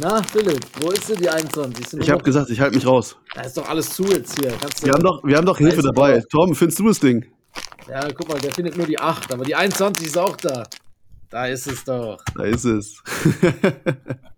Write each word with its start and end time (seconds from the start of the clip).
Na, 0.00 0.22
Philipp, 0.22 0.64
wo 0.80 0.90
ist 0.90 1.08
denn 1.08 1.16
die 1.16 1.28
21? 1.28 2.00
Ich 2.00 2.10
habe 2.10 2.22
gesagt, 2.22 2.50
ich 2.50 2.60
halte 2.60 2.76
mich 2.76 2.86
raus. 2.86 3.16
Da 3.34 3.42
ist 3.42 3.56
doch 3.56 3.68
alles 3.68 3.90
zu 3.90 4.04
jetzt 4.04 4.38
hier. 4.38 4.52
Kannst 4.60 4.84
wir, 4.84 4.92
haben 4.92 5.02
doch, 5.02 5.24
wir 5.24 5.36
haben 5.36 5.46
doch 5.46 5.58
Hilfe 5.58 5.82
dabei. 5.82 6.22
Tom, 6.30 6.54
findest 6.54 6.78
du 6.78 6.88
das 6.88 7.00
Ding? 7.00 7.24
Ja, 7.88 8.06
guck 8.12 8.28
mal, 8.28 8.38
der 8.38 8.52
findet 8.52 8.76
nur 8.76 8.86
die 8.86 8.98
8, 8.98 9.32
aber 9.32 9.44
die 9.44 9.54
21 9.54 10.06
ist 10.06 10.18
auch 10.18 10.36
da. 10.36 10.64
Da 11.30 11.46
ist 11.46 11.66
es 11.66 11.84
doch. 11.84 12.18
Da 12.34 12.44
ist 12.44 12.64
es. 12.64 13.02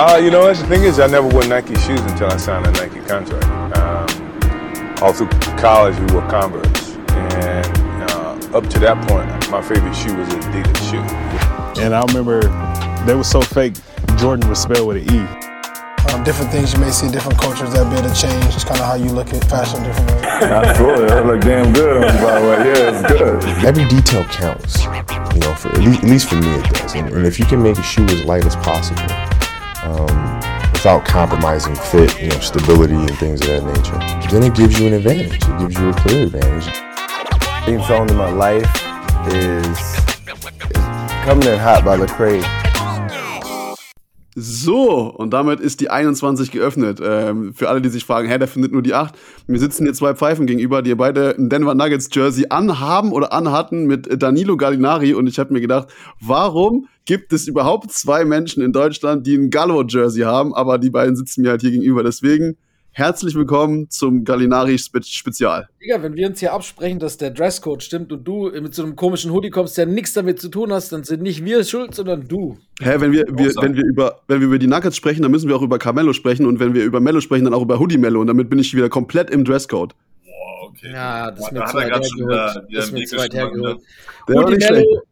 Uh, 0.00 0.16
you 0.16 0.30
know 0.30 0.42
what? 0.42 0.56
The 0.56 0.64
thing 0.68 0.84
is, 0.84 1.00
I 1.00 1.08
never 1.08 1.26
wore 1.26 1.44
Nike 1.48 1.74
shoes 1.74 1.98
until 2.02 2.30
I 2.30 2.36
signed 2.36 2.64
a 2.68 2.70
Nike 2.70 3.00
contract. 3.00 3.44
Um, 3.76 5.02
all 5.02 5.12
through 5.12 5.28
college, 5.58 5.98
we 5.98 6.06
wore 6.14 6.22
Converse. 6.30 6.94
And 7.10 7.66
uh, 8.12 8.56
up 8.56 8.68
to 8.68 8.78
that 8.78 8.96
point, 9.08 9.26
my 9.50 9.60
favorite 9.60 9.94
shoe 9.94 10.14
was 10.14 10.32
an 10.32 10.40
Adidas 10.42 10.78
shoe. 10.88 11.82
And 11.82 11.96
I 11.96 12.04
remember 12.06 12.42
they 13.06 13.16
were 13.16 13.24
so 13.24 13.42
fake, 13.42 13.74
Jordan 14.18 14.48
was 14.48 14.62
spelled 14.62 14.86
with 14.86 14.98
an 14.98 15.16
E. 15.16 16.14
Um, 16.14 16.22
different 16.22 16.52
things 16.52 16.72
you 16.72 16.78
may 16.78 16.92
see, 16.92 17.10
different 17.10 17.36
cultures 17.36 17.72
that 17.72 17.90
bit 17.90 18.08
of 18.08 18.16
change. 18.16 18.54
It's 18.54 18.62
kind 18.62 18.78
of 18.78 18.86
how 18.86 18.94
you 18.94 19.10
look 19.10 19.34
at 19.34 19.42
fashion 19.50 19.82
different 19.82 20.12
ways. 20.12 20.24
Absolutely, 20.46 21.10
I 21.10 21.20
look 21.22 21.40
damn 21.40 21.72
good 21.72 22.04
on 22.04 22.14
you, 22.14 22.22
by 22.22 22.40
the 22.40 22.46
way. 22.46 22.56
Yeah, 22.70 23.02
it's 23.02 23.18
good. 23.18 23.42
Every 23.66 23.84
detail 23.88 24.22
counts, 24.26 24.84
you 25.34 25.40
know, 25.40 25.56
for 25.56 25.70
at 25.70 25.78
least, 25.78 26.04
at 26.04 26.08
least 26.08 26.28
for 26.28 26.36
me 26.36 26.54
it 26.54 26.72
does. 26.72 26.94
And, 26.94 27.08
and 27.08 27.26
if 27.26 27.40
you 27.40 27.46
can 27.46 27.60
make 27.60 27.78
a 27.78 27.82
shoe 27.82 28.04
as 28.04 28.22
light 28.24 28.44
as 28.46 28.54
possible, 28.54 29.02
um, 29.82 30.40
without 30.72 31.04
compromising 31.04 31.74
fit, 31.74 32.20
you 32.20 32.28
know, 32.28 32.38
stability 32.40 32.94
and 32.94 33.18
things 33.18 33.40
of 33.42 33.46
that 33.48 33.64
nature, 33.64 34.30
then 34.30 34.42
it 34.42 34.54
gives 34.54 34.78
you 34.78 34.86
an 34.86 34.94
advantage. 34.94 35.34
It 35.34 35.58
gives 35.58 35.78
you 35.78 35.90
a 35.90 35.94
clear 35.94 36.26
advantage. 36.26 36.72
Theme 37.64 37.82
song 37.82 38.08
in 38.10 38.16
my 38.16 38.30
life 38.30 38.70
is, 39.28 39.66
is 39.66 40.48
Coming 41.24 41.48
in 41.48 41.58
Hot 41.58 41.82
by 41.84 41.96
Lecrae. 41.96 42.67
So, 44.40 45.12
und 45.12 45.32
damit 45.32 45.58
ist 45.58 45.80
die 45.80 45.90
21 45.90 46.52
geöffnet. 46.52 47.00
Ähm, 47.02 47.54
für 47.54 47.68
alle, 47.68 47.82
die 47.82 47.88
sich 47.88 48.04
fragen, 48.04 48.28
hä, 48.28 48.38
der 48.38 48.46
findet 48.46 48.70
nur 48.70 48.82
die 48.82 48.94
8. 48.94 49.12
Mir 49.48 49.58
sitzen 49.58 49.82
hier 49.82 49.94
zwei 49.94 50.14
Pfeifen 50.14 50.46
gegenüber, 50.46 50.80
die 50.80 50.94
beide 50.94 51.34
ein 51.36 51.48
Denver 51.48 51.74
Nuggets 51.74 52.08
Jersey 52.12 52.46
anhaben 52.48 53.10
oder 53.10 53.32
anhatten 53.32 53.86
mit 53.86 54.22
Danilo 54.22 54.56
Gallinari. 54.56 55.12
Und 55.12 55.26
ich 55.26 55.40
habe 55.40 55.52
mir 55.52 55.60
gedacht, 55.60 55.88
warum 56.20 56.86
gibt 57.04 57.32
es 57.32 57.48
überhaupt 57.48 57.90
zwei 57.90 58.24
Menschen 58.24 58.62
in 58.62 58.72
Deutschland, 58.72 59.26
die 59.26 59.34
ein 59.34 59.50
Gallo 59.50 59.82
Jersey 59.82 60.22
haben? 60.22 60.54
Aber 60.54 60.78
die 60.78 60.90
beiden 60.90 61.16
sitzen 61.16 61.42
mir 61.42 61.50
halt 61.50 61.62
hier 61.62 61.72
gegenüber. 61.72 62.04
Deswegen 62.04 62.56
Herzlich 62.98 63.36
willkommen 63.36 63.88
zum 63.90 64.24
Gallinari 64.24 64.76
Spezial. 64.76 65.68
Digga, 65.80 66.02
wenn 66.02 66.16
wir 66.16 66.26
uns 66.26 66.40
hier 66.40 66.52
absprechen, 66.52 66.98
dass 66.98 67.16
der 67.16 67.30
Dresscode 67.30 67.80
stimmt 67.80 68.12
und 68.12 68.26
du 68.26 68.50
mit 68.50 68.74
so 68.74 68.82
einem 68.82 68.96
komischen 68.96 69.30
Hoodie 69.30 69.50
kommst, 69.50 69.78
der 69.78 69.86
nichts 69.86 70.14
damit 70.14 70.40
zu 70.40 70.48
tun 70.48 70.72
hast, 70.72 70.90
dann 70.90 71.04
sind 71.04 71.22
nicht 71.22 71.44
wir 71.44 71.62
schuld, 71.62 71.94
sondern 71.94 72.26
du. 72.26 72.58
Hä, 72.80 72.96
wenn 72.98 73.12
wir, 73.12 73.24
wir 73.30 73.54
wenn 73.62 73.76
wir 73.76 73.84
über 73.84 74.22
wenn 74.26 74.40
wir 74.40 74.48
über 74.48 74.58
die 74.58 74.66
Nuggets 74.66 74.96
sprechen, 74.96 75.22
dann 75.22 75.30
müssen 75.30 75.48
wir 75.48 75.54
auch 75.54 75.62
über 75.62 75.78
Carmelo 75.78 76.12
sprechen 76.12 76.44
und 76.44 76.58
wenn 76.58 76.74
wir 76.74 76.82
über 76.82 76.98
Mello 76.98 77.20
sprechen, 77.20 77.44
dann 77.44 77.54
auch 77.54 77.62
über 77.62 77.78
Hoodie 77.78 77.98
Mello 77.98 78.20
und 78.20 78.26
damit 78.26 78.50
bin 78.50 78.58
ich 78.58 78.74
wieder 78.74 78.88
komplett 78.88 79.30
im 79.30 79.44
Dresscode 79.44 79.94
okay. 80.78 80.92
Ja, 80.92 81.30
das 81.30 81.46
ist 81.46 81.52
mir 81.52 81.64
zu 81.66 81.76
weit 81.76 81.90
hergeholt. 81.90 82.64
Das 82.72 82.84
ist 82.84 82.92
mir 82.92 83.04
zu 83.04 83.16
weit 83.16 83.34
hergeholt. 83.34 83.80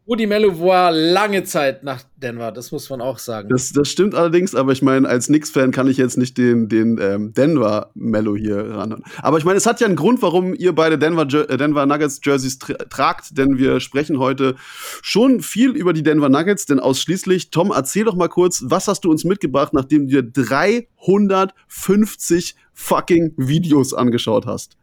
Woody 0.05 0.27
Mello, 0.27 0.59
war 0.59 0.91
lange 0.91 1.43
Zeit 1.43 1.83
nach 1.83 2.03
Denver, 2.17 2.51
das 2.51 2.71
muss 2.71 2.87
man 2.89 3.01
auch 3.01 3.19
sagen. 3.19 3.49
Das, 3.49 3.73
das 3.73 3.89
stimmt 3.89 4.15
allerdings, 4.15 4.55
aber 4.55 4.71
ich 4.71 4.81
meine, 4.81 5.07
als 5.07 5.27
Knicks-Fan 5.27 5.71
kann 5.71 5.87
ich 5.87 5.97
jetzt 5.97 6.17
nicht 6.17 6.35
den, 6.37 6.69
den 6.69 6.97
ähm, 7.01 7.33
Denver 7.33 7.91
Mello 7.95 8.35
hier 8.35 8.75
ran. 8.75 9.03
Aber 9.21 9.37
ich 9.37 9.43
meine, 9.43 9.57
es 9.57 9.65
hat 9.65 9.81
ja 9.81 9.87
einen 9.87 9.95
Grund, 9.95 10.21
warum 10.21 10.53
ihr 10.53 10.75
beide 10.75 10.99
Denver, 10.99 11.23
äh, 11.23 11.57
Denver 11.57 11.85
Nuggets 11.85 12.19
Jerseys 12.23 12.59
tra 12.59 12.75
tragt, 12.75 13.37
denn 13.37 13.57
wir 13.57 13.79
sprechen 13.79 14.19
heute 14.19 14.55
schon 15.01 15.41
viel 15.41 15.71
über 15.71 15.93
die 15.93 16.03
Denver 16.03 16.29
Nuggets, 16.29 16.65
denn 16.65 16.79
ausschließlich, 16.79 17.49
Tom, 17.49 17.71
erzähl 17.71 18.05
doch 18.05 18.15
mal 18.15 18.29
kurz, 18.29 18.63
was 18.65 18.87
hast 18.87 19.03
du 19.03 19.11
uns 19.11 19.23
mitgebracht, 19.23 19.73
nachdem 19.73 20.07
du 20.07 20.21
dir 20.21 20.23
350 20.23 22.55
fucking 22.73 23.33
Videos 23.37 23.93
angeschaut 23.93 24.45
hast? 24.45 24.77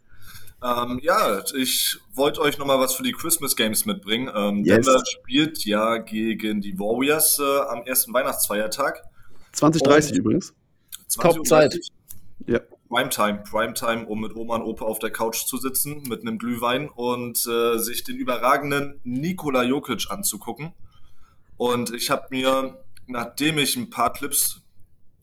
Ähm, 0.64 0.98
ja, 1.02 1.42
ich 1.54 1.98
wollte 2.14 2.40
euch 2.40 2.56
noch 2.56 2.64
mal 2.64 2.80
was 2.80 2.94
für 2.94 3.02
die 3.02 3.12
Christmas 3.12 3.54
Games 3.54 3.84
mitbringen. 3.84 4.30
Ähm, 4.34 4.64
yes. 4.64 4.86
Denver 4.86 5.02
spielt 5.04 5.64
ja 5.66 5.98
gegen 5.98 6.62
die 6.62 6.78
Warriors 6.78 7.38
äh, 7.38 7.60
am 7.68 7.82
ersten 7.82 8.14
Weihnachtsfeiertag. 8.14 9.02
2030 9.52 10.12
Und 10.12 10.18
übrigens. 10.18 10.54
Top-Zeit. 11.20 11.78
Ja. 12.46 12.60
Primetime, 12.88 13.42
Primetime, 13.42 14.06
um 14.06 14.20
mit 14.20 14.34
Oma 14.34 14.56
und 14.56 14.62
Opa 14.62 14.86
auf 14.86 14.98
der 15.00 15.10
Couch 15.10 15.44
zu 15.46 15.58
sitzen, 15.58 16.02
mit 16.08 16.22
einem 16.22 16.38
Glühwein 16.38 16.88
und 16.88 17.46
äh, 17.46 17.78
sich 17.78 18.04
den 18.04 18.16
überragenden 18.16 19.00
Nikola 19.04 19.64
Jokic 19.64 20.10
anzugucken. 20.10 20.72
Und 21.56 21.92
ich 21.92 22.08
habe 22.08 22.26
mir, 22.30 22.82
nachdem 23.06 23.58
ich 23.58 23.76
ein 23.76 23.90
paar 23.90 24.12
Clips 24.12 24.62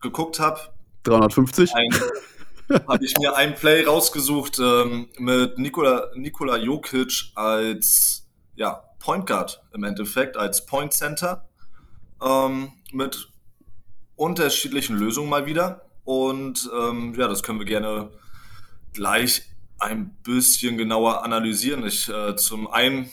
geguckt 0.02 0.40
habe, 0.40 0.59
350? 1.03 1.73
Ein, 1.73 1.90
habe 2.88 3.06
ich 3.06 3.18
mir 3.18 3.36
ein 3.36 3.56
Play 3.56 3.86
rausgesucht 3.86 4.59
ähm, 4.59 5.09
mit 5.18 5.58
Nikola, 5.58 6.09
Nikola 6.16 6.58
Jokic 6.58 7.32
als 7.36 8.28
ja, 8.56 8.84
Point 9.00 9.28
Guard 9.28 9.64
im 9.74 9.84
Endeffekt, 9.84 10.38
als 10.38 10.66
Point 10.66 10.94
Center 10.94 11.48
ähm, 12.22 12.74
mit 12.92 13.30
unterschiedlichen 14.16 14.98
Lösungen 14.98 15.30
mal 15.30 15.46
wieder. 15.46 15.86
Und 16.04 16.70
ähm, 16.78 17.14
ja, 17.18 17.28
das 17.28 17.44
können 17.44 17.59
wir 17.59 17.66
gerne 17.66 18.12
gleich 18.94 19.44
ein 19.80 20.16
bisschen 20.24 20.78
genauer 20.78 21.24
analysieren. 21.24 21.86
Ich 21.86 22.08
äh, 22.09 22.36
zum 22.36 22.68
einen 22.68 23.09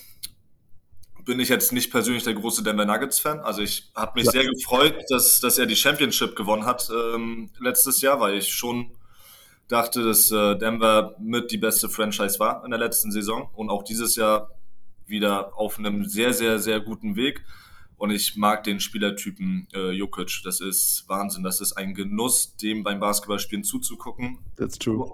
bin 1.25 1.41
ich 1.41 1.51
jetzt 1.51 1.73
nicht 1.73 1.91
persönlich 1.91 2.25
der 2.25 2.35
große 2.35 2.63
Denver 2.63 2.87
Nuggets 2.87 3.21
Fan. 3.21 3.41
Also 3.41 3.61
ich 3.61 3.91
habe 3.95 4.13
mich 4.15 4.25
ja. 4.25 4.33
sehr 4.33 4.47
gefreut, 4.47 4.97
dass, 5.11 5.41
dass 5.41 5.59
er 5.59 5.67
die 5.67 5.77
Championship 5.77 6.35
gewonnen 6.35 6.65
hat 6.65 6.89
ähm, 6.91 7.51
letztes 7.61 8.01
Jahr, 8.01 8.19
weil 8.19 8.39
ich 8.39 8.49
schon 8.53 8.91
dachte, 9.69 10.03
dass 10.03 10.31
äh, 10.31 10.57
Denver 10.57 11.15
mit 11.21 11.53
die 11.53 11.59
beste 11.59 11.89
Franchise 11.89 12.39
war 12.41 12.65
in 12.65 12.71
der 12.71 12.81
letzten 12.81 13.13
Saison 13.13 13.51
und 13.55 13.71
auch 13.71 13.85
dieses 13.85 14.17
Jahr 14.17 14.51
wieder 15.07 15.57
auf 15.57 15.79
einem 15.79 16.05
sehr, 16.05 16.33
sehr, 16.33 16.59
sehr 16.59 16.81
guten 16.81 17.17
Weg. 17.17 17.45
Und 17.97 18.11
ich 18.11 18.37
mag 18.37 18.65
den 18.65 18.81
Spielertypen 18.81 19.67
äh, 19.75 19.91
Jokic. 19.91 20.41
Das 20.45 20.61
ist 20.61 21.05
Wahnsinn. 21.09 21.43
Das 21.43 21.61
ist 21.61 21.73
ein 21.73 21.95
Genuss, 21.95 22.57
dem 22.57 22.85
beim 22.85 23.01
Basketballspielen 23.01 23.65
zuzugucken. 23.65 24.39
That's 24.57 24.79
true. 24.79 25.13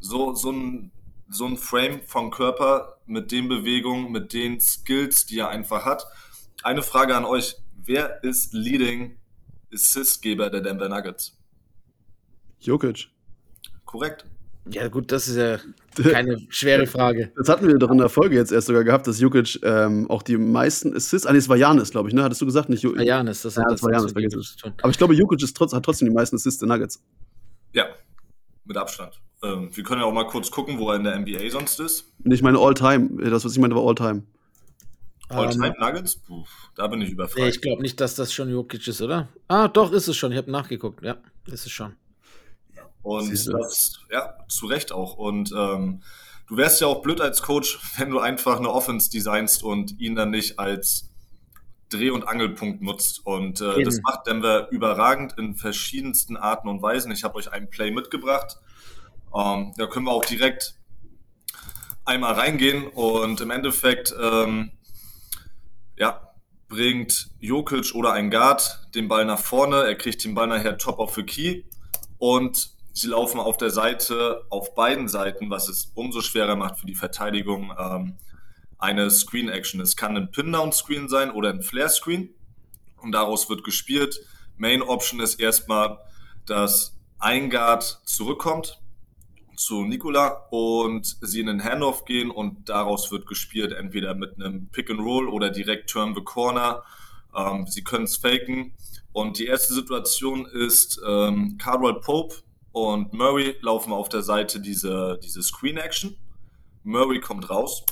So, 0.00 0.34
so 0.34 0.50
ein, 0.50 0.92
so 1.28 1.46
ein 1.46 1.56
Frame 1.56 2.00
vom 2.06 2.30
Körper 2.30 2.96
mit 3.06 3.32
den 3.32 3.48
Bewegungen, 3.48 4.10
mit 4.10 4.32
den 4.32 4.60
Skills, 4.60 5.26
die 5.26 5.40
er 5.40 5.50
einfach 5.50 5.84
hat. 5.84 6.06
Eine 6.62 6.82
Frage 6.82 7.14
an 7.14 7.24
euch. 7.24 7.56
Wer 7.76 8.24
ist 8.24 8.54
Leading 8.54 9.18
Assistgeber 9.72 10.48
der 10.48 10.62
Denver 10.62 10.88
Nuggets? 10.88 11.36
Jokic. 12.60 13.08
Korrekt. 13.92 14.24
Ja, 14.70 14.88
gut, 14.88 15.12
das 15.12 15.28
ist 15.28 15.36
ja 15.36 15.58
keine 16.12 16.38
schwere 16.48 16.86
Frage. 16.86 17.30
Das 17.36 17.48
hatten 17.48 17.66
wir 17.66 17.76
doch 17.76 17.90
in 17.90 17.98
der 17.98 18.08
Folge 18.08 18.36
jetzt 18.36 18.52
erst 18.52 18.68
sogar 18.68 18.84
gehabt, 18.84 19.06
dass 19.06 19.20
Jukic 19.20 19.58
ähm, 19.62 20.08
auch 20.08 20.22
die 20.22 20.38
meisten 20.38 20.96
Assists. 20.96 21.26
Ah, 21.26 21.32
nee, 21.32 21.38
es 21.38 21.48
war 21.48 21.56
Janis, 21.56 21.90
glaube 21.90 22.08
ich, 22.08 22.14
ne? 22.14 22.22
Hattest 22.22 22.40
du 22.40 22.46
gesagt? 22.46 22.70
Nicht 22.70 22.82
J 22.82 22.98
Janis, 22.98 23.42
das, 23.42 23.56
ja, 23.56 23.64
das, 23.64 23.80
das 23.80 23.82
war 23.82 23.92
Janis, 23.92 24.56
Aber 24.80 24.90
ich 24.90 24.96
glaube, 24.98 25.14
Jukic 25.14 25.42
ist 25.42 25.54
trotz, 25.54 25.74
hat 25.74 25.84
trotzdem 25.84 26.08
die 26.08 26.14
meisten 26.14 26.36
Assists 26.36 26.60
der 26.60 26.68
Nuggets. 26.68 27.02
Ja, 27.74 27.86
mit 28.64 28.76
Abstand. 28.78 29.20
Ähm, 29.42 29.68
wir 29.74 29.84
können 29.84 30.00
ja 30.00 30.06
auch 30.06 30.12
mal 30.12 30.26
kurz 30.26 30.50
gucken, 30.50 30.78
wo 30.78 30.90
er 30.90 30.96
in 30.96 31.04
der 31.04 31.18
NBA 31.18 31.50
sonst 31.50 31.78
ist. 31.78 32.10
Ich 32.24 32.42
meine 32.42 32.58
All-Time. 32.58 33.30
Das, 33.30 33.44
was 33.44 33.52
ich 33.52 33.58
meinte, 33.58 33.76
war 33.76 33.86
All-Time. 33.86 34.22
All-Time 35.28 35.68
um, 35.68 35.74
ähm, 35.74 35.74
Nuggets? 35.80 36.16
Puh, 36.16 36.44
da 36.76 36.86
bin 36.86 37.02
ich 37.02 37.10
überfragt. 37.10 37.38
Nee, 37.38 37.48
ich 37.48 37.60
glaube 37.60 37.82
nicht, 37.82 38.00
dass 38.00 38.14
das 38.14 38.32
schon 38.32 38.48
Jokic 38.48 38.86
ist, 38.86 39.02
oder? 39.02 39.28
Ah, 39.48 39.68
doch, 39.68 39.92
ist 39.92 40.08
es 40.08 40.16
schon. 40.16 40.32
Ich 40.32 40.38
habe 40.38 40.50
nachgeguckt. 40.50 41.04
Ja, 41.04 41.16
ist 41.46 41.66
es 41.66 41.72
schon. 41.72 41.96
Und 43.02 43.30
das, 43.30 43.98
ja, 44.10 44.34
zu 44.48 44.66
Recht 44.66 44.92
auch. 44.92 45.14
Und 45.14 45.52
ähm, 45.56 46.02
du 46.46 46.56
wärst 46.56 46.80
ja 46.80 46.86
auch 46.86 47.02
blöd 47.02 47.20
als 47.20 47.42
Coach, 47.42 47.78
wenn 47.98 48.10
du 48.10 48.20
einfach 48.20 48.58
eine 48.58 48.70
Offense 48.70 49.10
designst 49.10 49.62
und 49.62 49.98
ihn 50.00 50.14
dann 50.14 50.30
nicht 50.30 50.58
als 50.58 51.10
Dreh- 51.90 52.10
und 52.10 52.26
Angelpunkt 52.26 52.82
nutzt. 52.82 53.24
Und 53.26 53.60
äh, 53.60 53.82
das 53.82 54.00
macht 54.02 54.26
Denver 54.26 54.68
überragend 54.70 55.34
in 55.36 55.54
verschiedensten 55.54 56.36
Arten 56.36 56.68
und 56.68 56.80
Weisen. 56.82 57.12
Ich 57.12 57.24
habe 57.24 57.36
euch 57.36 57.52
einen 57.52 57.68
Play 57.68 57.90
mitgebracht. 57.90 58.56
Ähm, 59.34 59.72
da 59.76 59.86
können 59.86 60.06
wir 60.06 60.12
auch 60.12 60.24
direkt 60.24 60.76
einmal 62.04 62.34
reingehen 62.34 62.86
und 62.88 63.40
im 63.40 63.50
Endeffekt, 63.50 64.14
ähm, 64.20 64.72
ja, 65.96 66.32
bringt 66.68 67.28
Jokic 67.38 67.94
oder 67.94 68.12
ein 68.14 68.30
Guard 68.30 68.88
den 68.94 69.06
Ball 69.06 69.24
nach 69.24 69.38
vorne. 69.38 69.84
Er 69.84 69.94
kriegt 69.94 70.24
den 70.24 70.34
Ball 70.34 70.46
nachher 70.46 70.78
top 70.78 70.98
of 70.98 71.14
the 71.14 71.22
key 71.22 71.64
und 72.18 72.71
Sie 72.92 73.08
laufen 73.08 73.40
auf 73.40 73.56
der 73.56 73.70
Seite, 73.70 74.44
auf 74.50 74.74
beiden 74.74 75.08
Seiten, 75.08 75.50
was 75.50 75.68
es 75.68 75.92
umso 75.94 76.20
schwerer 76.20 76.56
macht 76.56 76.78
für 76.78 76.86
die 76.86 76.94
Verteidigung, 76.94 77.72
ähm, 77.78 78.16
eine 78.78 79.10
Screen 79.10 79.48
Action. 79.48 79.80
Es 79.80 79.96
kann 79.96 80.16
ein 80.16 80.30
Pin-Down-Screen 80.30 81.08
sein 81.08 81.30
oder 81.30 81.50
ein 81.50 81.62
Flare-Screen 81.62 82.30
und 82.98 83.12
daraus 83.12 83.48
wird 83.48 83.64
gespielt. 83.64 84.20
Main 84.56 84.82
Option 84.82 85.20
ist 85.20 85.40
erstmal 85.40 85.98
dass 86.46 86.98
ein 87.18 87.50
Guard 87.50 88.00
zurückkommt 88.04 88.80
zu 89.56 89.84
Nikola 89.84 90.46
und 90.50 91.18
sie 91.20 91.40
in 91.40 91.46
den 91.46 91.62
Handoff 91.62 92.04
gehen 92.04 92.30
und 92.30 92.68
daraus 92.68 93.12
wird 93.12 93.26
gespielt, 93.26 93.72
entweder 93.72 94.14
mit 94.14 94.34
einem 94.34 94.68
Pick 94.70 94.90
and 94.90 95.00
Roll 95.00 95.28
oder 95.28 95.50
direkt 95.50 95.90
Turn 95.90 96.14
the 96.14 96.22
Corner. 96.22 96.82
Ähm, 97.36 97.66
sie 97.66 97.84
können 97.84 98.04
es 98.04 98.16
faken. 98.16 98.74
Und 99.12 99.38
die 99.38 99.46
erste 99.46 99.74
Situation 99.74 100.46
ist, 100.46 101.00
ähm, 101.06 101.58
Cardwell 101.58 102.00
Pope 102.00 102.36
und 102.72 103.12
Murray 103.12 103.56
laufen 103.60 103.92
auf 103.92 104.08
der 104.08 104.22
Seite 104.22 104.60
diese, 104.60 105.18
diese 105.22 105.42
Screen 105.42 105.76
Action. 105.76 106.16
Murray 106.82 107.20
kommt 107.20 107.48
raus, 107.50 107.84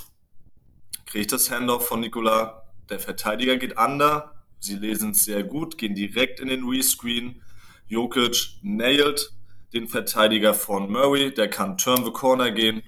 kriegt 1.07 1.33
das 1.33 1.51
Handoff 1.51 1.87
von 1.87 2.01
Nikola. 2.01 2.65
Der 2.89 2.99
Verteidiger 2.99 3.57
geht 3.57 3.79
under. 3.79 4.35
Sie 4.59 4.77
lesen 4.77 5.13
es 5.13 5.25
sehr 5.25 5.45
gut, 5.45 5.79
gehen 5.79 5.95
direkt 5.95 6.41
in 6.41 6.49
den 6.49 6.69
Rescreen. 6.69 7.43
Jokic 7.87 8.59
nailed 8.63 9.33
den 9.73 9.87
Verteidiger 9.87 10.55
von 10.55 10.91
Murray. 10.91 11.33
Der 11.33 11.49
kann 11.49 11.79
turn 11.79 12.05
the 12.05 12.11
corner 12.11 12.51
gehen 12.51 12.83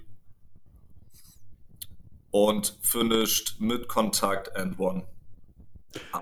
und 2.30 2.78
finished 2.82 3.60
mit 3.60 3.88
Kontakt 3.88 4.56
and 4.56 4.78
one. 4.78 5.06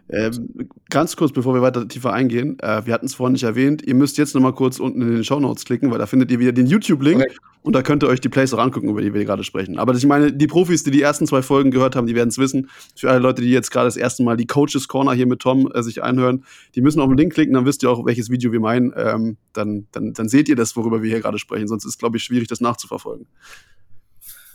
Ähm, 0.09 0.69
ganz 0.89 1.17
kurz, 1.17 1.33
bevor 1.33 1.55
wir 1.55 1.63
weiter 1.63 1.87
tiefer 1.87 2.13
eingehen, 2.13 2.59
äh, 2.61 2.85
wir 2.85 2.95
hatten 2.95 3.07
es 3.07 3.15
vorhin 3.15 3.33
nicht 3.33 3.45
erwähnt, 3.45 3.83
ihr 3.83 3.95
müsst 3.95 4.19
jetzt 4.19 4.35
nochmal 4.35 4.55
kurz 4.55 4.81
unten 4.81 5.03
in 5.03 5.15
den 5.15 5.25
Show 5.25 5.39
Notes 5.41 5.65
klicken, 5.65 5.91
weil 5.91 5.99
da 5.99 6.07
findet 6.07 6.31
ihr 6.31 6.39
wieder 6.39 6.53
den 6.53 6.67
YouTube-Link 6.67 7.23
okay. 7.23 7.37
und 7.63 7.75
da 7.75 7.83
könnt 7.83 8.03
ihr 8.03 8.09
euch 8.09 8.21
die 8.21 8.29
Plays 8.29 8.53
auch 8.53 8.59
angucken, 8.59 8.89
über 8.89 9.01
die 9.01 9.15
wir 9.15 9.25
gerade 9.25 9.45
sprechen. 9.45 9.79
Aber 9.79 9.95
ich 9.95 10.07
meine, 10.07 10.33
die 10.33 10.47
Profis, 10.47 10.83
die 10.83 10.91
die 10.91 11.03
ersten 11.03 11.27
zwei 11.27 11.43
Folgen 11.43 11.71
gehört 11.71 11.97
haben, 11.97 12.07
die 12.07 12.15
werden 12.15 12.31
es 12.31 12.39
wissen. 12.39 12.71
Für 12.97 13.11
alle 13.11 13.21
Leute, 13.21 13.43
die 13.43 13.51
jetzt 13.51 13.71
gerade 13.71 13.87
das 13.87 13.97
erste 13.97 14.23
Mal 14.23 14.37
die 14.37 14.47
Coaches 14.47 14.89
Corner 14.89 15.13
hier 15.13 15.27
mit 15.27 15.41
Tom 15.41 15.71
äh, 15.73 15.83
sich 15.83 16.03
einhören, 16.03 16.45
die 16.75 16.81
müssen 16.81 17.01
auf 17.01 17.09
den 17.09 17.17
Link 17.17 17.33
klicken, 17.33 17.55
dann 17.55 17.67
wisst 17.67 17.83
ihr 17.83 17.91
auch, 17.91 18.05
welches 18.05 18.31
Video 18.31 18.53
wir 18.53 18.61
meinen. 18.61 18.93
Ähm, 18.97 19.37
dann, 19.53 19.87
dann, 19.93 20.13
dann 20.13 20.29
seht 20.29 20.49
ihr 20.49 20.57
das, 20.57 20.77
worüber 20.77 21.03
wir 21.03 21.11
hier 21.11 21.21
gerade 21.21 21.39
sprechen. 21.39 21.69
Sonst 21.69 21.85
ist, 21.85 21.99
glaube 21.99 22.17
ich, 22.17 22.25
schwierig, 22.25 22.49
das 22.49 22.61
nachzuverfolgen. 22.61 23.27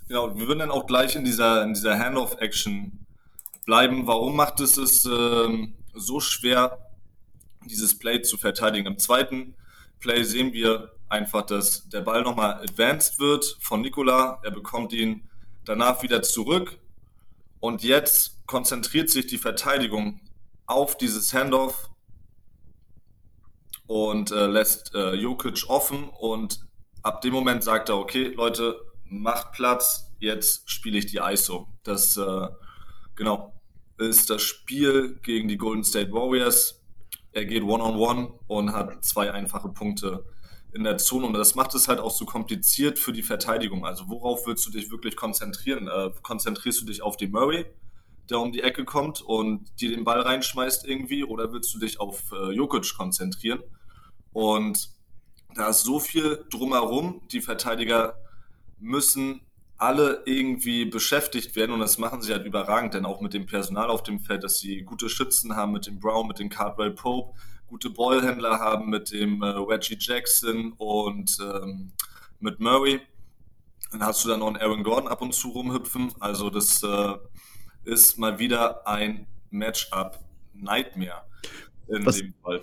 Genau, 0.08 0.38
wir 0.38 0.48
würden 0.48 0.60
dann 0.60 0.72
auch 0.72 0.86
gleich 0.86 1.16
in 1.16 1.26
dieser, 1.26 1.64
in 1.64 1.74
dieser 1.74 1.98
Handoff-Action 1.98 3.05
bleiben. 3.66 4.08
Warum 4.08 4.36
macht 4.36 4.60
es 4.60 4.78
es 4.78 5.06
ähm, 5.06 5.76
so 5.94 6.20
schwer, 6.20 6.92
dieses 7.66 7.98
Play 7.98 8.22
zu 8.22 8.38
verteidigen? 8.38 8.88
Im 8.88 9.00
zweiten 9.00 9.56
Play 10.00 10.24
sehen 10.24 10.54
wir 10.54 10.94
einfach, 11.10 11.46
dass 11.46 11.90
der 11.90 12.02
Ball 12.02 12.24
nochmal 12.24 12.62
advanced 12.62 13.20
wird 13.20 13.58
von 13.60 13.82
Nikola. 13.82 14.40
Er 14.44 14.52
bekommt 14.52 14.94
ihn 14.94 15.30
danach 15.66 16.04
wieder 16.04 16.22
zurück. 16.22 16.78
Und 17.60 17.84
jetzt 17.84 18.46
konzentriert 18.46 19.10
sich 19.10 19.28
die 19.28 19.38
Verteidigung 19.38 20.22
auf 20.68 20.98
dieses 20.98 21.34
Handoff 21.34 21.90
und 23.88 24.32
äh, 24.32 24.48
lässt 24.48 24.94
äh, 24.94 25.14
Jokic 25.14 25.66
offen. 25.68 26.10
Und 26.10 26.66
ab 27.02 27.22
dem 27.22 27.34
Moment 27.34 27.64
sagt 27.64 27.90
er, 27.90 27.98
okay, 27.98 28.28
Leute, 28.36 28.80
macht 29.06 29.54
Platz, 29.54 30.12
jetzt 30.20 30.70
spiele 30.70 30.98
ich 30.98 31.08
die 31.08 31.18
ISO. 31.18 31.68
Das, 31.84 32.18
äh, 32.18 32.48
genau, 33.16 33.55
ist 33.98 34.30
das 34.30 34.42
Spiel 34.42 35.20
gegen 35.24 35.48
die 35.48 35.58
Golden 35.58 35.84
State 35.84 36.12
Warriors. 36.12 36.82
Er 37.32 37.46
geht 37.46 37.64
One-on-One 37.64 38.22
-on 38.22 38.28
-one 38.28 38.40
und 38.48 38.74
hat 38.74 39.04
zwei 39.04 39.32
einfache 39.32 39.70
Punkte 39.70 40.26
in 40.74 40.84
der 40.84 40.98
Zone. 40.98 41.26
Und 41.26 41.34
das 41.34 41.56
macht 41.56 41.74
es 41.74 41.88
halt 41.88 42.00
auch 42.00 42.12
so 42.12 42.26
kompliziert 42.26 43.00
für 43.00 43.14
die 43.14 43.24
Verteidigung. 43.24 43.86
Also 43.86 44.10
worauf 44.10 44.46
willst 44.46 44.66
du 44.66 44.72
dich 44.72 44.92
wirklich 44.92 45.16
konzentrieren? 45.16 45.88
Äh, 45.88 46.12
konzentrierst 46.22 46.82
du 46.82 46.86
dich 46.86 47.02
auf 47.02 47.16
die 47.18 47.28
Murray, 47.28 47.66
der 48.30 48.40
um 48.40 48.52
die 48.52 48.62
Ecke 48.62 48.84
kommt 48.84 49.22
und 49.22 49.70
dir 49.80 49.90
den 49.90 50.04
Ball 50.04 50.20
reinschmeißt 50.22 50.86
irgendwie? 50.86 51.24
Oder 51.24 51.54
willst 51.54 51.74
du 51.74 51.80
dich 51.80 52.00
auf 52.00 52.32
äh, 52.34 52.52
Jokic 52.52 52.94
konzentrieren? 52.96 53.62
Und 54.34 54.90
da 55.56 55.70
ist 55.70 55.84
so 55.84 56.00
viel 56.00 56.46
drumherum. 56.50 57.22
Die 57.32 57.42
Verteidiger 57.42 58.18
müssen 58.78 59.42
alle 59.78 60.24
irgendwie 60.26 60.86
beschäftigt 60.86 61.56
werden 61.56 61.72
und 61.72 61.80
das 61.80 61.98
machen 61.98 62.22
sie 62.22 62.32
halt 62.32 62.46
überragend, 62.46 62.94
denn 62.94 63.06
auch 63.06 63.20
mit 63.22 63.34
dem 63.34 63.46
Personal 63.46 63.90
auf 63.90 64.04
dem 64.04 64.20
Feld, 64.20 64.44
dass 64.44 64.60
sie 64.60 64.84
gute 64.84 65.10
Schützen 65.10 65.56
haben 65.56 65.74
mit 65.74 65.86
dem 65.86 66.00
Brown, 66.00 66.28
mit 66.28 66.40
dem 66.40 66.50
Cardwell 66.50 66.92
Pope, 66.92 67.38
gute 67.68 67.90
Ballhändler 67.90 68.60
haben 68.60 68.90
mit 68.90 69.12
dem 69.12 69.42
äh, 69.42 69.48
Reggie 69.48 69.98
Jackson 70.00 70.74
und 70.78 71.38
ähm, 71.42 71.92
mit 72.40 72.60
Murray. 72.60 73.02
Dann 73.92 74.04
hast 74.04 74.24
du 74.24 74.30
dann 74.30 74.40
noch 74.40 74.48
einen 74.48 74.58
Aaron 74.58 74.84
Gordon 74.84 75.08
ab 75.10 75.22
und 75.22 75.34
zu 75.34 75.50
rumhüpfen. 75.50 76.14
Also 76.20 76.50
das 76.50 76.82
äh, 76.84 77.16
ist 77.84 78.18
mal 78.18 78.40
wieder 78.40 78.88
ein 78.88 79.28
Matchup 79.50 80.20
Nightmare 80.54 81.24
in 81.88 82.06
was, 82.06 82.18
dem 82.18 82.34
Fall. 82.42 82.62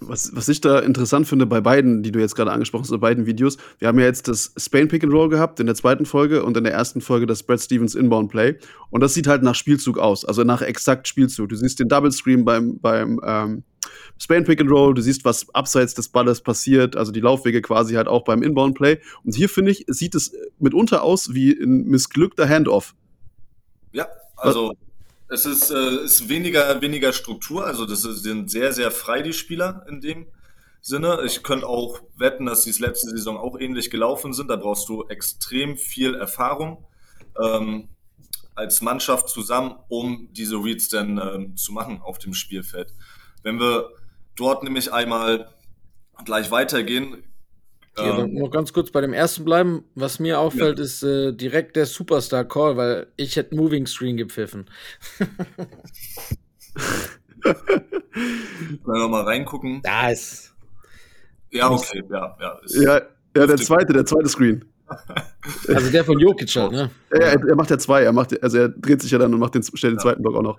Was, 0.00 0.34
was 0.34 0.48
ich 0.48 0.60
da 0.60 0.80
interessant 0.80 1.26
finde 1.28 1.46
bei 1.46 1.60
beiden, 1.60 2.02
die 2.02 2.12
du 2.12 2.18
jetzt 2.18 2.34
gerade 2.34 2.50
angesprochen 2.50 2.82
hast, 2.82 2.90
bei 2.90 2.96
beiden 2.96 3.26
Videos, 3.26 3.56
wir 3.78 3.88
haben 3.88 3.98
ja 3.98 4.06
jetzt 4.06 4.28
das 4.28 4.52
Spain 4.56 4.88
Pick 4.88 5.04
and 5.04 5.12
Roll 5.12 5.28
gehabt 5.28 5.60
in 5.60 5.66
der 5.66 5.74
zweiten 5.74 6.06
Folge 6.06 6.44
und 6.44 6.56
in 6.56 6.64
der 6.64 6.72
ersten 6.72 7.00
Folge 7.00 7.26
das 7.26 7.42
Brad 7.42 7.60
Stevens 7.60 7.94
Inbound 7.94 8.30
Play. 8.30 8.58
Und 8.90 9.00
das 9.00 9.14
sieht 9.14 9.26
halt 9.26 9.42
nach 9.42 9.54
Spielzug 9.54 9.98
aus, 9.98 10.24
also 10.24 10.44
nach 10.44 10.62
exakt 10.62 11.06
Spielzug. 11.08 11.48
Du 11.48 11.56
siehst 11.56 11.78
den 11.78 11.88
Double 11.88 12.10
Screen 12.10 12.44
beim, 12.44 12.78
beim 12.80 13.20
ähm, 13.24 13.64
Spain 14.18 14.44
Pick 14.44 14.60
and 14.60 14.70
Roll, 14.70 14.94
du 14.94 15.02
siehst, 15.02 15.24
was 15.24 15.52
abseits 15.54 15.94
des 15.94 16.08
Balles 16.08 16.40
passiert, 16.40 16.96
also 16.96 17.12
die 17.12 17.20
Laufwege 17.20 17.62
quasi 17.62 17.94
halt 17.94 18.08
auch 18.08 18.24
beim 18.24 18.42
Inbound 18.42 18.76
Play. 18.76 18.98
Und 19.24 19.34
hier 19.34 19.48
finde 19.48 19.72
ich, 19.72 19.84
sieht 19.88 20.14
es 20.14 20.32
mitunter 20.58 21.02
aus 21.02 21.34
wie 21.34 21.52
ein 21.52 21.84
missglückter 21.84 22.48
Handoff. 22.48 22.94
Ja, 23.92 24.06
also. 24.36 24.70
Was? 24.70 24.76
Es 25.32 25.46
ist, 25.46 25.70
äh, 25.70 26.04
ist 26.04 26.28
weniger, 26.28 26.82
weniger 26.82 27.14
Struktur, 27.14 27.66
also 27.66 27.86
das 27.86 28.02
sind 28.02 28.50
sehr, 28.50 28.74
sehr 28.74 28.90
frei, 28.90 29.22
die 29.22 29.32
Spieler 29.32 29.86
in 29.88 30.02
dem 30.02 30.26
Sinne. 30.82 31.22
Ich 31.24 31.42
könnte 31.42 31.66
auch 31.66 32.02
wetten, 32.16 32.44
dass 32.44 32.64
die 32.64 32.72
letzte 32.72 33.08
Saison 33.08 33.38
auch 33.38 33.58
ähnlich 33.58 33.90
gelaufen 33.90 34.34
sind. 34.34 34.48
Da 34.48 34.56
brauchst 34.56 34.90
du 34.90 35.04
extrem 35.08 35.78
viel 35.78 36.14
Erfahrung 36.16 36.84
ähm, 37.42 37.88
als 38.54 38.82
Mannschaft 38.82 39.30
zusammen, 39.30 39.76
um 39.88 40.28
diese 40.32 40.56
Reads 40.56 40.90
dann 40.90 41.16
ähm, 41.16 41.56
zu 41.56 41.72
machen 41.72 42.02
auf 42.02 42.18
dem 42.18 42.34
Spielfeld. 42.34 42.92
Wenn 43.42 43.58
wir 43.58 43.88
dort 44.36 44.64
nämlich 44.64 44.92
einmal 44.92 45.48
gleich 46.26 46.50
weitergehen, 46.50 47.24
ja, 47.96 48.20
ähm, 48.20 48.34
noch 48.34 48.50
ganz 48.50 48.72
kurz 48.72 48.90
bei 48.90 49.00
dem 49.00 49.12
ersten 49.12 49.44
bleiben. 49.44 49.84
Was 49.94 50.18
mir 50.18 50.40
auffällt, 50.40 50.78
ja. 50.78 50.84
ist 50.84 51.02
äh, 51.02 51.32
direkt 51.32 51.76
der 51.76 51.86
Superstar 51.86 52.44
Call, 52.44 52.76
weil 52.76 53.06
ich 53.16 53.36
hätte 53.36 53.54
Moving 53.54 53.86
Screen 53.86 54.16
gepfiffen. 54.16 54.66
Können 57.42 58.80
wir 58.84 59.08
mal 59.08 59.24
reingucken? 59.24 59.82
Da 59.82 60.10
ist. 60.10 60.54
Ja, 61.50 61.70
okay, 61.70 62.02
ja, 62.10 62.36
ja. 62.40 62.60
Ja, 62.66 63.02
ja, 63.36 63.46
der 63.46 63.56
zweite, 63.56 63.92
der 63.92 64.06
zweite 64.06 64.28
Screen. 64.28 64.64
Also 65.68 65.90
der 65.90 66.04
von 66.04 66.18
Jokic 66.18 66.54
halt, 66.54 66.72
ne? 66.72 66.90
Ja, 67.12 67.18
er, 67.18 67.48
er, 67.48 67.56
macht 67.56 67.70
ja 67.70 67.78
zwei, 67.78 68.02
er 68.02 68.12
macht, 68.12 68.40
also 68.42 68.58
er 68.58 68.68
dreht 68.68 69.02
sich 69.02 69.10
ja 69.10 69.18
dann 69.18 69.32
und 69.34 69.40
macht 69.40 69.54
den, 69.54 69.62
stellt 69.62 69.92
den 69.94 69.96
ja. 69.96 70.02
zweiten 70.02 70.22
Block 70.22 70.36
auch 70.36 70.42
noch. 70.42 70.58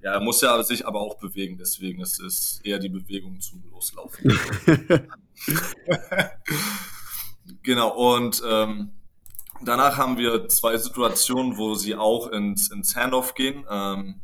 Ja, 0.00 0.14
er 0.14 0.20
muss 0.20 0.40
ja 0.40 0.62
sich 0.62 0.86
aber 0.86 1.00
auch 1.00 1.18
bewegen, 1.18 1.58
deswegen 1.58 2.00
ist 2.00 2.20
es 2.20 2.60
eher 2.64 2.78
die 2.78 2.88
Bewegung 2.88 3.38
zum 3.40 3.62
Loslaufen. 3.70 4.32
genau, 7.62 7.90
und 7.90 8.42
ähm, 8.46 8.90
danach 9.62 9.96
haben 9.96 10.18
wir 10.18 10.48
zwei 10.48 10.76
Situationen, 10.76 11.56
wo 11.56 11.74
sie 11.74 11.94
auch 11.94 12.28
ins, 12.28 12.70
ins 12.70 12.96
Handoff 12.96 13.34
gehen. 13.34 13.64
Ähm, 13.70 14.20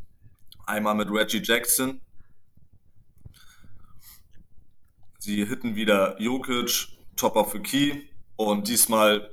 einmal 0.66 0.94
mit 0.94 1.10
Reggie 1.10 1.42
Jackson. 1.42 2.00
Sie 5.18 5.44
hitten 5.44 5.74
wieder 5.74 6.20
Jokic, 6.20 6.88
Top 7.16 7.36
of 7.36 7.52
the 7.52 7.60
Key 7.60 8.02
und 8.36 8.68
diesmal 8.68 9.30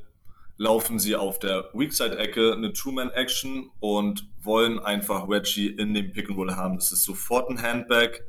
laufen 0.58 1.00
sie 1.00 1.16
auf 1.16 1.40
der 1.40 1.70
Weakside-Ecke 1.74 2.54
eine 2.54 2.72
Two-Man-Action 2.72 3.72
und 3.80 4.30
wollen 4.44 4.80
einfach 4.80 5.28
Reggie 5.28 5.68
in 5.68 5.94
dem 5.94 6.14
Pick-and-Roll 6.14 6.56
haben. 6.56 6.76
Das 6.76 6.92
ist 6.92 7.04
sofort 7.04 7.50
ein 7.50 7.62
Handback. 7.62 8.24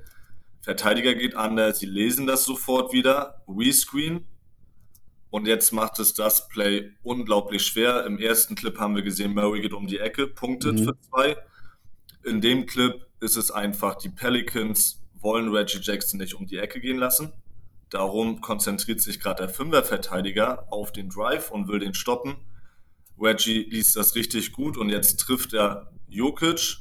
Verteidiger 0.63 1.15
geht 1.15 1.35
anders, 1.35 1.81
sie 1.81 1.87
lesen 1.87 2.27
das 2.27 2.45
sofort 2.45 2.93
wieder, 2.93 3.43
Rescreen. 3.49 4.25
Und 5.29 5.47
jetzt 5.47 5.73
macht 5.73 5.99
es 5.99 6.15
das 6.15 6.49
Play 6.49 6.93
unglaublich 7.03 7.67
schwer. 7.67 8.07
Im 8.07 8.19
ersten 8.19 8.55
Clip 8.55 8.79
haben 8.79 8.95
wir 8.95 9.03
gesehen, 9.03 9.35
Murray 9.35 9.63
geht 9.63 9.73
um 9.73 9.87
die 9.87 9.99
Ecke, 9.99 10.27
punktet 10.29 10.79
mhm. 10.79 10.85
für 10.85 11.01
zwei. 11.01 11.37
In 12.23 12.41
dem 12.41 12.67
Clip 12.67 13.07
ist 13.19 13.37
es 13.37 13.51
einfach, 13.51 13.97
die 13.97 14.11
Pelicans 14.11 15.03
wollen 15.15 15.49
Reggie 15.49 15.81
Jackson 15.81 16.21
nicht 16.21 16.35
um 16.35 16.47
die 16.47 16.59
Ecke 16.59 16.81
gehen 16.81 16.99
lassen. 16.99 17.33
Darum 17.91 18.41
konzentriert 18.41 19.01
sich 19.01 19.21
gerade 19.21 19.45
der 19.45 19.49
Fünfer-Verteidiger 19.49 20.67
auf 20.71 20.93
den 20.93 21.09
Drive 21.09 21.51
und 21.51 21.67
will 21.67 21.81
den 21.81 21.95
stoppen. 21.95 22.37
Reggie 23.19 23.65
liest 23.65 23.97
das 23.97 24.15
richtig 24.15 24.53
gut 24.53 24.77
und 24.77 24.91
jetzt 24.91 25.17
trifft 25.17 25.55
er 25.55 25.93
Jokic 26.09 26.79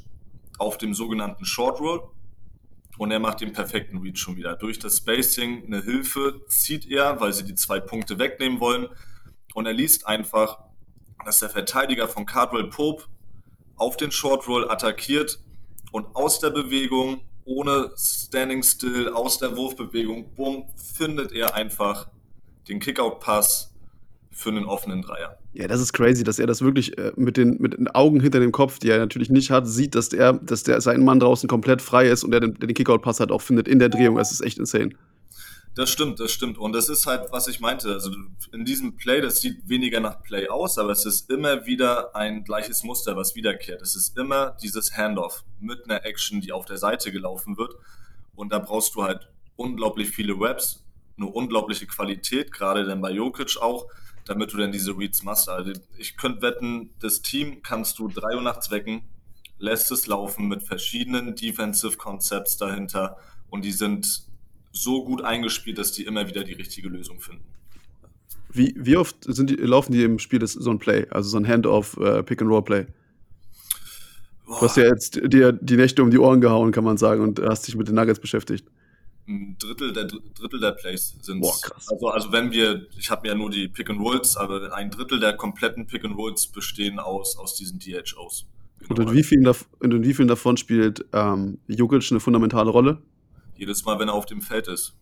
auf 0.59 0.77
dem 0.77 0.93
sogenannten 0.93 1.45
Short 1.45 1.79
Roll 1.79 2.03
und 3.01 3.09
er 3.09 3.17
macht 3.17 3.41
den 3.41 3.51
perfekten 3.51 3.97
Read 3.97 4.19
schon 4.19 4.35
wieder. 4.35 4.55
Durch 4.55 4.77
das 4.77 4.97
Spacing 4.97 5.65
eine 5.65 5.81
Hilfe 5.81 6.45
zieht 6.45 6.85
er, 6.85 7.19
weil 7.19 7.33
sie 7.33 7.43
die 7.43 7.55
zwei 7.55 7.79
Punkte 7.79 8.19
wegnehmen 8.19 8.59
wollen. 8.59 8.89
Und 9.55 9.65
er 9.65 9.73
liest 9.73 10.05
einfach, 10.05 10.59
dass 11.25 11.39
der 11.39 11.49
Verteidiger 11.49 12.07
von 12.07 12.27
Cardwell 12.27 12.69
Pope 12.69 13.05
auf 13.75 13.97
den 13.97 14.11
Short 14.11 14.47
Roll 14.47 14.69
attackiert 14.69 15.39
und 15.91 16.15
aus 16.15 16.41
der 16.41 16.51
Bewegung 16.51 17.21
ohne 17.43 17.91
Standing 17.97 18.61
Still, 18.61 19.09
aus 19.09 19.39
der 19.39 19.57
Wurfbewegung, 19.57 20.35
bumm, 20.35 20.65
findet 20.75 21.31
er 21.31 21.55
einfach 21.55 22.07
den 22.67 22.79
Kickout-Pass 22.79 23.73
für 24.29 24.49
einen 24.49 24.65
offenen 24.65 25.01
Dreier. 25.01 25.40
Ja, 25.53 25.67
das 25.67 25.81
ist 25.81 25.91
crazy, 25.91 26.23
dass 26.23 26.39
er 26.39 26.47
das 26.47 26.61
wirklich 26.61 26.97
äh, 26.97 27.11
mit, 27.17 27.35
den, 27.35 27.57
mit 27.59 27.73
den 27.73 27.89
Augen 27.89 28.21
hinter 28.21 28.39
dem 28.39 28.53
Kopf, 28.53 28.79
die 28.79 28.89
er 28.89 28.99
natürlich 28.99 29.29
nicht 29.29 29.51
hat, 29.51 29.67
sieht, 29.67 29.95
dass 29.95 30.07
der, 30.07 30.33
dass 30.33 30.63
der 30.63 30.79
sein 30.79 31.03
Mann 31.03 31.19
draußen 31.19 31.49
komplett 31.49 31.81
frei 31.81 32.07
ist 32.07 32.23
und 32.23 32.33
er 32.33 32.39
den, 32.39 32.53
den 32.53 32.73
Kickout-Pass 32.73 33.19
halt 33.19 33.31
auch 33.31 33.41
findet 33.41 33.67
in 33.67 33.79
der 33.79 33.89
Drehung. 33.89 34.15
Das 34.15 34.31
ist 34.31 34.41
echt 34.41 34.57
insane. 34.59 34.91
Das 35.75 35.89
stimmt, 35.89 36.19
das 36.19 36.31
stimmt. 36.31 36.57
Und 36.57 36.73
das 36.73 36.89
ist 36.89 37.05
halt, 37.05 37.31
was 37.31 37.47
ich 37.47 37.61
meinte. 37.61 37.93
Also 37.93 38.11
in 38.51 38.65
diesem 38.65 38.97
Play, 38.97 39.21
das 39.21 39.39
sieht 39.39 39.67
weniger 39.69 40.01
nach 40.01 40.21
Play 40.21 40.49
aus, 40.49 40.77
aber 40.77 40.91
es 40.91 41.05
ist 41.05 41.29
immer 41.29 41.65
wieder 41.65 42.13
ein 42.15 42.43
gleiches 42.43 42.83
Muster, 42.83 43.15
was 43.15 43.35
wiederkehrt. 43.35 43.81
Es 43.81 43.95
ist 43.95 44.17
immer 44.17 44.57
dieses 44.61 44.95
Handoff 44.97 45.43
mit 45.59 45.85
einer 45.85 46.05
Action, 46.05 46.41
die 46.41 46.51
auf 46.51 46.65
der 46.65 46.77
Seite 46.77 47.11
gelaufen 47.11 47.57
wird. 47.57 47.75
Und 48.35 48.51
da 48.51 48.59
brauchst 48.59 48.95
du 48.95 49.03
halt 49.03 49.29
unglaublich 49.55 50.09
viele 50.09 50.33
Raps, 50.37 50.83
eine 51.17 51.27
unglaubliche 51.27 51.87
Qualität, 51.87 52.51
gerade 52.51 52.85
dann 52.85 52.99
bei 52.99 53.11
Jokic 53.11 53.57
auch, 53.61 53.87
damit 54.25 54.53
du 54.53 54.57
dann 54.57 54.71
diese 54.71 54.97
Reads 54.97 55.23
machst. 55.23 55.49
Also 55.49 55.73
ich 55.97 56.17
könnte 56.17 56.41
wetten, 56.41 56.91
das 56.99 57.21
Team 57.21 57.61
kannst 57.63 57.99
du 57.99 58.07
drei 58.07 58.35
Uhr 58.35 58.41
nachts 58.41 58.71
wecken, 58.71 59.01
lässt 59.57 59.91
es 59.91 60.07
laufen 60.07 60.47
mit 60.47 60.63
verschiedenen 60.63 61.35
Defensive 61.35 61.97
Concepts 61.97 62.57
dahinter 62.57 63.17
und 63.49 63.65
die 63.65 63.71
sind 63.71 64.23
so 64.71 65.03
gut 65.03 65.23
eingespielt, 65.23 65.77
dass 65.77 65.91
die 65.91 66.03
immer 66.03 66.27
wieder 66.27 66.43
die 66.43 66.53
richtige 66.53 66.87
Lösung 66.87 67.19
finden. 67.19 67.45
Wie, 68.53 68.73
wie 68.77 68.97
oft 68.97 69.15
sind 69.23 69.49
die, 69.49 69.55
laufen 69.55 69.93
die 69.93 70.03
im 70.03 70.19
Spiel 70.19 70.45
so 70.45 70.69
ein 70.69 70.79
Play, 70.79 71.07
also 71.09 71.29
so 71.29 71.37
ein 71.37 71.47
Handoff, 71.47 71.97
äh, 71.97 72.23
Pick-and-Roll-Play? 72.23 72.87
Du 74.45 74.61
hast 74.61 74.75
ja 74.75 74.83
jetzt 74.83 75.21
dir 75.23 75.53
die 75.53 75.77
Nächte 75.77 76.03
um 76.03 76.11
die 76.11 76.19
Ohren 76.19 76.41
gehauen, 76.41 76.73
kann 76.73 76.83
man 76.83 76.97
sagen, 76.97 77.21
und 77.21 77.39
hast 77.39 77.67
dich 77.67 77.75
mit 77.75 77.87
den 77.87 77.95
Nuggets 77.95 78.19
beschäftigt. 78.19 78.67
Ein 79.31 79.55
Drittel 79.57 79.93
der, 79.93 80.05
Drittel 80.05 80.59
der 80.59 80.71
Plays 80.71 81.15
sind. 81.21 81.41
Boah, 81.41 81.55
krass. 81.61 81.87
Also, 81.89 82.09
also 82.09 82.31
wenn 82.31 82.51
wir, 82.51 82.87
ich 82.97 83.09
habe 83.09 83.27
ja 83.27 83.35
nur 83.35 83.49
die 83.49 83.67
Pick 83.67 83.89
and 83.89 83.99
Rolls, 83.99 84.35
aber 84.35 84.73
ein 84.73 84.91
Drittel 84.91 85.19
der 85.19 85.33
kompletten 85.33 85.87
Pick 85.87 86.03
and 86.03 86.17
Rolls 86.17 86.47
bestehen 86.47 86.99
aus, 86.99 87.37
aus 87.37 87.55
diesen 87.55 87.79
DHOs. 87.79 88.45
Genau. 88.79 88.89
Und 88.89 89.09
in 89.09 89.13
wie 89.13 89.23
vielen, 89.23 89.55
in 89.81 90.03
wie 90.03 90.13
vielen 90.13 90.27
davon 90.27 90.57
spielt 90.57 91.05
ähm, 91.13 91.59
Jokic 91.67 92.11
eine 92.11 92.19
fundamentale 92.19 92.69
Rolle? 92.71 93.01
Jedes 93.55 93.85
Mal, 93.85 93.99
wenn 93.99 94.09
er 94.09 94.13
auf 94.13 94.25
dem 94.25 94.41
Feld 94.41 94.67
ist. 94.67 94.95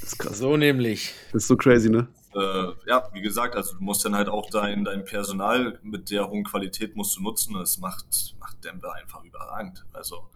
Das 0.00 0.12
ist 0.12 0.18
krass. 0.18 0.38
So 0.38 0.56
nämlich. 0.56 1.12
Das 1.32 1.42
ist 1.42 1.48
so 1.48 1.56
crazy, 1.56 1.90
ne? 1.90 2.08
Äh, 2.34 2.68
ja, 2.86 3.08
wie 3.12 3.22
gesagt, 3.22 3.56
also 3.56 3.74
du 3.74 3.82
musst 3.82 4.04
dann 4.04 4.14
halt 4.14 4.28
auch 4.28 4.48
dein, 4.50 4.84
dein 4.84 5.04
Personal 5.04 5.78
mit 5.82 6.10
der 6.10 6.28
hohen 6.28 6.44
Qualität 6.44 6.94
musst 6.94 7.16
du 7.16 7.22
nutzen. 7.22 7.54
Das 7.54 7.78
macht, 7.78 8.36
macht 8.38 8.64
Denver 8.64 8.94
einfach 8.94 9.24
überragend. 9.24 9.84
Also 9.92 10.28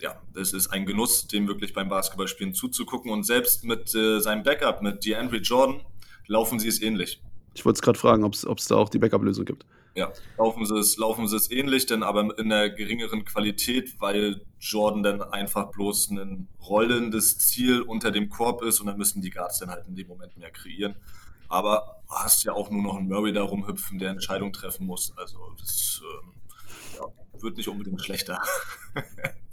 ja, 0.00 0.20
das 0.34 0.52
ist 0.52 0.68
ein 0.68 0.86
Genuss, 0.86 1.26
dem 1.26 1.46
wirklich 1.46 1.72
beim 1.72 1.88
Basketballspielen 1.88 2.54
zuzugucken. 2.54 3.10
Und 3.10 3.24
selbst 3.24 3.64
mit 3.64 3.94
äh, 3.94 4.20
seinem 4.20 4.42
Backup, 4.42 4.82
mit 4.82 5.04
DeAndre 5.04 5.38
Jordan, 5.38 5.82
laufen 6.26 6.58
sie 6.58 6.68
es 6.68 6.80
ähnlich. 6.80 7.22
Ich 7.54 7.64
wollte 7.64 7.78
es 7.78 7.82
gerade 7.82 7.98
fragen, 7.98 8.24
ob 8.24 8.34
es 8.34 8.66
da 8.68 8.76
auch 8.76 8.88
die 8.88 8.98
Backup-Lösung 8.98 9.44
gibt. 9.44 9.66
Ja, 9.96 10.12
laufen 10.38 10.64
sie 10.64 10.78
es, 10.78 10.96
laufen 10.98 11.26
sie 11.26 11.36
es 11.36 11.50
ähnlich, 11.50 11.84
denn 11.86 12.04
aber 12.04 12.38
in 12.38 12.52
einer 12.52 12.70
geringeren 12.70 13.24
Qualität, 13.24 14.00
weil 14.00 14.40
Jordan 14.60 15.02
dann 15.02 15.22
einfach 15.22 15.72
bloß 15.72 16.10
ein 16.10 16.48
rollendes 16.62 17.38
Ziel 17.38 17.82
unter 17.82 18.12
dem 18.12 18.28
Korb 18.28 18.62
ist 18.62 18.80
und 18.80 18.86
dann 18.86 18.96
müssen 18.96 19.20
die 19.20 19.30
Guards 19.30 19.58
dann 19.58 19.70
halt 19.70 19.88
in 19.88 19.96
dem 19.96 20.06
Moment 20.06 20.36
mehr 20.36 20.52
kreieren. 20.52 20.94
Aber 21.48 22.00
du 22.08 22.14
hast 22.14 22.44
ja 22.44 22.52
auch 22.52 22.70
nur 22.70 22.82
noch 22.82 22.96
einen 22.96 23.08
Murray 23.08 23.32
da 23.32 23.42
rumhüpfen, 23.42 23.98
der 23.98 24.10
Entscheidung 24.10 24.52
treffen 24.52 24.86
muss. 24.86 25.12
Also 25.16 25.38
das 25.58 26.00
ähm, 26.04 26.32
ja, 26.96 27.42
wird 27.42 27.56
nicht 27.56 27.68
unbedingt 27.68 28.00
schlechter. 28.00 28.40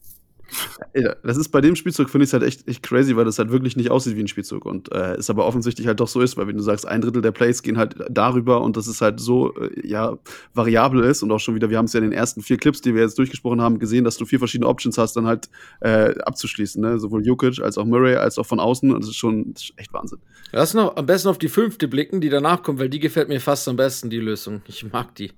Ja, 0.93 1.15
das 1.23 1.37
ist 1.37 1.49
bei 1.49 1.61
dem 1.61 1.75
Spielzug, 1.75 2.09
finde 2.09 2.23
ich 2.23 2.29
es 2.29 2.33
halt 2.33 2.43
echt, 2.43 2.67
echt 2.67 2.83
crazy, 2.83 3.15
weil 3.15 3.25
das 3.25 3.37
halt 3.39 3.51
wirklich 3.51 3.75
nicht 3.75 3.91
aussieht 3.91 4.15
wie 4.15 4.21
ein 4.21 4.27
Spielzug. 4.27 4.65
Und 4.65 4.91
äh, 4.91 5.15
es 5.15 5.29
aber 5.29 5.45
offensichtlich 5.45 5.87
halt 5.87 5.99
doch 5.99 6.07
so 6.07 6.21
ist, 6.21 6.37
weil 6.37 6.47
wenn 6.47 6.57
du 6.57 6.63
sagst, 6.63 6.87
ein 6.87 7.01
Drittel 7.01 7.21
der 7.21 7.31
Plays 7.31 7.61
gehen 7.61 7.77
halt 7.77 7.95
darüber 8.09 8.61
und 8.61 8.77
das 8.77 8.87
ist 8.87 9.01
halt 9.01 9.19
so, 9.19 9.55
äh, 9.55 9.87
ja, 9.87 10.17
variabel 10.53 11.03
ist 11.03 11.23
und 11.23 11.31
auch 11.31 11.39
schon 11.39 11.55
wieder, 11.55 11.69
wir 11.69 11.77
haben 11.77 11.85
es 11.85 11.93
ja 11.93 11.99
in 11.99 12.05
den 12.05 12.13
ersten 12.13 12.41
vier 12.41 12.57
Clips, 12.57 12.81
die 12.81 12.95
wir 12.95 13.01
jetzt 13.01 13.17
durchgesprochen 13.17 13.61
haben, 13.61 13.79
gesehen, 13.79 14.03
dass 14.03 14.17
du 14.17 14.25
vier 14.25 14.39
verschiedene 14.39 14.67
Options 14.67 14.97
hast, 14.97 15.15
dann 15.15 15.27
halt 15.27 15.49
äh, 15.81 16.15
abzuschließen. 16.19 16.81
Ne? 16.81 16.99
Sowohl 16.99 17.25
Jokic 17.25 17.59
als 17.59 17.77
auch 17.77 17.85
Murray 17.85 18.15
als 18.15 18.37
auch 18.37 18.45
von 18.45 18.59
außen. 18.59 18.91
Und 18.91 19.01
das 19.01 19.09
ist 19.09 19.17
schon 19.17 19.53
das 19.53 19.63
ist 19.63 19.73
echt 19.77 19.93
Wahnsinn. 19.93 20.19
Lass 20.51 20.73
noch 20.73 20.95
am 20.95 21.05
besten 21.05 21.29
auf 21.29 21.37
die 21.37 21.49
fünfte 21.49 21.87
blicken, 21.87 22.21
die 22.21 22.29
danach 22.29 22.63
kommt, 22.63 22.79
weil 22.79 22.89
die 22.89 22.99
gefällt 22.99 23.29
mir 23.29 23.39
fast 23.39 23.67
am 23.67 23.75
besten, 23.75 24.09
die 24.09 24.19
Lösung. 24.19 24.61
Ich 24.67 24.89
mag 24.91 25.13
die. 25.15 25.31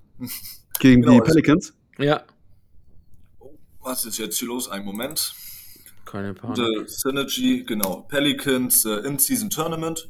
Gegen 0.79 1.01
genau, 1.01 1.15
die 1.15 1.21
Pelicans? 1.21 1.73
Ja. 1.97 2.23
Was 3.81 4.05
ist 4.05 4.17
jetzt 4.17 4.37
hier 4.37 4.47
los? 4.47 4.69
Ein 4.69 4.85
Moment. 4.85 5.33
Keine 6.05 6.33
Panik. 6.33 6.57
Gute 6.57 6.87
Synergy, 6.87 7.63
genau. 7.63 8.05
Pelicans 8.09 8.85
äh, 8.85 8.95
In-Season 9.05 9.49
Tournament. 9.49 10.09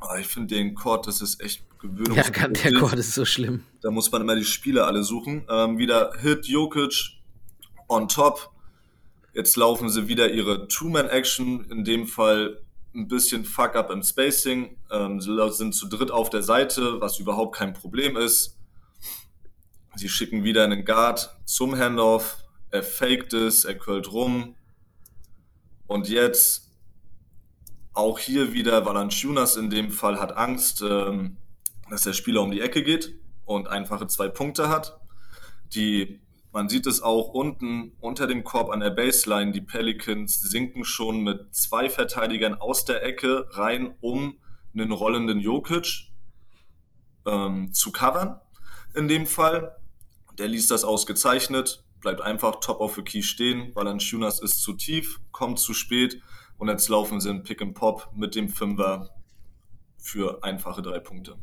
Aber 0.00 0.18
ich 0.18 0.26
finde 0.26 0.54
den 0.54 0.74
Chord, 0.74 1.06
das 1.06 1.20
ist 1.20 1.40
echt 1.40 1.64
gewöhnlich. 1.80 2.16
Ja, 2.16 2.30
kann, 2.30 2.54
der 2.54 2.74
Chord 2.74 2.94
ist 2.94 3.14
so 3.14 3.24
schlimm. 3.24 3.64
Da 3.80 3.90
muss 3.90 4.10
man 4.12 4.22
immer 4.22 4.36
die 4.36 4.44
Spiele 4.44 4.84
alle 4.84 5.02
suchen. 5.02 5.44
Ähm, 5.48 5.78
wieder 5.78 6.12
Hit 6.20 6.46
Jokic 6.46 7.18
on 7.88 8.08
top. 8.08 8.50
Jetzt 9.32 9.56
laufen 9.56 9.88
sie 9.90 10.08
wieder 10.08 10.30
ihre 10.30 10.68
Two-Man-Action. 10.68 11.70
In 11.70 11.84
dem 11.84 12.06
Fall 12.06 12.60
ein 12.94 13.08
bisschen 13.08 13.44
Fuck-up 13.44 13.90
im 13.90 14.02
Spacing. 14.02 14.76
Ähm, 14.90 15.20
sie 15.20 15.36
sind 15.52 15.74
zu 15.74 15.88
dritt 15.88 16.10
auf 16.10 16.30
der 16.30 16.42
Seite, 16.42 17.00
was 17.00 17.18
überhaupt 17.18 17.56
kein 17.56 17.74
Problem 17.74 18.16
ist. 18.16 18.56
Sie 19.96 20.08
schicken 20.08 20.44
wieder 20.44 20.64
einen 20.64 20.84
Guard 20.84 21.36
zum 21.44 21.76
Handoff 21.76 22.43
er 22.74 22.82
faked 22.82 23.32
es, 23.34 23.64
er 23.64 23.78
quält 23.78 24.12
rum. 24.12 24.56
Und 25.86 26.08
jetzt 26.08 26.72
auch 27.92 28.18
hier 28.18 28.52
wieder 28.52 28.84
Valanciunas 28.84 29.56
in 29.56 29.70
dem 29.70 29.90
Fall 29.90 30.18
hat 30.18 30.36
Angst, 30.36 30.82
ähm, 30.82 31.36
dass 31.88 32.02
der 32.02 32.14
Spieler 32.14 32.42
um 32.42 32.50
die 32.50 32.60
Ecke 32.60 32.82
geht 32.82 33.14
und 33.44 33.68
einfache 33.68 34.08
zwei 34.08 34.26
Punkte 34.26 34.68
hat. 34.68 34.98
Die, 35.72 36.20
man 36.50 36.68
sieht 36.68 36.88
es 36.88 37.00
auch 37.00 37.28
unten 37.28 37.92
unter 38.00 38.26
dem 38.26 38.42
Korb 38.42 38.70
an 38.70 38.80
der 38.80 38.90
Baseline. 38.90 39.52
Die 39.52 39.60
Pelicans 39.60 40.40
sinken 40.40 40.84
schon 40.84 41.20
mit 41.22 41.54
zwei 41.54 41.88
Verteidigern 41.88 42.54
aus 42.54 42.84
der 42.84 43.04
Ecke 43.04 43.46
rein, 43.50 43.94
um 44.00 44.38
einen 44.72 44.90
rollenden 44.90 45.38
Jokic 45.38 46.08
ähm, 47.24 47.72
zu 47.72 47.92
covern. 47.92 48.40
In 48.96 49.06
dem 49.06 49.28
Fall. 49.28 49.76
Der 50.36 50.48
liest 50.48 50.72
das 50.72 50.82
ausgezeichnet 50.82 51.84
bleibt 52.04 52.20
einfach 52.20 52.60
top 52.60 52.80
of 52.80 52.94
the 52.94 53.02
key 53.02 53.22
stehen. 53.22 53.74
Valanciunas 53.74 54.40
ist 54.40 54.62
zu 54.62 54.74
tief, 54.74 55.20
kommt 55.32 55.58
zu 55.58 55.74
spät 55.74 56.22
und 56.58 56.68
jetzt 56.68 56.88
laufen 56.88 57.20
sie 57.20 57.30
in 57.30 57.42
Pick 57.42 57.60
and 57.60 57.74
Pop 57.74 58.10
mit 58.14 58.36
dem 58.36 58.48
Fünfer 58.48 59.10
für 59.96 60.44
einfache 60.44 60.82
drei 60.82 61.00
Punkte. 61.00 61.36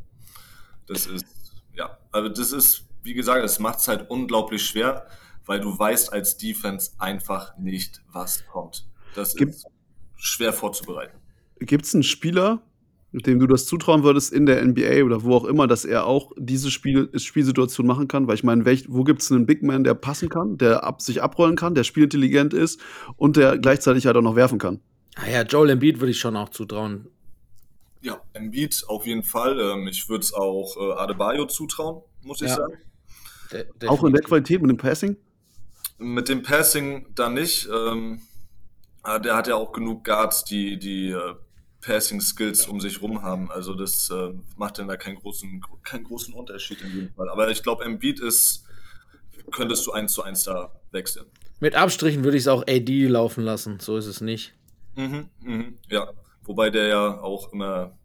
Das 0.86 1.08
ist, 1.08 1.26
ja, 1.74 1.98
also 2.12 2.30
das 2.30 2.52
ist, 2.52 2.86
wie 3.04 3.14
gesagt, 3.14 3.44
es 3.44 3.60
macht 3.60 3.80
es 3.80 3.88
halt 3.88 4.10
unglaublich 4.10 4.66
schwer, 4.66 5.08
weil 5.46 5.60
du 5.60 5.78
weißt 5.78 6.14
als 6.14 6.38
Defense 6.38 6.92
einfach 7.00 7.58
nicht, 7.58 8.02
was 8.12 8.46
kommt. 8.46 8.88
Das 9.16 9.36
Gibt, 9.36 9.56
ist 9.56 9.66
schwer 10.16 10.54
vorzubereiten. 10.54 11.18
Gibt 11.60 11.86
es 11.86 11.94
einen 11.94 12.04
Spieler, 12.04 12.62
dem 13.14 13.40
du 13.40 13.48
das 13.48 13.66
zutrauen 13.66 14.04
würdest 14.04 14.32
in 14.32 14.46
der 14.46 14.64
NBA 14.64 15.04
oder 15.04 15.24
wo 15.24 15.36
auch 15.36 15.44
immer, 15.46 15.68
dass 15.68 15.84
er 15.84 16.06
auch 16.06 16.32
diese 16.38 16.72
Spiel 16.72 17.10
Spielsituation 17.18 17.86
machen 17.86 18.08
kann? 18.08 18.28
Weil 18.28 18.36
ich 18.36 18.44
meine, 18.44 18.66
wo 18.88 19.04
gibt 19.04 19.22
es 19.22 19.32
einen 19.32 19.46
Big 19.46 19.64
Man, 19.64 19.84
der 19.84 19.96
passen 19.96 20.30
kann, 20.30 20.58
der 20.58 20.84
ab, 20.84 21.02
sich 21.02 21.22
abrollen 21.22 21.56
kann, 21.56 21.76
der 21.76 21.84
spielintelligent 21.84 22.54
ist 22.54 22.80
und 23.18 23.36
der 23.36 23.58
gleichzeitig 23.58 24.06
halt 24.06 24.16
auch 24.16 24.22
noch 24.22 24.36
werfen 24.36 24.60
kann? 24.60 24.80
Ah 25.16 25.30
ja, 25.30 25.42
Joel 25.44 25.72
Embiid 25.72 26.00
würde 26.00 26.12
ich 26.12 26.20
schon 26.20 26.38
auch 26.38 26.50
zutrauen. 26.50 27.08
Ja, 28.02 28.22
Embiid 28.34 28.84
auf 28.88 29.06
jeden 29.06 29.24
Fall. 29.24 29.60
Ähm, 29.60 29.88
ich 29.88 30.08
würde 30.10 30.24
es 30.24 30.34
auch 30.34 30.78
äh, 30.78 30.94
Adebayo 30.94 31.46
zutrauen, 31.46 32.02
muss 32.24 32.42
ich 32.42 32.48
ja. 32.48 32.56
sagen. 32.56 32.78
De 33.52 33.90
auch 33.90 34.04
in 34.06 34.14
der 34.14 34.22
Qualität 34.22 34.62
mit 34.62 34.72
dem 34.72 34.78
Passing? 34.78 35.18
Mit 35.98 36.30
dem 36.30 36.42
Passing 36.42 37.08
da 37.14 37.30
nicht. 37.30 37.68
Ähm, 37.68 38.22
ah, 39.04 39.20
der 39.20 39.36
hat 39.36 39.48
ja 39.48 39.56
auch 39.56 39.74
genug 39.74 40.06
Guards, 40.06 40.46
die, 40.46 40.80
die 40.80 41.10
äh, 41.10 41.36
Passing 41.82 42.22
Skills 42.22 42.68
um 42.68 42.80
sich 42.80 43.02
rum 43.02 43.22
haben. 43.22 43.52
Also 43.52 43.74
das 43.74 44.10
äh, 44.10 44.34
macht 44.56 44.78
dann 44.80 44.88
da 44.88 44.98
keinen 44.98 45.16
großen, 45.16 45.62
keinen 45.84 46.04
großen 46.04 46.34
Unterschied 46.34 46.82
in 46.82 46.94
jedem 46.94 47.14
Fall. 47.14 47.30
Aber 47.30 47.50
ich 47.50 47.64
glaube, 47.64 47.84
Embiid 47.84 48.20
ist, 48.20 48.66
könntest 49.52 49.86
du 49.88 49.92
eins 49.92 50.14
zu 50.14 50.24
eins 50.24 50.44
da 50.44 50.72
wechseln. 50.92 51.26
Mit 51.60 51.76
Abstrichen 51.76 52.24
würde 52.24 52.38
ich 52.38 52.44
es 52.44 52.48
auch 52.48 52.64
AD 52.68 53.08
laufen 53.08 53.44
lassen. 53.44 53.80
So 53.80 53.98
ist 53.98 54.08
es 54.08 54.22
nicht. 54.22 54.54
Mhm, 54.96 55.30
mhm, 55.42 55.78
ja, 55.90 56.12
wobei 56.44 56.70
der 56.70 56.88
ja 56.88 57.22
auch 57.22 57.52
immer 57.54 57.98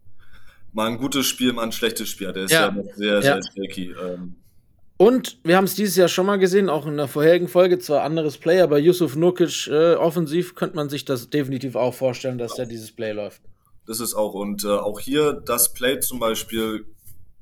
mal 0.73 0.87
ein 0.87 0.97
gutes 0.97 1.25
Spiel, 1.25 1.53
mal 1.53 1.63
ein 1.63 1.71
schlechtes 1.71 2.09
Spiel 2.09 2.27
hat. 2.27 2.35
Der 2.35 2.43
ist 2.45 2.51
ja, 2.51 2.69
ja 2.69 2.83
sehr, 2.95 3.21
sehr 3.21 3.35
ja. 3.37 3.41
shaky. 3.41 3.91
Ähm, 3.91 4.35
und 4.97 5.37
wir 5.43 5.57
haben 5.57 5.65
es 5.65 5.75
dieses 5.75 5.95
Jahr 5.95 6.07
schon 6.07 6.25
mal 6.25 6.37
gesehen, 6.37 6.69
auch 6.69 6.87
in 6.87 6.97
der 6.97 7.07
vorherigen 7.07 7.47
Folge, 7.47 7.77
zwar 7.77 8.03
anderes 8.03 8.37
Play, 8.37 8.61
aber 8.61 8.79
Yusuf 8.79 9.15
Nurkic 9.15 9.67
äh, 9.67 9.93
offensiv 9.93 10.55
könnte 10.55 10.75
man 10.75 10.89
sich 10.89 11.05
das 11.05 11.29
definitiv 11.29 11.75
auch 11.75 11.93
vorstellen, 11.93 12.39
dass 12.39 12.57
ja. 12.57 12.63
da 12.63 12.69
dieses 12.69 12.91
Play 12.91 13.11
läuft. 13.11 13.41
Das 13.87 14.01
ist 14.01 14.13
auch. 14.13 14.33
Und 14.33 14.65
äh, 14.65 14.67
auch 14.67 14.99
hier 14.99 15.33
das 15.33 15.73
Play 15.73 15.99
zum 15.99 16.19
Beispiel 16.19 16.85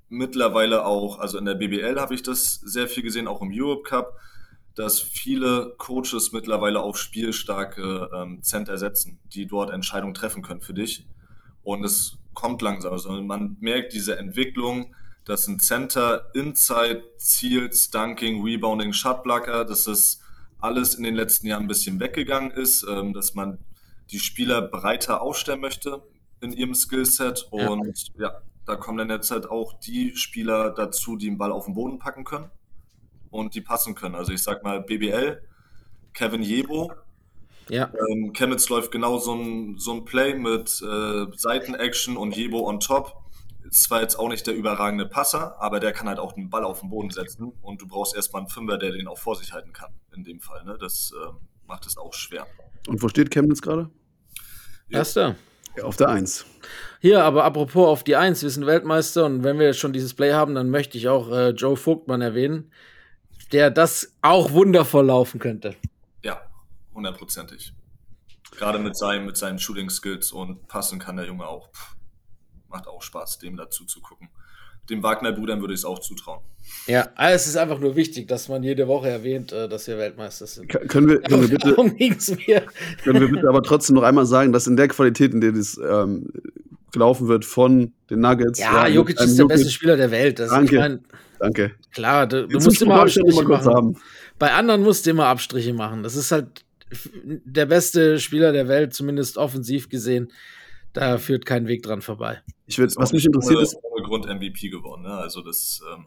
mittlerweile 0.09 0.85
auch, 0.85 1.19
also 1.19 1.37
in 1.39 1.45
der 1.45 1.55
BBL 1.55 1.99
habe 1.99 2.13
ich 2.13 2.21
das 2.23 2.61
sehr 2.63 2.87
viel 2.87 3.03
gesehen, 3.03 3.27
auch 3.27 3.41
im 3.41 3.51
Europe 3.51 3.83
Cup. 3.83 4.17
dass 4.75 4.99
viele 4.99 5.73
Coaches 5.77 6.33
mittlerweile 6.33 6.81
auf 6.81 6.97
spielstarke 6.97 8.09
ähm, 8.13 8.43
Center 8.43 8.77
setzen, 8.77 9.19
die 9.33 9.45
dort 9.45 9.71
Entscheidungen 9.71 10.13
treffen 10.13 10.43
können 10.43 10.59
für 10.59 10.73
dich. 10.73 11.07
Und 11.63 11.85
es 11.85 12.17
kommt 12.33 12.61
langsam. 12.61 12.91
Also 12.91 13.09
man 13.23 13.55
merkt 13.61 13.93
diese 13.93 14.17
Entwicklung, 14.17 14.93
dass 15.23 15.47
ein 15.47 15.61
Center 15.61 16.29
Inside 16.33 17.03
zielt, 17.17 17.93
Dunking, 17.95 18.43
Rebounding, 18.43 18.91
Shotblocker, 18.91 19.63
dass 19.63 19.85
das 19.85 20.19
alles 20.59 20.95
in 20.95 21.03
den 21.03 21.15
letzten 21.15 21.47
Jahren 21.47 21.63
ein 21.63 21.69
bisschen 21.69 22.01
weggegangen 22.01 22.51
ist, 22.51 22.85
ähm, 22.87 23.13
dass 23.13 23.33
man 23.33 23.59
die 24.11 24.19
Spieler 24.19 24.61
breiter 24.61 25.21
aufstellen 25.21 25.61
möchte 25.61 26.03
in 26.41 26.51
ihrem 26.51 26.73
Skillset. 26.73 27.47
Und 27.51 28.11
ja. 28.17 28.27
ja, 28.27 28.41
da 28.65 28.75
kommen 28.75 28.97
dann 28.97 29.09
jetzt 29.09 29.31
halt 29.31 29.49
auch 29.49 29.79
die 29.79 30.15
Spieler 30.15 30.71
dazu, 30.71 31.15
die 31.15 31.27
den 31.27 31.37
Ball 31.37 31.51
auf 31.51 31.65
den 31.65 31.73
Boden 31.73 31.99
packen 31.99 32.23
können 32.23 32.49
und 33.29 33.55
die 33.55 33.61
passen 33.61 33.95
können. 33.95 34.15
Also 34.15 34.31
ich 34.31 34.41
sag 34.41 34.63
mal 34.63 34.81
BBL, 34.81 35.41
Kevin 36.13 36.41
Jebo. 36.41 36.91
Ja. 37.69 37.91
Ähm, 38.09 38.31
Chemnitz 38.33 38.69
läuft 38.69 38.91
genau 38.91 39.17
so 39.17 39.33
ein, 39.33 39.77
so 39.77 39.93
ein 39.93 40.05
Play 40.05 40.35
mit 40.35 40.81
äh, 40.81 41.25
Seitenaction 41.35 42.15
und 42.17 42.35
Jebo 42.35 42.67
on 42.67 42.79
top. 42.79 43.13
Ist 43.63 43.83
zwar 43.83 44.01
jetzt 44.01 44.19
auch 44.19 44.29
nicht 44.29 44.45
der 44.45 44.55
überragende 44.55 45.07
Passer, 45.07 45.59
aber 45.59 45.79
der 45.79 45.91
kann 45.91 46.07
halt 46.07 46.19
auch 46.19 46.33
den 46.33 46.51
Ball 46.51 46.63
auf 46.63 46.81
den 46.81 46.89
Boden 46.89 47.09
setzen 47.09 47.51
und 47.63 47.81
du 47.81 47.87
brauchst 47.87 48.15
erstmal 48.15 48.43
einen 48.43 48.49
Fünfer, 48.49 48.77
der 48.77 48.91
den 48.91 49.07
auch 49.07 49.17
vor 49.17 49.35
sich 49.35 49.53
halten 49.53 49.73
kann, 49.73 49.91
in 50.15 50.23
dem 50.23 50.39
Fall. 50.39 50.63
Ne? 50.63 50.77
Das 50.79 51.11
äh, 51.11 51.31
macht 51.67 51.87
es 51.87 51.97
auch 51.97 52.13
schwer. 52.13 52.45
Und 52.87 53.01
wo 53.01 53.09
steht 53.09 53.31
Chemnitz 53.31 53.61
gerade? 53.61 53.89
Erster. 54.89 55.35
Ja, 55.77 55.83
auf 55.83 55.97
der 55.97 56.09
Eins. 56.09 56.45
Hier, 57.01 57.23
aber 57.23 57.43
apropos 57.43 57.87
auf 57.87 58.03
die 58.03 58.15
Eins, 58.15 58.41
wir 58.41 58.49
sind 58.49 58.65
Weltmeister 58.65 59.25
und 59.25 59.43
wenn 59.43 59.59
wir 59.59 59.67
jetzt 59.67 59.79
schon 59.79 59.93
dieses 59.93 60.13
Play 60.13 60.33
haben, 60.33 60.55
dann 60.55 60.69
möchte 60.69 60.97
ich 60.97 61.07
auch 61.07 61.29
äh, 61.29 61.49
Joe 61.49 61.77
Vogtmann 61.77 62.21
erwähnen, 62.21 62.71
der 63.51 63.71
das 63.71 64.15
auch 64.21 64.51
wundervoll 64.51 65.05
laufen 65.05 65.39
könnte. 65.39 65.75
Ja, 66.23 66.41
hundertprozentig. 66.93 67.73
Gerade 68.51 68.79
mit, 68.79 68.97
seinem, 68.97 69.25
mit 69.25 69.37
seinen 69.37 69.59
Shooting-Skills 69.59 70.31
und 70.31 70.67
passen 70.67 70.97
kann 70.97 71.17
der 71.17 71.25
Junge 71.25 71.45
auch. 71.45 71.69
Pff, 71.71 71.95
macht 72.69 72.87
auch 72.87 73.01
Spaß, 73.01 73.39
dem 73.39 73.57
dazu 73.57 73.85
zu 73.85 74.01
gucken. 74.01 74.29
Dem 74.89 75.01
Wagner-Brudern 75.03 75.61
würde 75.61 75.73
ich 75.73 75.79
es 75.81 75.85
auch 75.85 75.99
zutrauen. 75.99 76.41
Ja, 76.87 77.09
es 77.17 77.47
ist 77.47 77.57
einfach 77.57 77.79
nur 77.79 77.95
wichtig, 77.95 78.27
dass 78.27 78.47
man 78.47 78.61
jede 78.63 78.87
Woche 78.87 79.09
erwähnt, 79.09 79.51
äh, 79.51 79.67
dass 79.67 79.87
wir 79.87 79.97
Weltmeister 79.97 80.45
sind. 80.45 80.69
Können 80.69 81.09
wir, 81.09 81.21
können 81.21 81.41
wir 81.41 81.49
bitte, 81.49 81.69
Darum 81.69 81.95
ging's 81.95 82.29
mir. 82.29 82.63
können 83.03 83.21
wir 83.21 83.29
bitte 83.31 83.47
aber 83.49 83.63
trotzdem 83.63 83.95
noch 83.95 84.03
einmal 84.03 84.25
sagen, 84.25 84.51
dass 84.53 84.67
in 84.67 84.75
der 84.77 84.87
Qualität, 84.87 85.33
in 85.33 85.41
der 85.41 85.51
das 85.51 85.77
ähm, 85.77 86.29
gelaufen 86.91 87.27
wird 87.27 87.45
von 87.45 87.93
den 88.09 88.19
Nuggets. 88.19 88.59
Ja, 88.59 88.83
mit 88.83 88.93
Jokic 88.93 89.19
ist 89.19 89.37
der 89.37 89.45
beste 89.45 89.69
Spieler 89.69 89.97
der 89.97 90.11
Welt. 90.11 90.39
Das, 90.39 90.49
Danke. 90.49 90.75
Ich 90.75 90.81
mein, 90.81 90.99
Danke. 91.39 91.71
klar, 91.93 92.27
du, 92.27 92.43
du 92.43 92.57
Den 92.57 92.63
musst 92.63 92.81
immer 92.81 92.95
ja 92.95 93.01
Abstriche 93.03 93.43
machen. 93.43 93.73
haben. 93.73 93.97
Bei 94.37 94.51
anderen 94.53 94.81
musst 94.81 95.05
du 95.05 95.09
immer 95.11 95.25
Abstriche 95.25 95.73
machen. 95.73 96.03
Das 96.03 96.15
ist 96.15 96.31
halt 96.31 96.63
der 97.23 97.65
beste 97.65 98.19
Spieler 98.19 98.51
der 98.51 98.67
Welt, 98.67 98.93
zumindest 98.93 99.37
offensiv 99.37 99.89
gesehen. 99.89 100.31
Da 100.95 101.17
führt 101.17 101.45
kein 101.45 101.67
Weg 101.67 101.83
dran 101.83 102.01
vorbei. 102.01 102.41
Ich 102.65 102.79
würd, 102.79 102.95
was 102.95 103.11
mich 103.11 103.25
interessiert 103.25 103.61
ist, 103.61 103.75
ohne 103.83 104.05
Grund 104.05 104.25
MVP 104.25 104.69
geworden. 104.69 105.03
Ne? 105.03 105.11
Also 105.11 105.41
das, 105.41 105.81
ähm, 105.93 106.05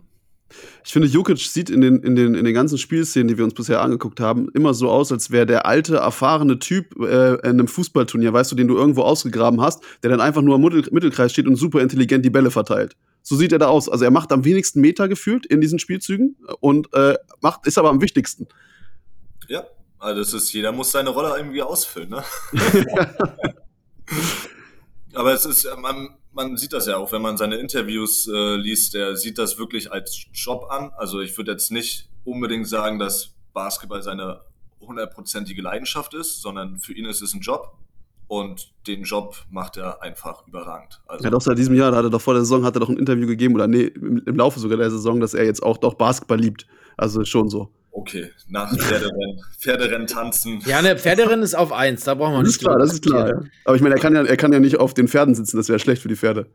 ich 0.83 0.93
finde, 0.93 1.09
Jokic 1.09 1.39
sieht 1.39 1.69
in 1.69 1.83
den, 1.83 2.03
in, 2.03 2.17
den, 2.17 2.35
in 2.35 2.45
den 2.47 2.55
ganzen 2.55 2.79
Spielszenen, 2.79 3.29
die 3.29 3.37
wir 3.37 3.45
uns 3.45 3.53
bisher 3.53 3.83
angeguckt 3.83 4.19
haben, 4.19 4.49
immer 4.55 4.73
so 4.73 4.89
aus, 4.91 5.13
als 5.13 5.31
wäre 5.31 5.45
der 5.45 5.67
alte, 5.67 5.97
erfahrene 5.97 6.59
Typ 6.59 6.99
äh, 7.01 7.35
in 7.35 7.43
einem 7.43 7.69
Fußballturnier, 7.69 8.33
weißt 8.33 8.51
du, 8.51 8.57
den 8.57 8.67
du 8.67 8.77
irgendwo 8.77 9.03
ausgegraben 9.03 9.61
hast, 9.61 9.83
der 10.03 10.09
dann 10.09 10.23
einfach 10.23 10.41
nur 10.41 10.59
Mittel 10.59 10.89
Mittelkreis 10.91 11.33
steht 11.33 11.47
und 11.47 11.57
super 11.57 11.83
intelligent 11.83 12.25
die 12.25 12.31
Bälle 12.31 12.51
verteilt. 12.51 12.97
So 13.23 13.37
sieht 13.37 13.53
er 13.53 13.59
da 13.59 13.67
aus. 13.67 13.91
Also 13.91 14.07
er 14.07 14.11
macht 14.11 14.33
am 14.33 14.47
wenigsten 14.47 14.81
Meter 14.81 15.07
gefühlt 15.07 15.45
in 15.45 15.61
diesen 15.61 15.79
Spielzügen 15.79 16.37
und 16.61 16.95
äh, 16.95 17.17
macht, 17.43 17.67
ist 17.67 17.77
aber 17.77 17.91
am 17.91 18.01
wichtigsten. 18.01 18.49
ja, 19.49 19.67
also 19.99 20.21
das 20.21 20.33
ist, 20.33 20.51
jeder 20.55 20.73
muss 20.73 20.93
seine 20.93 21.11
Rolle 21.11 21.37
irgendwie 21.37 21.61
ausfüllen. 21.61 22.09
Ne? 22.09 22.25
Aber 25.15 25.33
es 25.33 25.47
ist, 25.47 25.69
man, 25.79 26.17
man 26.33 26.57
sieht 26.57 26.73
das 26.73 26.87
ja 26.87 26.97
auch, 26.97 27.13
wenn 27.13 27.23
man 27.23 27.37
seine 27.37 27.57
Interviews 27.57 28.29
äh, 28.29 28.57
liest, 28.57 28.95
der 28.95 29.17
sieht 29.17 29.39
das 29.39 29.59
wirklich 29.59 29.91
als 29.91 30.27
Job 30.33 30.67
an. 30.71 30.91
Also 30.97 31.21
ich 31.21 31.37
würde 31.37 31.53
jetzt 31.53 31.71
nicht 31.71 32.09
unbedingt 32.25 32.69
sagen, 32.69 32.99
dass 32.99 33.35
Basketball 33.53 34.03
seine 34.03 34.43
hundertprozentige 34.81 35.63
Leidenschaft 35.63 36.15
ist, 36.15 36.43
sondern 36.43 36.79
für 36.79 36.93
ihn 36.93 37.07
ist 37.07 37.23
es 37.23 37.35
ein 37.35 37.41
Job. 37.41 37.77
Und 38.29 38.75
den 38.87 39.05
Job 39.05 39.37
macht 39.51 39.79
er 39.79 40.03
einfach 40.03 40.47
überragend. 40.47 41.01
Also, 41.07 41.25
hat 41.25 41.35
auch 41.35 41.41
seit 41.41 41.57
diesem 41.57 41.75
Jahr, 41.75 41.91
da 41.91 41.97
hat 41.97 42.05
er 42.05 42.11
doch 42.11 42.21
vor 42.21 42.35
der 42.35 42.43
Saison, 42.43 42.63
hat 42.63 42.77
er 42.77 42.81
doch 42.81 42.91
ein 42.91 42.99
Interview 42.99 43.27
gegeben, 43.27 43.55
oder 43.55 43.67
nee, 43.67 43.85
im, 43.85 44.23
im 44.27 44.37
Laufe 44.37 44.61
sogar 44.61 44.77
der 44.77 44.91
Saison, 44.91 45.19
dass 45.19 45.33
er 45.33 45.47
jetzt 45.47 45.63
auch 45.63 45.79
doch 45.79 45.95
Basketball 45.95 46.39
liebt. 46.39 46.67
Also 46.99 47.25
schon 47.25 47.49
so. 47.49 47.73
Okay, 48.01 48.31
nach 48.49 48.71
Pferderennen, 48.77 49.41
Pferderennen 49.59 50.07
tanzen. 50.07 50.61
Ja, 50.67 50.81
ne, 50.83 50.97
Pferderennen 50.97 51.43
ist 51.43 51.55
auf 51.55 51.73
eins, 51.73 52.05
da 52.05 52.15
brauchen 52.15 52.33
wir 52.35 52.39
Das 52.39 52.47
nicht 52.49 52.57
ist 52.57 52.61
klar, 52.65 52.79
das 52.79 52.93
ist 52.93 53.03
klar. 53.05 53.29
Ja. 53.29 53.41
Aber 53.65 53.77
ich 53.77 53.83
meine, 53.83 53.95
er 53.97 54.01
kann 54.01 54.15
ja, 54.15 54.23
er 54.25 54.37
kann 54.37 54.53
ja 54.53 54.61
nicht 54.61 54.79
auf 54.79 54.95
den 54.95 55.09
Pferden 55.09 55.35
sitzen, 55.35 55.57
das 55.57 55.69
wäre 55.69 55.79
schlecht 55.79 56.03
für 56.03 56.09
die 56.09 56.17
Pferde. 56.17 56.47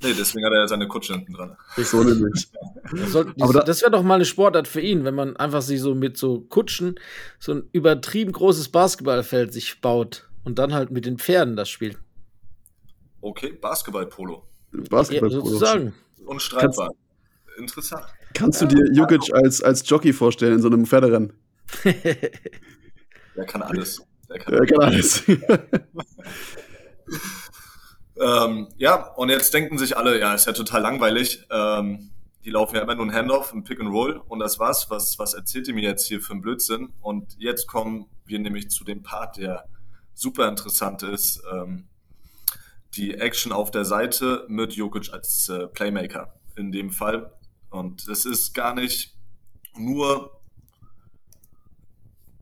Nee, 0.00 0.14
deswegen 0.16 0.46
hat 0.46 0.52
er 0.52 0.60
ja 0.60 0.68
seine 0.68 0.86
Kutsche 0.86 1.14
hinten 1.14 1.32
dran. 1.34 1.56
So 1.76 2.04
nämlich. 2.04 2.48
Das, 2.92 3.16
Aber 3.16 3.52
da- 3.52 3.62
das 3.64 3.80
wäre 3.82 3.90
doch 3.90 4.04
mal 4.04 4.14
eine 4.14 4.24
Sportart 4.24 4.68
für 4.68 4.80
ihn, 4.80 5.02
wenn 5.04 5.14
man 5.16 5.36
einfach 5.36 5.60
sich 5.60 5.80
so 5.80 5.94
mit 5.96 6.16
so 6.16 6.40
Kutschen 6.42 7.00
so 7.40 7.52
ein 7.52 7.68
übertrieben 7.72 8.30
großes 8.30 8.68
Basketballfeld 8.68 9.52
sich 9.52 9.80
baut 9.80 10.28
und 10.44 10.60
dann 10.60 10.72
halt 10.72 10.92
mit 10.92 11.04
den 11.04 11.18
Pferden 11.18 11.56
das 11.56 11.68
spielt. 11.68 11.98
Okay, 13.20 13.52
Basketball-Polo. 13.60 14.44
Ja, 14.72 14.80
Basketball. 14.88 15.30
sozusagen. 15.32 15.94
Unstreitbar. 16.24 16.90
Interessant. 17.58 18.04
Kannst 18.38 18.62
du 18.62 18.66
dir 18.66 18.92
Jokic 18.92 19.34
als, 19.34 19.60
als 19.62 19.88
Jockey 19.88 20.12
vorstellen 20.12 20.54
in 20.54 20.62
so 20.62 20.68
einem 20.68 20.86
Pferderennen? 20.86 21.32
Der 21.84 23.44
kann 23.46 23.62
alles. 23.62 24.00
Der 24.28 24.38
kann 24.38 24.54
Er 24.54 24.66
kann 24.66 24.80
alles. 24.80 25.24
Ähm, 28.20 28.68
ja, 28.76 29.12
und 29.14 29.28
jetzt 29.28 29.54
denken 29.54 29.78
sich 29.78 29.96
alle, 29.96 30.18
ja, 30.18 30.34
ist 30.34 30.46
ja 30.46 30.52
total 30.52 30.82
langweilig. 30.82 31.46
Ähm, 31.50 32.10
die 32.44 32.50
laufen 32.50 32.74
ja 32.74 32.82
immer 32.82 32.94
nur 32.94 33.06
ein 33.06 33.12
Handoff, 33.12 33.52
ein 33.52 33.62
Pick 33.62 33.80
and 33.80 33.90
Roll 33.90 34.20
und 34.26 34.40
das 34.40 34.58
war's. 34.58 34.90
Was, 34.90 35.18
was 35.18 35.34
erzählt 35.34 35.68
ihr 35.68 35.74
mir 35.74 35.84
jetzt 35.84 36.06
hier 36.08 36.20
für 36.20 36.32
einen 36.32 36.42
Blödsinn? 36.42 36.92
Und 37.00 37.36
jetzt 37.38 37.66
kommen 37.68 38.06
wir 38.24 38.38
nämlich 38.38 38.70
zu 38.70 38.84
dem 38.84 39.02
Part, 39.02 39.36
der 39.36 39.66
super 40.14 40.48
interessant 40.48 41.02
ist. 41.02 41.42
Ähm, 41.52 41.86
die 42.94 43.14
Action 43.14 43.52
auf 43.52 43.70
der 43.70 43.84
Seite 43.84 44.44
mit 44.48 44.72
Jokic 44.72 45.12
als 45.12 45.48
äh, 45.48 45.68
Playmaker 45.68 46.34
in 46.56 46.72
dem 46.72 46.90
Fall. 46.90 47.32
Und 47.70 48.08
es 48.08 48.24
ist 48.24 48.54
gar 48.54 48.74
nicht 48.74 49.14
nur, 49.76 50.40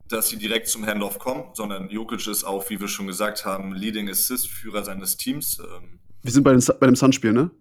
dass 0.07 0.29
sie 0.29 0.37
direkt 0.37 0.67
zum 0.67 0.85
Handoff 0.85 1.19
kommen, 1.19 1.53
sondern 1.53 1.89
Jokic 1.89 2.27
ist 2.27 2.43
auch, 2.43 2.69
wie 2.69 2.79
wir 2.79 2.87
schon 2.87 3.07
gesagt 3.07 3.45
haben, 3.45 3.73
Leading 3.73 4.09
Assist, 4.09 4.47
Führer 4.47 4.83
seines 4.85 5.17
Teams. 5.17 5.59
Ähm, 5.59 5.99
Wir 6.23 6.31
sind 6.31 6.43
bei, 6.43 6.53
den, 6.53 6.63
bei 6.79 6.85
dem 6.85 6.95
Sun-Spiel, 6.95 7.33
ne? 7.33 7.51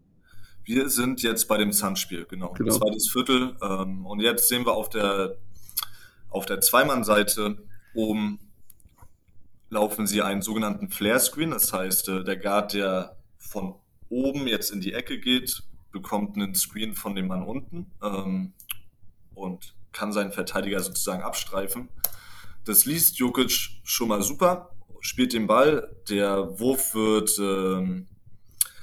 wir 0.67 0.91
sind 0.91 1.23
jetzt 1.23 1.47
bei 1.47 1.59
dem 1.59 1.73
Sun-Spiel, 1.73 2.27
genau. 2.29 2.53
Genau. 2.53 2.77
Zweites 2.77 3.09
Viertel. 3.09 3.57
Ähm, 3.63 4.05
und 4.05 4.21
jetzt 4.21 4.49
sehen 4.49 4.67
wir 4.67 4.73
auf 4.73 4.89
der, 4.89 5.37
auf 6.29 6.45
der 6.45 6.61
Zweimann-Seite 6.61 7.59
oben 7.95 8.41
laufen 9.71 10.07
sie 10.07 10.23
einen 10.23 10.43
sogenannten 10.43 10.91
Flare-Screen. 10.91 11.51
Das 11.51 11.73
heißt, 11.73 12.09
äh, 12.09 12.25
der 12.25 12.37
Guard, 12.37 12.75
der 12.75 13.17
von 13.39 13.77
oben 14.09 14.49
jetzt 14.49 14.71
in 14.73 14.81
die 14.81 14.93
Ecke 14.93 15.21
geht, 15.21 15.63
bekommt 15.97 16.37
einen 16.37 16.55
Screen 16.55 16.95
von 16.95 17.15
dem 17.15 17.29
Mann 17.29 17.43
unten 17.43 17.91
ähm, 18.03 18.53
und 19.35 19.75
kann 19.93 20.13
seinen 20.13 20.31
Verteidiger 20.31 20.81
sozusagen 20.81 21.23
abstreifen. 21.23 21.89
Das 22.65 22.85
liest 22.85 23.19
Jokic 23.19 23.81
schon 23.83 24.09
mal 24.09 24.23
super, 24.23 24.71
spielt 25.01 25.33
den 25.33 25.47
Ball, 25.47 25.97
der 26.11 26.59
Wurf 26.61 26.95
wird 26.95 27.39
ähm, 27.39 28.09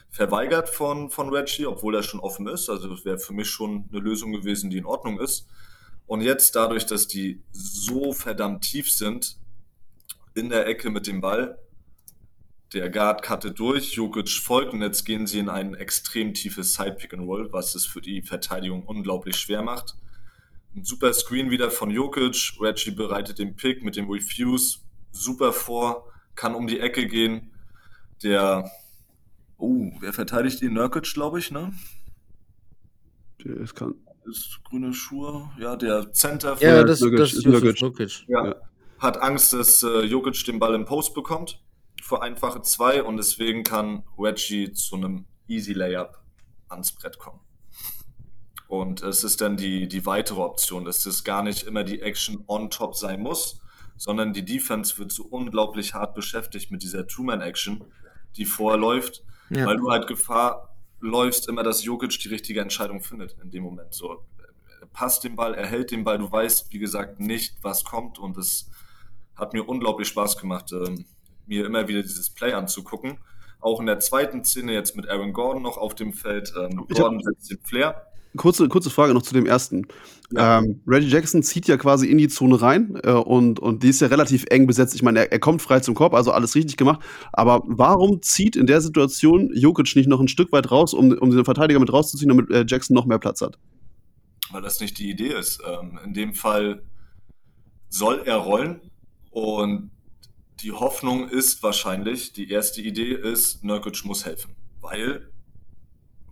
verweigert 0.10 0.70
von, 0.70 1.12
von 1.12 1.30
Reggie, 1.30 1.68
obwohl 1.68 1.96
er 1.96 2.04
schon 2.04 2.20
offen 2.20 2.48
ist. 2.48 2.70
Also 2.70 2.88
das 2.88 3.06
wäre 3.06 3.20
für 3.20 3.34
mich 3.34 3.50
schon 3.50 3.86
eine 3.92 4.00
Lösung 4.00 4.32
gewesen, 4.32 4.70
die 4.70 4.78
in 4.78 4.86
Ordnung 4.86 5.20
ist. 5.20 5.48
Und 6.08 6.22
jetzt 6.22 6.56
dadurch, 6.56 6.86
dass 6.86 7.08
die 7.08 7.44
so 7.52 8.12
verdammt 8.12 8.64
tief 8.64 8.92
sind, 8.92 9.38
in 10.34 10.50
der 10.50 10.66
Ecke 10.66 10.90
mit 10.90 11.06
dem 11.06 11.22
Ball, 11.22 11.60
der 12.74 12.90
Guard 12.90 13.24
cuttet 13.24 13.60
durch, 13.60 13.94
Jokic 13.94 14.30
folgt 14.30 14.74
und 14.74 14.82
jetzt 14.82 15.06
gehen 15.06 15.28
sie 15.28 15.40
in 15.40 15.50
ein 15.50 15.76
extrem 15.76 16.34
tiefes 16.34 16.74
Side-Pick 16.74 17.14
and 17.14 17.28
Roll, 17.28 17.52
was 17.52 17.76
es 17.76 17.86
für 17.86 18.02
die 18.02 18.22
Verteidigung 18.22 18.84
unglaublich 18.84 19.36
schwer 19.36 19.62
macht. 19.62 19.96
Ein 20.76 20.84
super 20.84 21.14
Screen 21.14 21.52
wieder 21.52 21.70
von 21.70 21.92
Jokic, 21.92 22.54
Reggie 22.60 22.92
bereitet 22.92 23.38
den 23.38 23.56
Pick 23.56 23.84
mit 23.84 23.96
dem 23.96 24.10
Refuse 24.10 24.80
super 25.12 25.54
vor, 25.54 26.12
kann 26.36 26.56
um 26.56 26.66
die 26.66 26.80
Ecke 26.80 27.08
gehen. 27.08 27.52
Der, 28.24 28.72
oh, 29.58 29.92
wer 30.00 30.14
verteidigt 30.14 30.62
ihn? 30.62 30.74
Nurkic, 30.74 31.14
glaube 31.14 31.40
ich, 31.40 31.52
ne? 31.52 31.74
Das 33.44 33.76
kann, 33.76 33.94
Ist 34.26 34.62
grüne 34.64 34.94
Schuhe, 34.94 35.52
ja, 35.60 35.76
der 35.76 36.12
Center 36.14 36.58
von 36.58 36.66
Ja, 36.66 36.84
das, 36.84 37.02
Nurkic, 37.02 37.20
das 37.20 37.34
ist 37.34 37.40
ist 37.40 37.46
Nurkic. 37.46 37.82
Nurkic. 37.82 38.26
Ja. 38.28 38.48
Ja. 38.48 38.56
Hat 38.98 39.22
Angst, 39.22 39.54
dass 39.54 39.84
äh, 39.84 40.06
Jokic 40.06 40.44
den 40.46 40.60
Ball 40.60 40.74
im 40.74 40.86
Post 40.86 41.14
bekommt 41.14 41.63
für 42.04 42.22
einfache 42.22 42.62
zwei 42.62 43.02
und 43.02 43.16
deswegen 43.16 43.64
kann 43.64 44.04
Reggie 44.18 44.74
zu 44.74 44.98
einem 44.98 45.26
Easy 45.48 45.72
Layup 45.72 46.20
ans 46.68 46.92
Brett 46.92 47.18
kommen. 47.18 47.40
Und 48.68 49.02
es 49.04 49.24
ist 49.24 49.40
dann 49.40 49.56
die, 49.56 49.88
die 49.88 50.06
weitere 50.06 50.42
Option, 50.42 50.84
dass 50.84 51.04
das 51.04 51.24
gar 51.24 51.44
nicht 51.44 51.64
immer 51.64 51.84
die 51.84 52.02
Action 52.02 52.44
on 52.48 52.70
top 52.70 52.96
sein 52.96 53.22
muss, 53.22 53.62
sondern 53.96 54.34
die 54.34 54.44
Defense 54.44 54.98
wird 54.98 55.12
so 55.14 55.24
unglaublich 55.24 55.94
hart 55.94 56.14
beschäftigt 56.14 56.72
mit 56.72 56.84
dieser 56.84 57.08
Two-Man-Action, 57.08 57.86
die 58.36 58.46
vorher 58.46 58.80
läuft, 58.80 59.24
Ja. 59.50 59.66
weil 59.66 59.78
du 59.78 59.90
halt 59.90 60.08
Gefahr 60.08 60.76
läufst, 61.00 61.48
immer, 61.48 61.64
dass 61.64 61.84
Jokic 61.86 62.20
die 62.20 62.30
richtige 62.30 62.60
Entscheidung 62.60 63.02
findet 63.02 63.38
in 63.42 63.50
dem 63.52 63.64
Moment. 63.64 63.94
So, 63.94 64.26
er 64.82 64.88
passt 64.88 65.24
den 65.24 65.36
Ball, 65.38 65.54
er 65.54 65.68
hält 65.68 65.92
den 65.92 66.04
Ball, 66.04 66.18
du 66.18 66.30
weißt, 66.30 66.74
wie 66.74 66.80
gesagt, 66.80 67.20
nicht, 67.22 67.56
was 67.62 67.84
kommt 67.86 68.20
und 68.20 68.38
es 68.38 68.70
hat 69.36 69.54
mir 69.54 69.68
unglaublich 69.68 70.08
Spaß 70.10 70.38
gemacht, 70.38 70.72
ähm, 70.74 71.06
mir 71.48 71.66
immer 71.66 71.88
wieder 71.88 72.02
dieses 72.02 72.30
Play 72.30 72.54
anzugucken. 72.54 73.18
Auch 73.60 73.80
in 73.80 73.86
der 73.86 74.00
zweiten 74.00 74.44
Szene 74.44 74.74
jetzt 74.74 74.96
mit 74.96 75.10
Aaron 75.10 75.34
Gordon 75.34 75.64
noch 75.64 75.78
auf 75.78 75.96
dem 75.96 76.14
Feld. 76.14 76.54
Ähm, 76.60 76.86
Gordon 76.94 77.22
setzt 77.24 77.50
den 77.50 77.60
Flair. 77.64 78.08
Kurze, 78.36 78.68
kurze 78.68 78.90
Frage 78.90 79.14
noch 79.14 79.22
zu 79.22 79.34
dem 79.34 79.46
ersten. 79.46 79.86
Ja. 80.32 80.60
Ähm, 80.60 80.82
Reggie 80.88 81.08
Jackson 81.08 81.44
zieht 81.44 81.68
ja 81.68 81.78
quasi 81.78 82.08
in 82.08 82.18
die 82.18 82.28
Zone 82.28 82.60
rein 82.60 83.00
äh, 83.04 83.12
und, 83.12 83.60
und 83.60 83.84
die 83.84 83.90
ist 83.90 84.02
ja 84.02 84.08
relativ 84.08 84.46
eng 84.50 84.66
besetzt. 84.66 84.96
Ich 84.96 85.04
meine, 85.04 85.20
er, 85.20 85.32
er 85.32 85.40
kommt 85.40 85.62
frei 85.62 85.82
zum 85.82 85.94
Korb, 85.94 86.16
also 86.16 86.32
alles 86.32 86.56
richtig 86.56 86.76
gemacht. 86.76 87.02
Aber 87.32 87.62
warum 87.68 88.24
zieht 88.24 88.56
in 88.56 88.66
der 88.66 88.82
Situation 88.82 89.52
Jokic 89.54 89.96
nicht 89.96 90.10
noch 90.10 90.20
ein 90.20 90.28
Stück 90.28 90.52
weit 90.52 90.72
raus, 90.72 90.96
um, 90.96 91.12
um 91.12 91.30
den 91.30 91.46
Verteidiger 91.46 91.80
mit 91.80 91.94
rauszuziehen, 91.94 92.30
damit 92.30 92.50
äh, 92.50 92.66
Jackson 92.68 92.96
noch 92.96 93.06
mehr 93.06 93.20
Platz 93.20 93.42
hat? 93.42 93.60
weil 94.54 94.62
das 94.62 94.80
nicht 94.80 94.98
die 95.00 95.10
Idee 95.10 95.34
ist. 95.34 95.62
Ähm, 95.68 96.00
in 96.04 96.14
dem 96.14 96.34
Fall 96.34 96.84
soll 97.90 98.22
er 98.26 98.38
rollen 98.38 98.82
und 99.32 99.92
die 100.64 100.72
Hoffnung 100.72 101.30
ist 101.30 101.62
wahrscheinlich, 101.62 102.32
die 102.32 102.50
erste 102.50 102.82
Idee 102.82 103.14
ist, 103.14 103.64
Nurkic 103.64 104.06
muss 104.06 104.26
helfen, 104.26 104.56
weil 104.80 105.30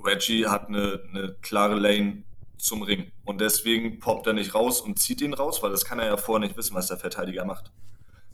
Reggie 0.03 0.47
hat 0.47 0.69
eine, 0.69 1.03
eine 1.09 1.35
klare 1.41 1.75
Lane 1.75 2.23
zum 2.57 2.81
Ring 2.81 3.11
und 3.25 3.41
deswegen 3.41 3.99
poppt 3.99 4.27
er 4.27 4.33
nicht 4.33 4.55
raus 4.55 4.79
und 4.79 4.99
zieht 4.99 5.19
ihn 5.21 5.33
raus, 5.33 5.61
weil 5.61 5.71
das 5.71 5.83
kann 5.83 5.99
er 5.99 6.05
ja 6.05 6.17
vorher 6.17 6.47
nicht 6.47 6.57
wissen, 6.57 6.75
was 6.75 6.87
der 6.87 6.97
Verteidiger 6.97 7.43
macht. 7.43 7.71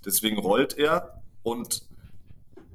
Deswegen 0.06 0.38
rollt 0.38 0.78
er 0.78 1.24
und 1.42 1.82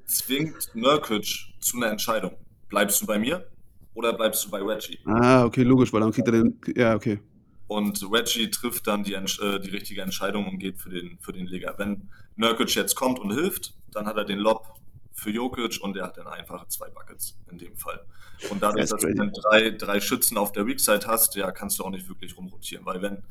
zwingt 0.04 0.70
Nurkic 0.74 1.54
zu 1.61 1.76
einer 1.76 1.90
Entscheidung. 1.90 2.32
Bleibst 2.68 3.00
du 3.02 3.06
bei 3.06 3.18
mir 3.18 3.46
oder 3.94 4.12
bleibst 4.14 4.44
du 4.44 4.50
bei 4.50 4.61
Reggie? 4.61 4.98
Ah, 5.04 5.44
okay, 5.44 5.62
logisch, 5.62 5.92
weil 5.92 6.00
dann 6.00 6.11
kriegt 6.11 6.26
er 6.26 6.32
den. 6.32 6.61
Ja, 6.74 6.96
okay. 6.96 7.20
Und 7.68 8.02
Reggie 8.11 8.50
trifft 8.50 8.87
dann 8.87 9.04
die, 9.04 9.14
äh, 9.14 9.61
die 9.61 9.70
richtige 9.70 10.02
Entscheidung 10.02 10.46
und 10.48 10.58
geht 10.58 10.78
für 10.78 10.90
den, 10.90 11.18
für 11.20 11.32
den 11.32 11.46
Leger. 11.46 11.74
Wenn 11.78 12.08
Nurkic 12.36 12.74
jetzt 12.74 12.94
kommt 12.94 13.18
und 13.18 13.32
hilft, 13.32 13.74
dann 13.92 14.06
hat 14.06 14.16
er 14.16 14.24
den 14.24 14.38
Lob 14.38 14.74
für 15.12 15.30
Jokic 15.30 15.78
und 15.82 15.96
er 15.96 16.04
hat 16.04 16.16
dann 16.16 16.26
einfache 16.26 16.66
zwei 16.68 16.88
Buckets 16.88 17.38
in 17.50 17.58
dem 17.58 17.76
Fall. 17.76 18.04
Und 18.50 18.62
dadurch, 18.62 18.90
dass 18.90 19.00
du 19.00 19.14
dann 19.14 19.32
drei, 19.32 19.70
drei 19.70 20.00
Schützen 20.00 20.36
auf 20.36 20.52
der 20.52 20.66
Weakside 20.66 21.06
hast, 21.06 21.34
ja, 21.36 21.52
kannst 21.52 21.78
du 21.78 21.84
auch 21.84 21.90
nicht 21.90 22.08
wirklich 22.08 22.36
rumrotieren. 22.36 22.84
Weil 22.84 23.02
wenn 23.02 23.22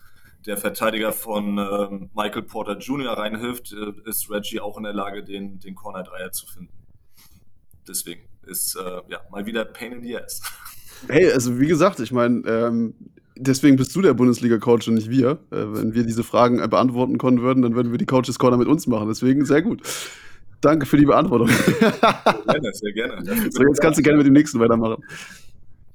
der 0.45 0.57
Verteidiger 0.57 1.11
von 1.11 1.57
ähm, 1.57 2.09
Michael 2.15 2.43
Porter 2.43 2.77
Jr. 2.77 3.13
reinhilft, 3.13 3.73
äh, 3.73 3.93
ist 4.05 4.29
Reggie 4.29 4.59
auch 4.59 4.77
in 4.77 4.83
der 4.83 4.93
Lage, 4.93 5.23
den, 5.23 5.59
den 5.59 5.75
Corner-Dreier 5.75 6.31
zu 6.31 6.47
finden. 6.47 6.73
Deswegen 7.87 8.21
ist 8.43 8.75
äh, 8.75 9.01
ja 9.09 9.21
mal 9.29 9.45
wieder 9.45 9.65
Pain 9.65 9.93
in 9.93 10.03
the 10.03 10.17
Ass. 10.17 10.41
Hey, 11.07 11.31
also 11.31 11.59
wie 11.59 11.67
gesagt, 11.67 11.99
ich 11.99 12.11
meine, 12.11 12.41
ähm, 12.47 12.95
deswegen 13.41 13.75
bist 13.75 13.95
du 13.95 14.01
der 14.01 14.13
Bundesliga-Coach 14.13 14.88
und 14.88 14.95
nicht 14.95 15.10
wir. 15.10 15.39
Äh, 15.51 15.65
wenn 15.73 15.93
wir 15.93 16.04
diese 16.04 16.23
Fragen 16.23 16.60
äh, 16.60 16.67
beantworten 16.67 17.17
können 17.17 17.41
würden, 17.41 17.62
dann 17.62 17.75
würden 17.75 17.91
wir 17.91 17.97
die 17.97 18.06
Coaches 18.06 18.39
Corner 18.39 18.58
mit 18.58 18.67
uns 18.67 18.88
machen. 18.88 19.08
Deswegen 19.08 19.45
sehr 19.45 19.62
gut. 19.62 19.82
Danke 20.62 20.86
für 20.86 20.97
die 20.97 21.06
Beantwortung. 21.06 21.47
Gerne, 21.47 22.73
sehr 22.73 22.93
gerne. 22.93 23.49
So, 23.51 23.63
jetzt 23.63 23.82
kannst 23.82 23.97
du 23.97 24.04
gerne 24.04 24.17
mit 24.17 24.27
dem 24.27 24.34
nächsten 24.34 24.60
weitermachen. 24.60 25.04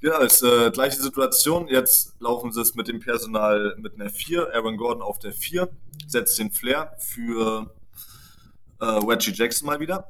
Ja, 0.03 0.19
ist 0.19 0.43
äh, 0.43 0.71
gleiche 0.71 1.01
Situation. 1.01 1.69
Jetzt 1.69 2.15
laufen 2.21 2.53
sie 2.53 2.61
es 2.61 2.75
mit 2.75 2.89
dem 2.89 3.01
Personal 3.01 3.77
mit 3.79 3.95
einer 3.95 4.11
4. 4.11 4.55
Aaron 4.55 4.77
Gordon 4.77 5.03
auf 5.03 5.19
der 5.19 5.33
4, 5.33 5.69
setzt 6.07 6.39
den 6.39 6.51
Flair 6.51 6.93
für 6.99 7.73
äh, 8.81 8.85
Reggie 8.85 9.33
Jackson 9.33 9.67
mal 9.67 9.81
wieder, 9.81 10.07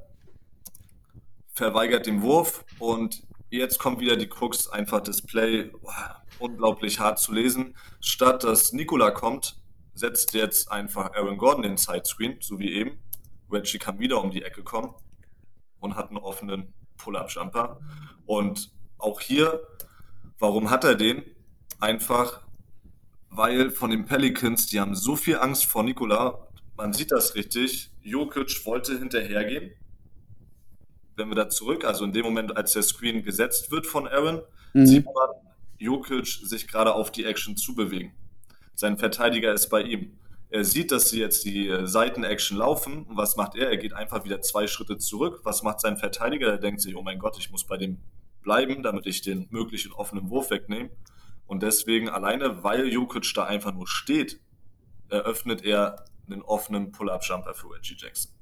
verweigert 1.53 2.07
den 2.07 2.23
Wurf 2.23 2.65
und 2.79 3.23
jetzt 3.51 3.79
kommt 3.79 4.01
wieder 4.01 4.17
die 4.17 4.29
Crux, 4.29 4.69
einfach 4.69 5.01
das 5.01 5.23
Play 5.23 5.71
boah, 5.81 6.23
unglaublich 6.39 7.01
hart 7.01 7.19
zu 7.19 7.33
lesen. 7.33 7.77
Statt 8.01 8.45
dass 8.45 8.73
Nikola 8.73 9.11
kommt, 9.11 9.57
setzt 9.95 10.35
jetzt 10.35 10.71
einfach 10.71 11.13
Aaron 11.15 11.39
Gordon 11.39 11.63
den 11.63 11.77
Sidescreen, 11.77 12.39
so 12.41 12.59
wie 12.59 12.73
eben. 12.73 12.99
Reggie 13.51 13.79
kann 13.79 13.99
wieder 13.99 14.23
um 14.23 14.31
die 14.31 14.43
Ecke 14.43 14.63
kommen 14.63 14.95
und 15.81 15.97
hat 15.97 16.09
einen 16.09 16.19
offenen 16.19 16.75
Pull-Up-Jumper. 16.99 17.81
Und 18.27 18.73
auch 18.99 19.21
hier, 19.21 19.61
warum 20.39 20.71
hat 20.71 20.85
er 20.85 20.95
den? 20.97 21.23
Einfach, 21.81 22.43
weil 23.31 23.71
von 23.71 23.91
den 23.91 24.05
Pelicans, 24.05 24.67
die 24.67 24.81
haben 24.81 24.95
so 24.95 25.17
viel 25.17 25.39
Angst 25.39 25.65
vor 25.67 25.83
Nikola, 25.83 26.47
man 26.77 26.93
sieht 26.93 27.11
das 27.13 27.35
richtig, 27.35 27.91
Jokic 28.03 28.67
wollte 28.67 28.99
hinterhergehen. 28.99 29.73
Wenn 31.15 31.29
wir 31.29 31.35
da 31.37 31.49
zurück, 31.49 31.85
also 31.85 32.05
in 32.05 32.13
dem 32.13 32.25
Moment, 32.25 32.57
als 32.57 32.75
der 32.75 32.83
Screen 32.83 33.23
gesetzt 33.23 33.71
wird 33.71 33.87
von 33.87 34.07
Aaron, 34.07 34.43
Mhm. 34.75 34.87
sieht 34.87 35.05
man 35.07 35.15
Jokic 35.79 36.27
sich 36.27 36.69
gerade 36.69 36.95
auf 36.95 37.11
die 37.11 37.25
Action 37.25 37.57
zubewegen. 37.57 38.13
Sein 38.75 38.99
Verteidiger 38.99 39.53
ist 39.53 39.69
bei 39.69 39.83
ihm. 39.83 40.19
Er 40.49 40.65
sieht, 40.65 40.93
dass 40.93 41.11
sie 41.11 41.21
jetzt 41.21 41.45
die 41.45 41.69
äh, 41.69 41.87
Seiten-Action 41.87 42.59
laufen. 42.59 43.05
Und 43.05 43.17
was 43.17 43.37
macht 43.37 43.57
er? 43.57 43.69
Er 43.69 43.77
geht 43.77 43.93
einfach 43.93 44.25
wieder 44.25 44.41
zwei 44.43 44.67
Schritte 44.67 44.97
zurück. 44.99 45.41
Was 45.45 45.63
macht 45.63 45.81
sein 45.81 45.97
Verteidiger? 45.97 46.49
Er 46.49 46.59
denkt 46.59 46.81
sich, 46.81 46.95
oh 46.97 47.03
mein 47.03 47.19
Gott, 47.19 47.37
ich 47.39 47.51
muss 47.51 47.65
bei 47.65 47.77
dem 47.77 47.99
bleiben, 48.43 48.83
damit 48.83 49.07
ich 49.07 49.23
den 49.23 49.49
möglichen 49.51 49.93
offenen 49.93 50.31
Wurf 50.31 50.51
wegnehme. 50.51 50.91
Und 51.47 51.63
deswegen 51.63 52.09
alleine, 52.09 52.63
weil 52.63 52.87
Jokic 52.87 53.33
da 53.35 53.45
einfach 53.45 53.73
nur 53.73 53.89
steht, 53.89 54.41
eröffnet 55.09 55.65
er 55.65 56.05
einen 56.29 56.43
offenen 56.43 56.93
Pull-Up-Jumper 56.93 57.55
für 57.55 57.73
Reggie 57.73 57.97
Jackson. 57.97 58.33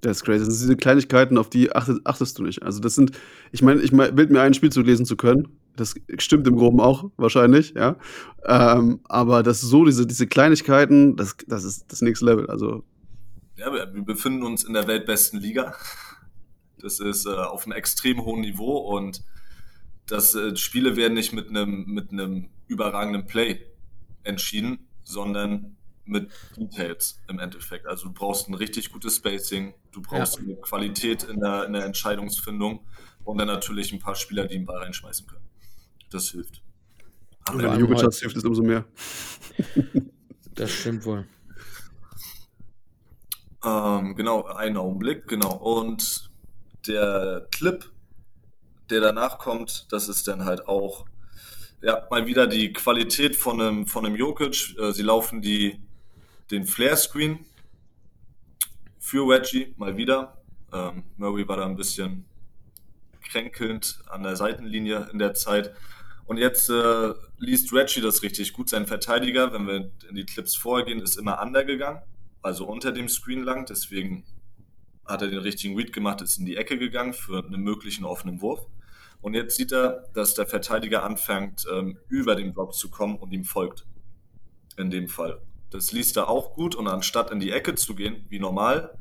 Das 0.00 0.18
ist 0.18 0.24
crazy. 0.24 0.44
Das 0.44 0.54
sind 0.54 0.68
diese 0.68 0.76
Kleinigkeiten, 0.76 1.38
auf 1.38 1.50
die 1.50 1.72
achtest, 1.72 2.00
achtest 2.04 2.38
du 2.38 2.42
nicht. 2.42 2.62
Also, 2.62 2.80
das 2.80 2.94
sind, 2.94 3.12
ich 3.52 3.62
meine, 3.62 3.80
ich 3.80 3.92
mein, 3.92 4.14
bild 4.14 4.30
mir 4.30 4.40
ein, 4.40 4.54
Spielzug 4.54 4.86
lesen 4.86 5.06
zu 5.06 5.16
können. 5.16 5.58
Das 5.76 5.94
stimmt 6.18 6.46
im 6.46 6.56
Groben 6.56 6.80
auch, 6.80 7.10
wahrscheinlich, 7.16 7.74
ja. 7.74 7.96
Ähm, 8.44 9.00
aber 9.04 9.42
das 9.42 9.60
so, 9.60 9.84
diese, 9.84 10.06
diese 10.06 10.26
Kleinigkeiten, 10.26 11.16
das, 11.16 11.36
das 11.46 11.64
ist 11.64 11.92
das 11.92 12.02
nächste 12.02 12.24
Level. 12.24 12.46
Also, 12.48 12.84
Ja, 13.56 13.72
wir, 13.72 13.92
wir 13.94 14.02
befinden 14.02 14.42
uns 14.42 14.64
in 14.64 14.72
der 14.72 14.86
weltbesten 14.86 15.40
Liga. 15.40 15.74
Das 16.78 17.00
ist 17.00 17.26
äh, 17.26 17.30
auf 17.30 17.64
einem 17.64 17.72
extrem 17.72 18.24
hohen 18.24 18.40
Niveau 18.40 18.76
und 18.78 19.22
das 20.06 20.34
äh, 20.34 20.56
Spiele 20.56 20.96
werden 20.96 21.14
nicht 21.14 21.32
mit 21.32 21.48
einem 21.48 21.84
mit 21.86 22.12
einem 22.12 22.48
überragenden 22.68 23.26
Play 23.26 23.60
entschieden, 24.22 24.88
sondern 25.04 25.76
mit 26.04 26.30
Details 26.56 27.20
im 27.28 27.38
Endeffekt. 27.38 27.86
Also 27.86 28.08
du 28.08 28.14
brauchst 28.14 28.48
ein 28.48 28.54
richtig 28.54 28.92
gutes 28.92 29.16
Spacing, 29.16 29.74
du 29.92 30.00
brauchst 30.00 30.38
eine 30.38 30.56
Qualität 30.56 31.24
in 31.24 31.40
der, 31.40 31.64
in 31.64 31.72
der 31.72 31.84
Entscheidungsfindung 31.84 32.80
und 33.24 33.38
dann 33.38 33.48
natürlich 33.48 33.92
ein 33.92 33.98
paar 33.98 34.14
Spieler, 34.14 34.46
die 34.46 34.54
den 34.54 34.66
Ball 34.66 34.78
reinschmeißen 34.78 35.26
können. 35.26 35.44
Das 36.16 36.30
hilft. 36.30 36.62
wenn 37.52 37.58
du 37.58 37.78
Jokic 37.78 37.96
heute- 37.96 38.06
hast, 38.06 38.20
hilft 38.20 38.36
es 38.36 38.44
umso 38.44 38.62
mehr. 38.62 38.84
Das 40.54 40.70
stimmt 40.70 41.04
wohl. 41.04 41.26
Ähm, 43.62 44.16
genau, 44.16 44.44
einen 44.44 44.78
Augenblick, 44.78 45.28
genau. 45.28 45.54
Und 45.54 46.30
der 46.86 47.46
Clip, 47.50 47.84
der 48.88 49.02
danach 49.02 49.36
kommt, 49.36 49.86
das 49.92 50.08
ist 50.08 50.26
dann 50.28 50.46
halt 50.46 50.66
auch 50.66 51.04
ja, 51.82 52.06
mal 52.10 52.26
wieder 52.26 52.46
die 52.46 52.72
Qualität 52.72 53.36
von 53.36 53.60
einem, 53.60 53.86
von 53.86 54.06
einem 54.06 54.16
Jokic. 54.16 54.74
Äh, 54.78 54.92
sie 54.92 55.02
laufen 55.02 55.42
die, 55.42 55.78
den 56.50 56.64
Flare-Screen 56.64 57.44
für 58.98 59.28
Reggie 59.28 59.74
mal 59.76 59.98
wieder. 59.98 60.38
Ähm, 60.72 61.02
Murray 61.18 61.46
war 61.46 61.58
da 61.58 61.66
ein 61.66 61.76
bisschen 61.76 62.24
kränkelnd 63.28 64.00
an 64.08 64.22
der 64.22 64.36
Seitenlinie 64.36 65.10
in 65.12 65.18
der 65.18 65.34
Zeit. 65.34 65.74
Und 66.26 66.38
jetzt 66.38 66.68
äh, 66.68 67.14
liest 67.38 67.72
Reggie 67.72 68.00
das 68.00 68.22
richtig 68.22 68.52
gut. 68.52 68.68
Sein 68.68 68.86
Verteidiger, 68.86 69.52
wenn 69.52 69.66
wir 69.66 69.90
in 70.08 70.16
die 70.16 70.26
Clips 70.26 70.56
vorgehen, 70.56 71.00
ist 71.00 71.16
immer 71.16 71.40
undergegangen, 71.40 72.02
also 72.42 72.66
unter 72.66 72.92
dem 72.92 73.08
Screen 73.08 73.44
lang. 73.44 73.66
Deswegen 73.66 74.24
hat 75.04 75.22
er 75.22 75.28
den 75.28 75.38
richtigen 75.38 75.76
Read 75.76 75.92
gemacht, 75.92 76.20
ist 76.20 76.38
in 76.38 76.46
die 76.46 76.56
Ecke 76.56 76.78
gegangen 76.78 77.14
für 77.14 77.44
einen 77.44 77.62
möglichen 77.62 78.04
offenen 78.04 78.40
Wurf. 78.40 78.66
Und 79.20 79.34
jetzt 79.34 79.56
sieht 79.56 79.72
er, 79.72 80.08
dass 80.14 80.34
der 80.34 80.46
Verteidiger 80.46 81.04
anfängt, 81.04 81.64
ähm, 81.72 81.98
über 82.08 82.34
den 82.34 82.52
Block 82.52 82.74
zu 82.74 82.90
kommen 82.90 83.16
und 83.16 83.32
ihm 83.32 83.44
folgt. 83.44 83.86
In 84.76 84.90
dem 84.90 85.08
Fall. 85.08 85.40
Das 85.70 85.92
liest 85.92 86.16
er 86.16 86.28
auch 86.28 86.54
gut 86.54 86.74
und 86.74 86.86
anstatt 86.86 87.30
in 87.30 87.40
die 87.40 87.50
Ecke 87.50 87.74
zu 87.76 87.94
gehen, 87.94 88.26
wie 88.28 88.38
normal, 88.38 88.98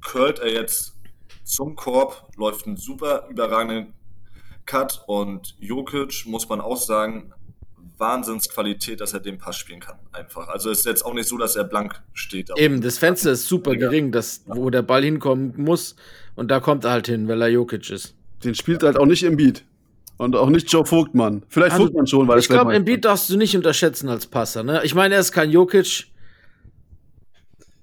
curlt 0.00 0.38
er 0.38 0.52
jetzt 0.52 0.98
zum 1.44 1.76
Korb, 1.76 2.30
läuft 2.36 2.66
einen 2.66 2.76
super 2.76 3.28
überragenden 3.28 3.92
Cut 4.70 5.02
und 5.08 5.56
Jokic, 5.58 6.24
muss 6.26 6.48
man 6.48 6.60
auch 6.60 6.76
sagen, 6.76 7.32
Wahnsinnsqualität, 7.98 9.00
dass 9.00 9.12
er 9.12 9.20
den 9.20 9.36
Pass 9.38 9.56
spielen 9.56 9.80
kann. 9.80 9.96
Einfach. 10.12 10.48
Also 10.48 10.70
es 10.70 10.78
ist 10.80 10.86
jetzt 10.86 11.04
auch 11.04 11.12
nicht 11.12 11.28
so, 11.28 11.36
dass 11.36 11.56
er 11.56 11.64
blank 11.64 12.00
steht. 12.14 12.50
Eben, 12.56 12.80
das 12.80 12.98
Fenster 12.98 13.32
ist 13.32 13.46
super 13.48 13.74
gering, 13.76 14.12
das, 14.12 14.42
wo 14.46 14.70
der 14.70 14.82
Ball 14.82 15.02
hinkommen 15.02 15.54
muss. 15.56 15.96
Und 16.36 16.50
da 16.50 16.60
kommt 16.60 16.84
er 16.84 16.92
halt 16.92 17.08
hin, 17.08 17.26
weil 17.28 17.42
er 17.42 17.48
Jokic 17.48 17.90
ist. 17.90 18.14
Den 18.44 18.54
spielt 18.54 18.82
halt 18.84 18.96
auch 18.96 19.06
nicht 19.06 19.22
im 19.24 19.36
Beat. 19.36 19.64
Und 20.16 20.36
auch 20.36 20.50
nicht 20.50 20.70
Joe 20.72 20.86
Vogtmann. 20.86 21.42
Vielleicht 21.48 21.72
Also, 21.72 21.86
Vogtmann 21.86 22.06
schon, 22.06 22.28
weil 22.28 22.38
ich 22.38 22.46
glaube, 22.48 22.70
Weltmeister 22.70 22.76
Embiid 22.78 23.04
darfst 23.04 23.28
du 23.30 23.36
nicht 23.36 23.56
unterschätzen 23.56 24.08
als 24.08 24.26
Passer. 24.26 24.62
Ne? 24.62 24.82
Ich 24.84 24.94
meine, 24.94 25.14
er 25.14 25.20
ist 25.20 25.32
kein 25.32 25.50
Jokic. 25.50 26.06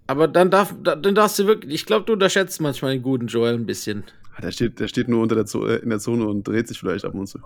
Aber 0.08 0.28
dann, 0.28 0.50
darf, 0.50 0.73
da- 0.82 0.95
dann 0.95 1.15
darfst 1.15 1.38
du 1.39 1.47
wirklich, 1.47 1.73
ich 1.73 1.86
glaube, 1.86 2.06
du 2.06 2.13
unterschätzt 2.13 2.62
manchmal 2.62 2.93
den 2.93 3.04
guten 3.04 3.28
Joel 3.28 3.56
ein 3.56 3.65
bisschen. 3.65 4.04
Der 4.41 4.52
steht, 4.52 4.80
der 4.80 4.88
steht 4.88 5.08
nur 5.08 5.21
unter 5.21 5.36
der 5.36 5.45
Zo 5.45 5.65
äh, 5.65 5.78
in 5.78 5.89
der 5.89 6.00
Zone 6.00 6.28
und 6.28 6.47
dreht 6.47 6.67
sich 6.67 6.80
vielleicht 6.80 7.06
ab 7.06 7.13
und 7.15 7.28
zu. 7.28 7.39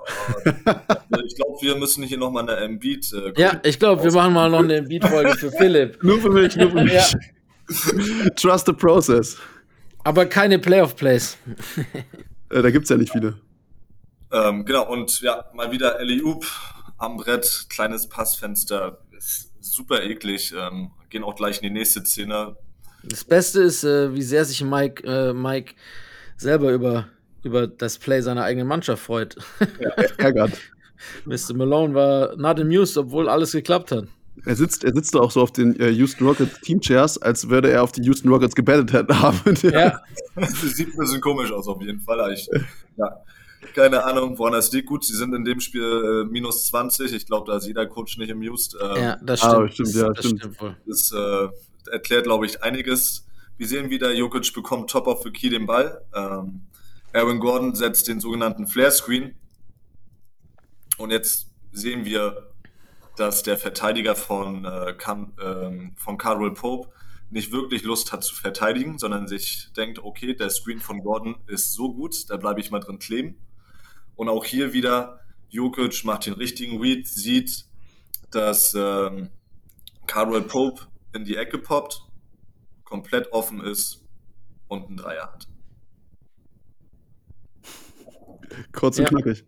Ich 1.25 1.35
glaube, 1.35 1.57
wir 1.61 1.75
müssen 1.77 2.03
hier 2.03 2.17
nochmal 2.17 2.43
eine 2.49 2.57
Embiid. 2.57 3.11
Äh, 3.13 3.33
Ja, 3.37 3.61
ich 3.63 3.79
glaube, 3.79 4.03
wir 4.03 4.11
machen 4.11 4.33
mal 4.33 4.49
noch 4.49 4.59
eine 4.59 4.75
Embiid-Folge 4.77 5.37
für 5.37 5.51
Philipp. 5.51 6.03
Nur 6.03 6.19
für 6.19 6.29
mich, 6.29 6.55
nur 6.55 6.71
für 6.71 6.83
mich. 6.83 6.93
Ja. 6.93 8.29
Trust 8.35 8.65
the 8.65 8.73
process. 8.73 9.37
Aber 10.03 10.25
keine 10.25 10.59
Playoff-Plays. 10.59 11.37
Äh, 12.49 12.61
da 12.61 12.69
gibt's 12.71 12.89
ja 12.89 12.97
nicht 12.97 13.11
viele. 13.11 13.35
Ähm, 14.31 14.65
genau, 14.65 14.91
und 14.91 15.21
ja, 15.21 15.45
mal 15.53 15.71
wieder 15.71 15.99
Ellie 15.99 16.23
Oop 16.23 16.45
am 16.97 17.17
Brett, 17.17 17.67
kleines 17.69 18.07
Passfenster. 18.07 18.99
Ist 19.17 19.51
super 19.61 20.03
eklig. 20.03 20.53
Ähm, 20.57 20.91
gehen 21.09 21.23
auch 21.23 21.35
gleich 21.35 21.57
in 21.57 21.63
die 21.63 21.69
nächste 21.69 22.03
Szene. 22.03 22.55
Das 23.03 23.23
Beste 23.23 23.61
ist, 23.61 23.83
äh, 23.83 24.13
wie 24.13 24.21
sehr 24.21 24.45
sich 24.45 24.63
Mike, 24.63 25.03
äh, 25.07 25.33
Mike 25.33 25.73
selber 26.41 26.73
über, 26.73 27.07
über 27.43 27.67
das 27.67 27.97
Play 27.97 28.21
seiner 28.21 28.43
eigenen 28.43 28.67
Mannschaft 28.67 29.03
freut. 29.03 29.35
Ärgert. 30.17 30.51
Mr. 31.25 31.55
Malone 31.55 31.93
war 31.95 32.35
not 32.35 32.59
amused, 32.59 32.97
obwohl 32.97 33.27
alles 33.27 33.53
geklappt 33.53 33.91
hat. 33.91 34.05
Er 34.45 34.55
sitzt, 34.55 34.83
er 34.83 34.93
sitzt 34.93 35.15
auch 35.15 35.29
so 35.31 35.41
auf 35.41 35.51
den 35.51 35.79
äh, 35.79 35.89
Houston 35.89 36.25
Rockets 36.25 36.61
Teamchairs, 36.61 37.17
als 37.19 37.49
würde 37.49 37.69
er 37.71 37.83
auf 37.83 37.91
die 37.91 38.01
Houston 38.03 38.29
Rockets 38.29 38.55
gebettet 38.55 38.93
hätten 38.93 39.19
haben. 39.21 39.39
Ja, 39.63 39.99
Sieht 40.47 40.89
ein 40.93 40.97
bisschen 40.97 41.21
komisch 41.21 41.51
aus, 41.51 41.67
auf 41.67 41.81
jeden 41.81 41.99
Fall. 41.99 42.31
Ich, 42.33 42.47
ja, 42.97 43.17
keine 43.75 44.03
Ahnung, 44.03 44.37
woran 44.37 44.53
das 44.53 44.71
liegt. 44.71 44.87
Gut, 44.87 45.03
sie 45.05 45.15
sind 45.15 45.33
in 45.33 45.43
dem 45.43 45.59
Spiel 45.59 45.83
äh, 46.27 46.31
minus 46.31 46.65
20. 46.67 47.13
Ich 47.13 47.25
glaube, 47.25 47.51
da 47.51 47.57
ist 47.57 47.67
jeder 47.67 47.85
Coach 47.87 48.17
nicht 48.17 48.31
amused. 48.31 48.75
Ähm, 48.81 49.03
ja, 49.03 49.17
das 49.23 49.43
Ah, 49.43 49.67
stimmt. 49.67 49.73
stimmt, 49.73 49.87
das, 49.89 49.95
ja, 49.95 50.07
das 50.09 50.25
stimmt. 50.25 50.39
stimmt 50.39 50.61
wohl. 50.61 50.77
Das 50.87 51.11
äh, 51.11 51.91
erklärt, 51.91 52.23
glaube 52.23 52.45
ich, 52.45 52.63
einiges. 52.63 53.25
Wir 53.61 53.67
sehen 53.67 53.91
wieder, 53.91 54.11
Jokic 54.11 54.55
bekommt 54.55 54.89
Top 54.89 55.05
of 55.05 55.21
the 55.21 55.29
Key 55.29 55.51
den 55.51 55.67
Ball. 55.67 56.03
Ähm, 56.15 56.61
Aaron 57.13 57.39
Gordon 57.39 57.75
setzt 57.75 58.07
den 58.07 58.19
sogenannten 58.19 58.65
Flare 58.65 58.89
Screen. 58.89 59.35
Und 60.97 61.11
jetzt 61.11 61.51
sehen 61.71 62.03
wir, 62.03 62.51
dass 63.17 63.43
der 63.43 63.59
Verteidiger 63.59 64.15
von, 64.15 64.65
äh, 64.65 64.95
Cam, 64.97 65.33
ähm, 65.39 65.93
von 65.95 66.17
Cardwell 66.17 66.55
Pope 66.55 66.89
nicht 67.29 67.51
wirklich 67.51 67.83
Lust 67.83 68.11
hat 68.11 68.23
zu 68.23 68.33
verteidigen, 68.33 68.97
sondern 68.97 69.27
sich 69.27 69.71
denkt, 69.77 69.99
okay, 69.99 70.33
der 70.33 70.49
Screen 70.49 70.79
von 70.79 71.03
Gordon 71.03 71.35
ist 71.45 71.73
so 71.73 71.93
gut, 71.93 72.31
da 72.31 72.37
bleibe 72.37 72.61
ich 72.61 72.71
mal 72.71 72.79
drin 72.79 72.97
kleben. 72.97 73.37
Und 74.15 74.27
auch 74.27 74.43
hier 74.43 74.73
wieder, 74.73 75.19
Jokic 75.49 76.03
macht 76.03 76.25
den 76.25 76.33
richtigen 76.33 76.81
Read, 76.81 77.07
sieht, 77.07 77.67
dass 78.31 78.73
ähm, 78.73 79.29
Cardwell 80.07 80.41
Pope 80.41 80.87
in 81.13 81.25
die 81.25 81.35
Ecke 81.35 81.59
poppt, 81.59 82.07
komplett 82.91 83.31
offen 83.31 83.63
ist 83.63 84.03
und 84.67 84.87
einen 84.87 84.97
Dreier 84.97 85.31
hat. 85.31 85.47
Kurz 88.73 88.97
und 88.97 89.03
Ja. 89.05 89.09
knackig. 89.09 89.45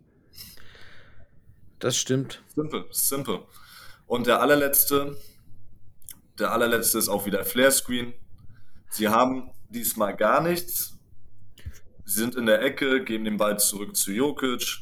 Das 1.78 1.94
stimmt. 1.98 2.42
Simple, 2.54 2.86
simple. 2.90 3.46
Und 4.06 4.26
der 4.26 4.40
allerletzte, 4.40 5.18
der 6.38 6.52
allerletzte 6.52 6.96
ist 6.96 7.10
auch 7.10 7.26
wieder 7.26 7.44
Flare 7.44 7.70
Screen. 7.70 8.14
Sie 8.88 9.08
haben 9.08 9.50
diesmal 9.68 10.16
gar 10.16 10.40
nichts. 10.40 10.98
Sie 12.06 12.20
sind 12.20 12.36
in 12.36 12.46
der 12.46 12.62
Ecke, 12.62 13.04
geben 13.04 13.24
den 13.26 13.36
Ball 13.36 13.58
zurück 13.58 13.94
zu 13.94 14.10
Jokic. 14.10 14.78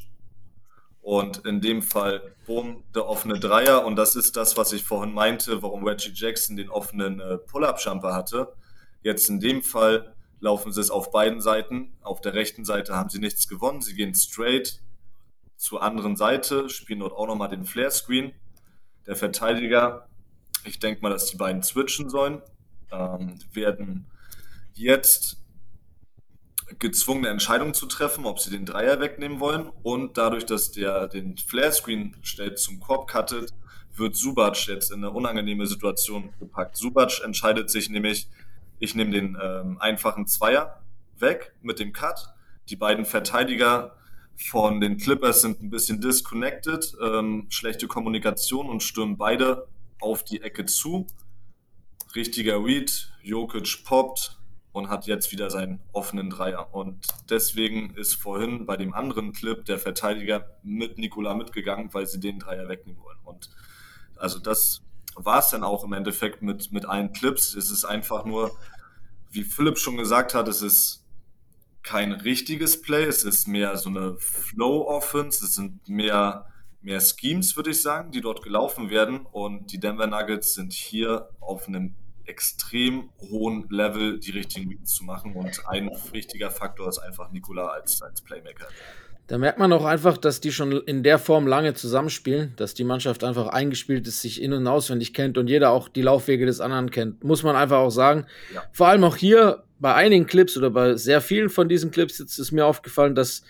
Und 1.03 1.45
in 1.47 1.61
dem 1.61 1.83
Fall, 1.83 2.23
boom, 2.47 2.85
der 2.95 3.07
offene 3.07 3.38
Dreier. 3.38 3.85
Und 3.85 3.97
das 3.97 4.15
ist 4.15 4.37
das, 4.37 4.57
was 4.57 4.73
ich 4.73 4.85
vorhin 4.85 5.12
meinte, 5.12 5.61
warum 5.61 5.85
Reggie 5.85 6.12
Jackson 6.15 6.57
den 6.57 6.71
offenen 6.71 7.21
äh, 7.21 7.38
Pull-Up-Jumper 7.38 8.15
hatte. 8.15 8.53
Jetzt 9.03 9.29
in 9.29 9.41
dem 9.41 9.62
Fall 9.62 10.15
laufen 10.38 10.73
sie 10.73 10.81
es 10.81 10.91
auf 10.91 11.11
beiden 11.11 11.41
Seiten. 11.41 11.93
Auf 12.03 12.21
der 12.21 12.35
rechten 12.35 12.65
Seite 12.65 12.95
haben 12.95 13.11
sie 13.11 13.19
nichts 13.19 13.49
gewonnen. 13.49 13.81
Sie 13.81 13.95
gehen 13.95 14.15
straight 14.15 14.81
zur 15.57 15.83
anderen 15.83 16.17
Seite, 16.17 16.69
spielen 16.69 17.01
dort 17.01 17.12
auch 17.12 17.27
nochmal 17.27 17.49
den 17.49 17.65
Flare-Screen. 17.65 18.33
Der 19.07 19.17
Verteidiger, 19.17 20.09
ich 20.65 20.79
denke 20.79 21.03
mal, 21.03 21.11
dass 21.11 21.27
die 21.27 21.37
beiden 21.37 21.65
switchen 21.65 22.11
sollen, 22.11 22.43
ähm, 22.93 23.41
werden 23.53 24.07
jetzt 24.75 25.41
gezwungen, 26.79 27.25
eine 27.25 27.33
Entscheidung 27.33 27.75
zu 27.75 27.87
treffen, 27.87 28.25
ob 28.25 28.41
sie 28.41 28.51
den 28.51 28.67
Dreier 28.67 29.01
wegnehmen 29.01 29.41
wollen. 29.41 29.71
Und 29.83 30.19
dadurch, 30.19 30.47
dass 30.47 30.73
der 30.73 31.09
den 31.09 31.37
Flare-Screen 31.37 32.17
stellt 32.23 32.59
zum 32.59 32.81
Korb 32.81 33.11
cuttet, 33.11 33.53
wird 33.95 34.17
Subac 34.17 34.67
jetzt 34.67 34.91
in 34.91 34.99
eine 34.99 35.11
unangenehme 35.11 35.67
Situation 35.67 36.33
gepackt. 36.39 36.77
Subac 36.77 37.21
entscheidet 37.25 37.71
sich 37.71 37.91
nämlich, 37.91 38.29
ich 38.79 38.95
nehme 38.95 39.11
den 39.11 39.39
ähm, 39.41 39.79
einfachen 39.81 40.27
Zweier 40.27 40.83
weg 41.19 41.55
mit 41.63 41.79
dem 41.79 41.93
Cut. 41.93 42.29
Die 42.69 42.77
beiden 42.77 43.05
Verteidiger 43.05 43.97
von 44.37 44.81
den 44.81 44.97
Clippers 44.97 45.43
sind 45.43 45.63
ein 45.63 45.71
bisschen 45.71 46.01
disconnected, 46.01 46.97
ähm, 47.03 47.47
schlechte 47.51 47.87
Kommunikation 47.87 48.69
und 48.69 48.83
stürmen 48.83 49.17
beide 49.17 49.69
auf 50.01 50.25
die 50.25 50.43
Ecke 50.43 50.65
zu. 50.65 51.07
Richtiger 52.15 52.65
Read, 52.65 53.13
Jokic 53.23 53.85
poppt 53.85 54.41
und 54.73 54.89
hat 54.89 55.07
jetzt 55.07 55.33
wieder 55.33 55.51
seinen 55.51 55.81
offenen 55.93 56.31
Dreier. 56.31 56.75
Und 56.75 57.07
deswegen 57.29 57.95
ist 57.95 58.15
vorhin 58.15 58.67
bei 58.67 58.77
dem 58.77 58.95
anderen 58.95 59.33
Clip 59.33 59.65
der 59.65 59.79
Verteidiger 59.79 60.57
mit 60.63 60.99
Nikola 60.99 61.35
mitgegangen, 61.35 61.93
weil 61.93 62.07
sie 62.07 62.21
den 62.21 62.39
Dreier 62.39 62.69
wegnehmen 62.69 63.03
wollen. 63.03 63.19
Und 63.25 63.51
also 64.17 64.39
das 64.39 64.83
war 65.15 65.41
es 65.41 65.51
dann 65.51 65.63
auch 65.63 65.85
im 65.85 65.93
Endeffekt 65.93 66.43
mit, 66.43 66.73
mit 66.73 66.87
allen 66.87 67.13
Clips. 67.13 67.55
Es 67.55 67.71
ist 67.71 67.85
einfach 67.85 68.25
nur, 68.25 68.57
wie 69.31 69.45
Philipp 69.45 69.79
schon 69.79 69.99
gesagt 69.99 70.35
hat, 70.35 70.49
es 70.49 70.63
ist 70.63 71.05
kein 71.83 72.13
richtiges 72.13 72.81
Play, 72.81 73.05
es 73.05 73.25
ist 73.25 73.49
mehr 73.49 73.77
so 73.77 73.91
eine 73.91 74.17
Flow-Offense, 74.17 75.45
es 75.45 75.55
sind 75.55 75.87
mehr, 75.89 76.47
mehr 76.81 77.01
Schemes, 77.01 77.57
würde 77.57 77.71
ich 77.71 77.83
sagen, 77.83 78.13
die 78.13 78.21
dort 78.21 78.43
gelaufen 78.43 78.89
werden. 78.89 79.27
Und 79.27 79.73
die 79.73 79.81
Denver 79.81 80.07
Nuggets 80.07 80.55
sind 80.55 80.73
hier 80.73 81.29
auf 81.41 81.69
einem 81.69 81.95
extrem 82.27 83.11
hohen 83.21 83.67
Level, 83.71 84.19
die 84.19 84.31
richtigen 84.31 84.71
Reads 84.71 84.95
zu 84.95 85.05
machen. 85.05 85.35
Und 85.35 85.61
ein 85.69 85.91
wichtiger 86.13 86.51
Faktor 86.51 86.89
ist 86.89 86.99
einfach 86.99 87.31
Nikola 87.33 87.67
als, 87.69 88.03
als 88.03 88.21
Playmaker. 88.21 88.67
Da 89.29 89.39
merkt 89.39 89.59
man 89.59 89.73
auch 89.73 89.85
einfach, 89.85 90.19
dass 90.19 90.41
die 90.41 90.53
schon 90.53 90.73
in 90.73 91.03
der 91.03 91.19
Form 91.19 91.47
lange 91.47 91.75
zusammenspielen, 91.75 92.53
dass 92.57 92.75
die 92.75 92.85
Mannschaft 92.85 93.25
einfach 93.25 93.47
eingespielt 93.47 94.07
ist, 94.07 94.21
sich 94.21 94.43
in- 94.43 94.53
und 94.53 94.67
auswendig 94.67 95.15
kennt 95.15 95.39
und 95.39 95.49
jeder 95.49 95.71
auch 95.71 95.89
die 95.89 96.03
Laufwege 96.03 96.45
des 96.45 96.61
anderen 96.61 96.91
kennt. 96.91 97.25
Muss 97.25 97.43
man 97.43 97.57
einfach 97.57 97.79
auch 97.79 97.91
sagen. 97.91 98.27
Ja. 98.53 98.63
Vor 98.73 98.89
allem 98.89 99.05
auch 99.05 99.17
hier 99.17 99.65
bei 99.79 99.95
einigen 99.95 100.27
Clips 100.27 100.57
oder 100.57 100.71
bei 100.71 100.97
sehr 100.97 101.21
vielen 101.21 101.51
von 101.51 101.69
diesen 101.69 101.91
Clips 101.91 102.19
jetzt 102.19 102.39
ist 102.39 102.53
mir 102.53 102.67
aufgefallen, 102.67 103.15
dass 103.15 103.43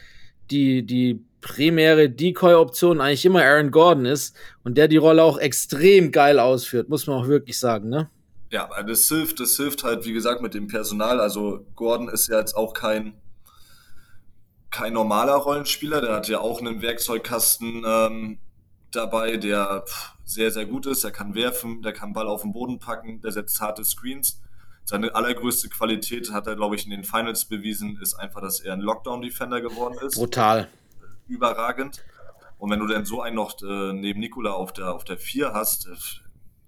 die, 0.50 0.84
die 0.84 1.24
primäre 1.40 2.08
Decoy-Option 2.08 3.00
eigentlich 3.00 3.24
immer 3.24 3.42
Aaron 3.42 3.70
Gordon 3.70 4.06
ist 4.06 4.36
und 4.64 4.78
der 4.78 4.88
die 4.88 4.96
Rolle 4.96 5.22
auch 5.22 5.38
extrem 5.38 6.12
geil 6.12 6.38
ausführt, 6.38 6.88
muss 6.88 7.06
man 7.06 7.16
auch 7.16 7.28
wirklich 7.28 7.58
sagen, 7.58 7.88
ne? 7.88 8.08
Ja, 8.52 8.68
das 8.82 9.08
hilft, 9.08 9.40
das 9.40 9.56
hilft 9.56 9.82
halt, 9.82 10.04
wie 10.04 10.12
gesagt, 10.12 10.42
mit 10.42 10.52
dem 10.52 10.68
Personal. 10.68 11.20
Also 11.20 11.66
Gordon 11.74 12.10
ist 12.10 12.28
ja 12.28 12.38
jetzt 12.38 12.54
auch 12.54 12.74
kein, 12.74 13.14
kein 14.70 14.92
normaler 14.92 15.36
Rollenspieler, 15.36 16.02
der 16.02 16.16
hat 16.16 16.28
ja 16.28 16.38
auch 16.38 16.60
einen 16.60 16.82
Werkzeugkasten 16.82 17.82
ähm, 17.86 18.38
dabei, 18.90 19.38
der 19.38 19.86
sehr, 20.26 20.50
sehr 20.50 20.66
gut 20.66 20.84
ist. 20.84 21.02
Er 21.02 21.12
kann 21.12 21.34
werfen, 21.34 21.80
der 21.80 21.94
kann 21.94 22.12
Ball 22.12 22.28
auf 22.28 22.42
den 22.42 22.52
Boden 22.52 22.78
packen, 22.78 23.22
der 23.22 23.32
setzt 23.32 23.58
harte 23.62 23.86
Screens. 23.86 24.38
Seine 24.84 25.14
allergrößte 25.14 25.70
Qualität 25.70 26.30
hat 26.30 26.46
er, 26.46 26.54
glaube 26.54 26.76
ich, 26.76 26.84
in 26.84 26.90
den 26.90 27.04
Finals 27.04 27.46
bewiesen, 27.46 27.98
ist 28.02 28.14
einfach, 28.14 28.42
dass 28.42 28.60
er 28.60 28.74
ein 28.74 28.80
Lockdown-Defender 28.80 29.62
geworden 29.62 29.96
ist 30.06 30.16
Brutal. 30.16 30.68
überragend. 31.26 32.04
Und 32.58 32.70
wenn 32.70 32.80
du 32.80 32.86
dann 32.86 33.06
so 33.06 33.22
einen 33.22 33.36
noch 33.36 33.62
äh, 33.62 33.94
neben 33.94 34.20
Nikola 34.20 34.52
auf 34.52 34.74
der, 34.74 34.92
auf 34.92 35.04
der 35.04 35.16
4 35.16 35.54
hast, 35.54 35.86
äh, 35.86 35.94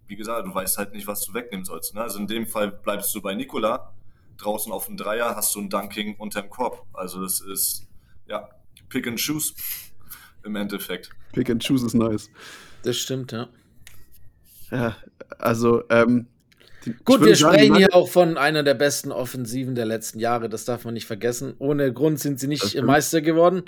wie 0.06 0.16
gesagt, 0.16 0.46
du 0.46 0.54
weißt 0.54 0.78
halt 0.78 0.92
nicht, 0.92 1.06
was 1.06 1.24
du 1.24 1.34
wegnehmen 1.34 1.64
sollst. 1.64 1.94
Ne? 1.94 2.02
Also 2.02 2.18
in 2.18 2.26
dem 2.26 2.46
Fall 2.46 2.70
bleibst 2.70 3.14
du 3.14 3.22
bei 3.22 3.34
Nikola. 3.34 3.92
Draußen 4.36 4.72
auf 4.72 4.86
dem 4.86 4.96
Dreier 4.96 5.36
hast 5.36 5.54
du 5.54 5.60
ein 5.60 5.70
Dunking 5.70 6.16
unterm 6.16 6.50
Korb. 6.50 6.84
Also 6.92 7.22
das 7.22 7.40
ist, 7.40 7.86
ja, 8.26 8.48
Pick 8.88 9.06
and 9.06 9.20
Choose 9.24 9.54
im 10.44 10.56
Endeffekt. 10.56 11.10
Pick 11.32 11.50
and 11.50 11.64
choose 11.64 11.86
ist 11.86 11.94
nice. 11.94 12.30
Das 12.82 12.96
stimmt, 12.96 13.32
ja. 13.32 13.48
Ja, 14.70 14.96
also, 15.38 15.84
ähm, 15.88 16.26
die, 16.84 16.94
Gut, 17.04 17.24
wir 17.24 17.34
sagen, 17.34 17.54
sprechen 17.54 17.76
hier 17.76 17.94
auch 17.94 18.08
von 18.08 18.36
einer 18.36 18.62
der 18.62 18.74
besten 18.74 19.10
Offensiven 19.10 19.74
der 19.74 19.86
letzten 19.86 20.18
Jahre, 20.18 20.48
das 20.48 20.64
darf 20.64 20.84
man 20.84 20.94
nicht 20.94 21.06
vergessen. 21.06 21.54
Ohne 21.58 21.92
Grund 21.92 22.20
sind 22.20 22.38
sie 22.38 22.46
nicht. 22.46 22.80
Meister 22.82 23.22
geworden. 23.22 23.62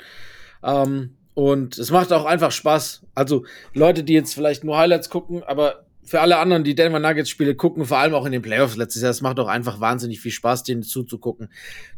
Ähm, 0.62 1.16
und 1.34 1.78
es 1.78 1.90
macht 1.90 2.12
auch 2.12 2.24
einfach 2.24 2.50
Spaß. 2.50 3.02
Also 3.14 3.44
Leute, 3.72 4.04
die 4.04 4.12
jetzt 4.12 4.34
vielleicht 4.34 4.64
nur 4.64 4.76
Highlights 4.76 5.10
gucken, 5.10 5.42
aber 5.42 5.85
für 6.06 6.20
alle 6.20 6.38
anderen, 6.38 6.64
die 6.64 6.74
Denver 6.74 7.00
Nuggets 7.00 7.28
Spiele 7.28 7.54
gucken, 7.54 7.84
vor 7.84 7.98
allem 7.98 8.14
auch 8.14 8.24
in 8.26 8.32
den 8.32 8.42
Playoffs 8.42 8.76
letztes 8.76 9.02
Jahr, 9.02 9.10
es 9.10 9.20
macht 9.20 9.38
auch 9.40 9.48
einfach 9.48 9.80
wahnsinnig 9.80 10.20
viel 10.20 10.30
Spaß, 10.30 10.62
denen 10.62 10.82
zuzugucken. 10.82 11.48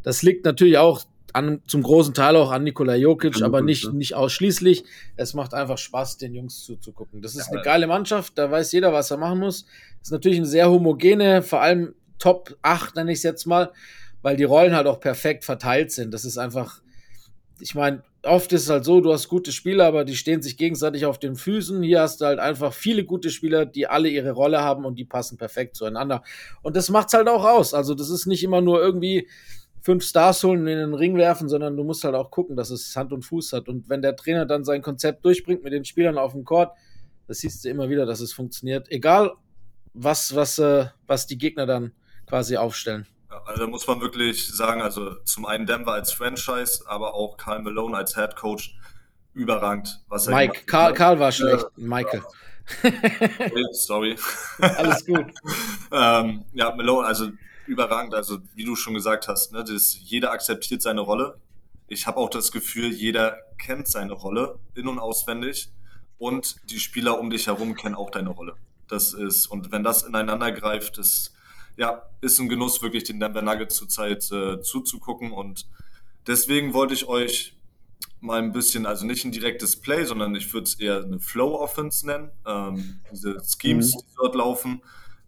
Das 0.02 0.22
liegt 0.22 0.44
natürlich 0.44 0.78
auch 0.78 1.04
an, 1.34 1.60
zum 1.66 1.82
großen 1.82 2.14
Teil 2.14 2.36
auch 2.36 2.50
an 2.50 2.64
Nikola 2.64 2.94
Jokic, 2.94 3.42
aber 3.42 3.60
nicht, 3.60 3.92
nicht 3.92 4.14
ausschließlich. 4.14 4.84
Es 5.16 5.34
macht 5.34 5.52
einfach 5.52 5.76
Spaß, 5.76 6.16
den 6.16 6.34
Jungs 6.34 6.64
zuzugucken. 6.64 7.20
Das 7.20 7.34
ist 7.34 7.52
eine 7.52 7.60
geile 7.60 7.86
Mannschaft, 7.86 8.38
da 8.38 8.50
weiß 8.50 8.72
jeder, 8.72 8.92
was 8.92 9.10
er 9.10 9.18
machen 9.18 9.40
muss. 9.40 9.66
Ist 10.02 10.10
natürlich 10.10 10.38
eine 10.38 10.46
sehr 10.46 10.70
homogene, 10.70 11.42
vor 11.42 11.60
allem 11.60 11.94
Top 12.18 12.56
8, 12.62 12.96
nenne 12.96 13.12
ich 13.12 13.18
es 13.18 13.22
jetzt 13.22 13.46
mal, 13.46 13.72
weil 14.22 14.36
die 14.36 14.44
Rollen 14.44 14.74
halt 14.74 14.86
auch 14.86 15.00
perfekt 15.00 15.44
verteilt 15.44 15.92
sind. 15.92 16.12
Das 16.12 16.24
ist 16.24 16.38
einfach, 16.38 16.80
ich 17.60 17.74
meine, 17.74 18.02
oft 18.28 18.52
ist 18.52 18.64
es 18.64 18.70
halt 18.70 18.84
so, 18.84 19.00
du 19.00 19.12
hast 19.12 19.28
gute 19.28 19.52
Spieler, 19.52 19.86
aber 19.86 20.04
die 20.04 20.16
stehen 20.16 20.42
sich 20.42 20.56
gegenseitig 20.56 21.06
auf 21.06 21.18
den 21.18 21.36
Füßen. 21.36 21.82
Hier 21.82 22.00
hast 22.00 22.20
du 22.20 22.26
halt 22.26 22.38
einfach 22.38 22.72
viele 22.72 23.04
gute 23.04 23.30
Spieler, 23.30 23.66
die 23.66 23.86
alle 23.86 24.08
ihre 24.08 24.32
Rolle 24.32 24.60
haben 24.62 24.84
und 24.84 24.96
die 24.96 25.04
passen 25.04 25.36
perfekt 25.36 25.76
zueinander. 25.76 26.22
Und 26.62 26.76
das 26.76 26.90
macht's 26.90 27.14
halt 27.14 27.28
auch 27.28 27.44
aus. 27.44 27.74
Also, 27.74 27.94
das 27.94 28.10
ist 28.10 28.26
nicht 28.26 28.44
immer 28.44 28.60
nur 28.60 28.80
irgendwie 28.80 29.28
fünf 29.80 30.04
Stars 30.04 30.42
holen 30.44 30.60
und 30.60 30.68
in 30.68 30.78
den 30.78 30.94
Ring 30.94 31.16
werfen, 31.16 31.48
sondern 31.48 31.76
du 31.76 31.84
musst 31.84 32.04
halt 32.04 32.14
auch 32.14 32.30
gucken, 32.30 32.56
dass 32.56 32.70
es 32.70 32.94
Hand 32.94 33.12
und 33.12 33.22
Fuß 33.22 33.52
hat. 33.52 33.68
Und 33.68 33.88
wenn 33.88 34.02
der 34.02 34.16
Trainer 34.16 34.46
dann 34.46 34.64
sein 34.64 34.82
Konzept 34.82 35.24
durchbringt 35.24 35.64
mit 35.64 35.72
den 35.72 35.84
Spielern 35.84 36.18
auf 36.18 36.32
dem 36.32 36.44
Court, 36.44 36.72
das 37.26 37.38
siehst 37.38 37.64
du 37.64 37.68
immer 37.68 37.88
wieder, 37.88 38.06
dass 38.06 38.20
es 38.20 38.32
funktioniert. 38.32 38.90
Egal, 38.90 39.32
was, 39.94 40.34
was, 40.34 40.58
äh, 40.58 40.86
was 41.06 41.26
die 41.26 41.38
Gegner 41.38 41.66
dann 41.66 41.92
quasi 42.26 42.56
aufstellen. 42.56 43.06
Also 43.28 43.62
da 43.62 43.66
muss 43.66 43.86
man 43.86 44.00
wirklich 44.00 44.48
sagen, 44.48 44.80
also 44.80 45.14
zum 45.24 45.46
einen 45.46 45.66
Denver 45.66 45.92
als 45.92 46.12
Franchise, 46.12 46.84
aber 46.86 47.14
auch 47.14 47.36
Karl 47.36 47.62
Malone 47.62 47.96
als 47.96 48.14
Head 48.14 48.36
Coach 48.36 48.74
überragend. 49.34 50.00
Was 50.08 50.26
er 50.26 50.34
Mike, 50.34 50.64
Karl. 50.66 50.94
Karl 50.94 51.20
war 51.20 51.32
schlecht. 51.32 51.66
Michael. 51.76 52.22
Sorry. 53.72 54.16
Alles 54.58 55.04
gut. 55.04 55.26
ähm, 55.92 56.44
ja, 56.52 56.74
Malone, 56.74 57.06
also 57.06 57.30
überragend, 57.66 58.14
also 58.14 58.38
wie 58.54 58.64
du 58.64 58.76
schon 58.76 58.94
gesagt 58.94 59.28
hast, 59.28 59.52
ne, 59.52 59.62
das, 59.62 59.98
jeder 60.00 60.32
akzeptiert 60.32 60.82
seine 60.82 61.00
Rolle. 61.02 61.38
Ich 61.86 62.06
habe 62.06 62.18
auch 62.18 62.30
das 62.30 62.52
Gefühl, 62.52 62.92
jeder 62.92 63.38
kennt 63.58 63.88
seine 63.88 64.12
Rolle 64.12 64.58
in- 64.74 64.88
und 64.88 64.98
auswendig 64.98 65.70
und 66.18 66.56
die 66.70 66.80
Spieler 66.80 67.18
um 67.18 67.30
dich 67.30 67.46
herum 67.46 67.74
kennen 67.74 67.94
auch 67.94 68.10
deine 68.10 68.30
Rolle. 68.30 68.56
Das 68.88 69.12
ist, 69.12 69.46
und 69.46 69.70
wenn 69.70 69.84
das 69.84 70.02
ineinander 70.02 70.50
greift, 70.52 70.98
das 70.98 71.34
ja, 71.78 72.02
ist 72.20 72.38
ein 72.40 72.48
Genuss, 72.48 72.82
wirklich 72.82 73.04
den 73.04 73.20
Denver 73.20 73.40
Nuggets 73.40 73.76
zurzeit 73.76 74.30
äh, 74.32 74.60
zuzugucken 74.60 75.32
und 75.32 75.66
deswegen 76.26 76.74
wollte 76.74 76.92
ich 76.92 77.06
euch 77.06 77.56
mal 78.20 78.40
ein 78.42 78.52
bisschen, 78.52 78.84
also 78.84 79.06
nicht 79.06 79.24
ein 79.24 79.32
direktes 79.32 79.80
Play, 79.80 80.04
sondern 80.04 80.34
ich 80.34 80.52
würde 80.52 80.64
es 80.64 80.74
eher 80.74 81.02
eine 81.04 81.20
Flow-Offense 81.20 82.04
nennen. 82.06 82.30
Ähm, 82.46 82.98
diese 83.12 83.40
Schemes, 83.44 83.94
Mhm. 83.94 83.98
die 84.00 84.14
dort 84.16 84.34
laufen. 84.34 84.82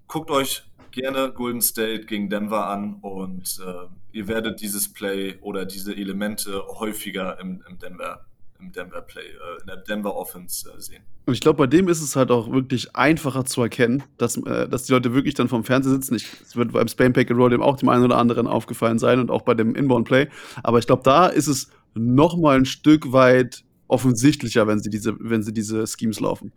Guckt 0.08 0.30
euch 0.30 0.64
gerne 0.90 1.32
Golden 1.32 1.62
State 1.62 2.06
gegen 2.06 2.28
Denver 2.28 2.66
an 2.66 2.94
und 2.94 3.60
äh, 3.64 3.86
ihr 4.10 4.26
werdet 4.26 4.60
dieses 4.60 4.92
Play 4.92 5.38
oder 5.40 5.64
diese 5.64 5.94
Elemente 5.94 6.66
häufiger 6.66 7.38
im, 7.38 7.62
im 7.68 7.78
Denver 7.78 8.26
im 8.60 8.72
Denver 8.72 9.00
Play, 9.02 9.22
äh, 9.22 9.60
in 9.60 9.66
der 9.66 9.76
Denver 9.76 10.14
Offense 10.14 10.68
äh, 10.70 10.80
sehen. 10.80 11.02
Und 11.26 11.34
ich 11.34 11.40
glaube, 11.40 11.58
bei 11.58 11.66
dem 11.66 11.88
ist 11.88 12.02
es 12.02 12.16
halt 12.16 12.30
auch 12.30 12.50
wirklich 12.50 12.94
einfacher 12.94 13.44
zu 13.44 13.62
erkennen, 13.62 14.02
dass, 14.18 14.36
äh, 14.36 14.68
dass 14.68 14.84
die 14.84 14.92
Leute 14.92 15.14
wirklich 15.14 15.34
dann 15.34 15.48
vom 15.48 15.64
Fernseher 15.64 15.92
sitzen. 15.92 16.14
Ich, 16.14 16.26
es 16.42 16.56
wird 16.56 16.72
beim 16.72 16.88
Spam 16.88 17.12
Pack 17.12 17.30
and 17.30 17.38
Roll 17.38 17.50
dem 17.50 17.62
auch 17.62 17.76
dem 17.76 17.88
einen 17.88 18.04
oder 18.04 18.18
anderen 18.18 18.46
aufgefallen 18.46 18.98
sein 18.98 19.20
und 19.20 19.30
auch 19.30 19.42
bei 19.42 19.54
dem 19.54 19.74
Inbound 19.74 20.06
Play. 20.06 20.28
Aber 20.62 20.78
ich 20.78 20.86
glaube, 20.86 21.02
da 21.04 21.26
ist 21.26 21.46
es 21.46 21.70
noch 21.94 22.36
mal 22.36 22.56
ein 22.56 22.66
Stück 22.66 23.12
weit 23.12 23.64
offensichtlicher, 23.88 24.66
wenn 24.66 24.80
sie 24.80 24.90
diese, 24.90 25.16
wenn 25.18 25.42
sie 25.42 25.52
diese 25.52 25.86
Schemes 25.86 26.20
laufen. 26.20 26.52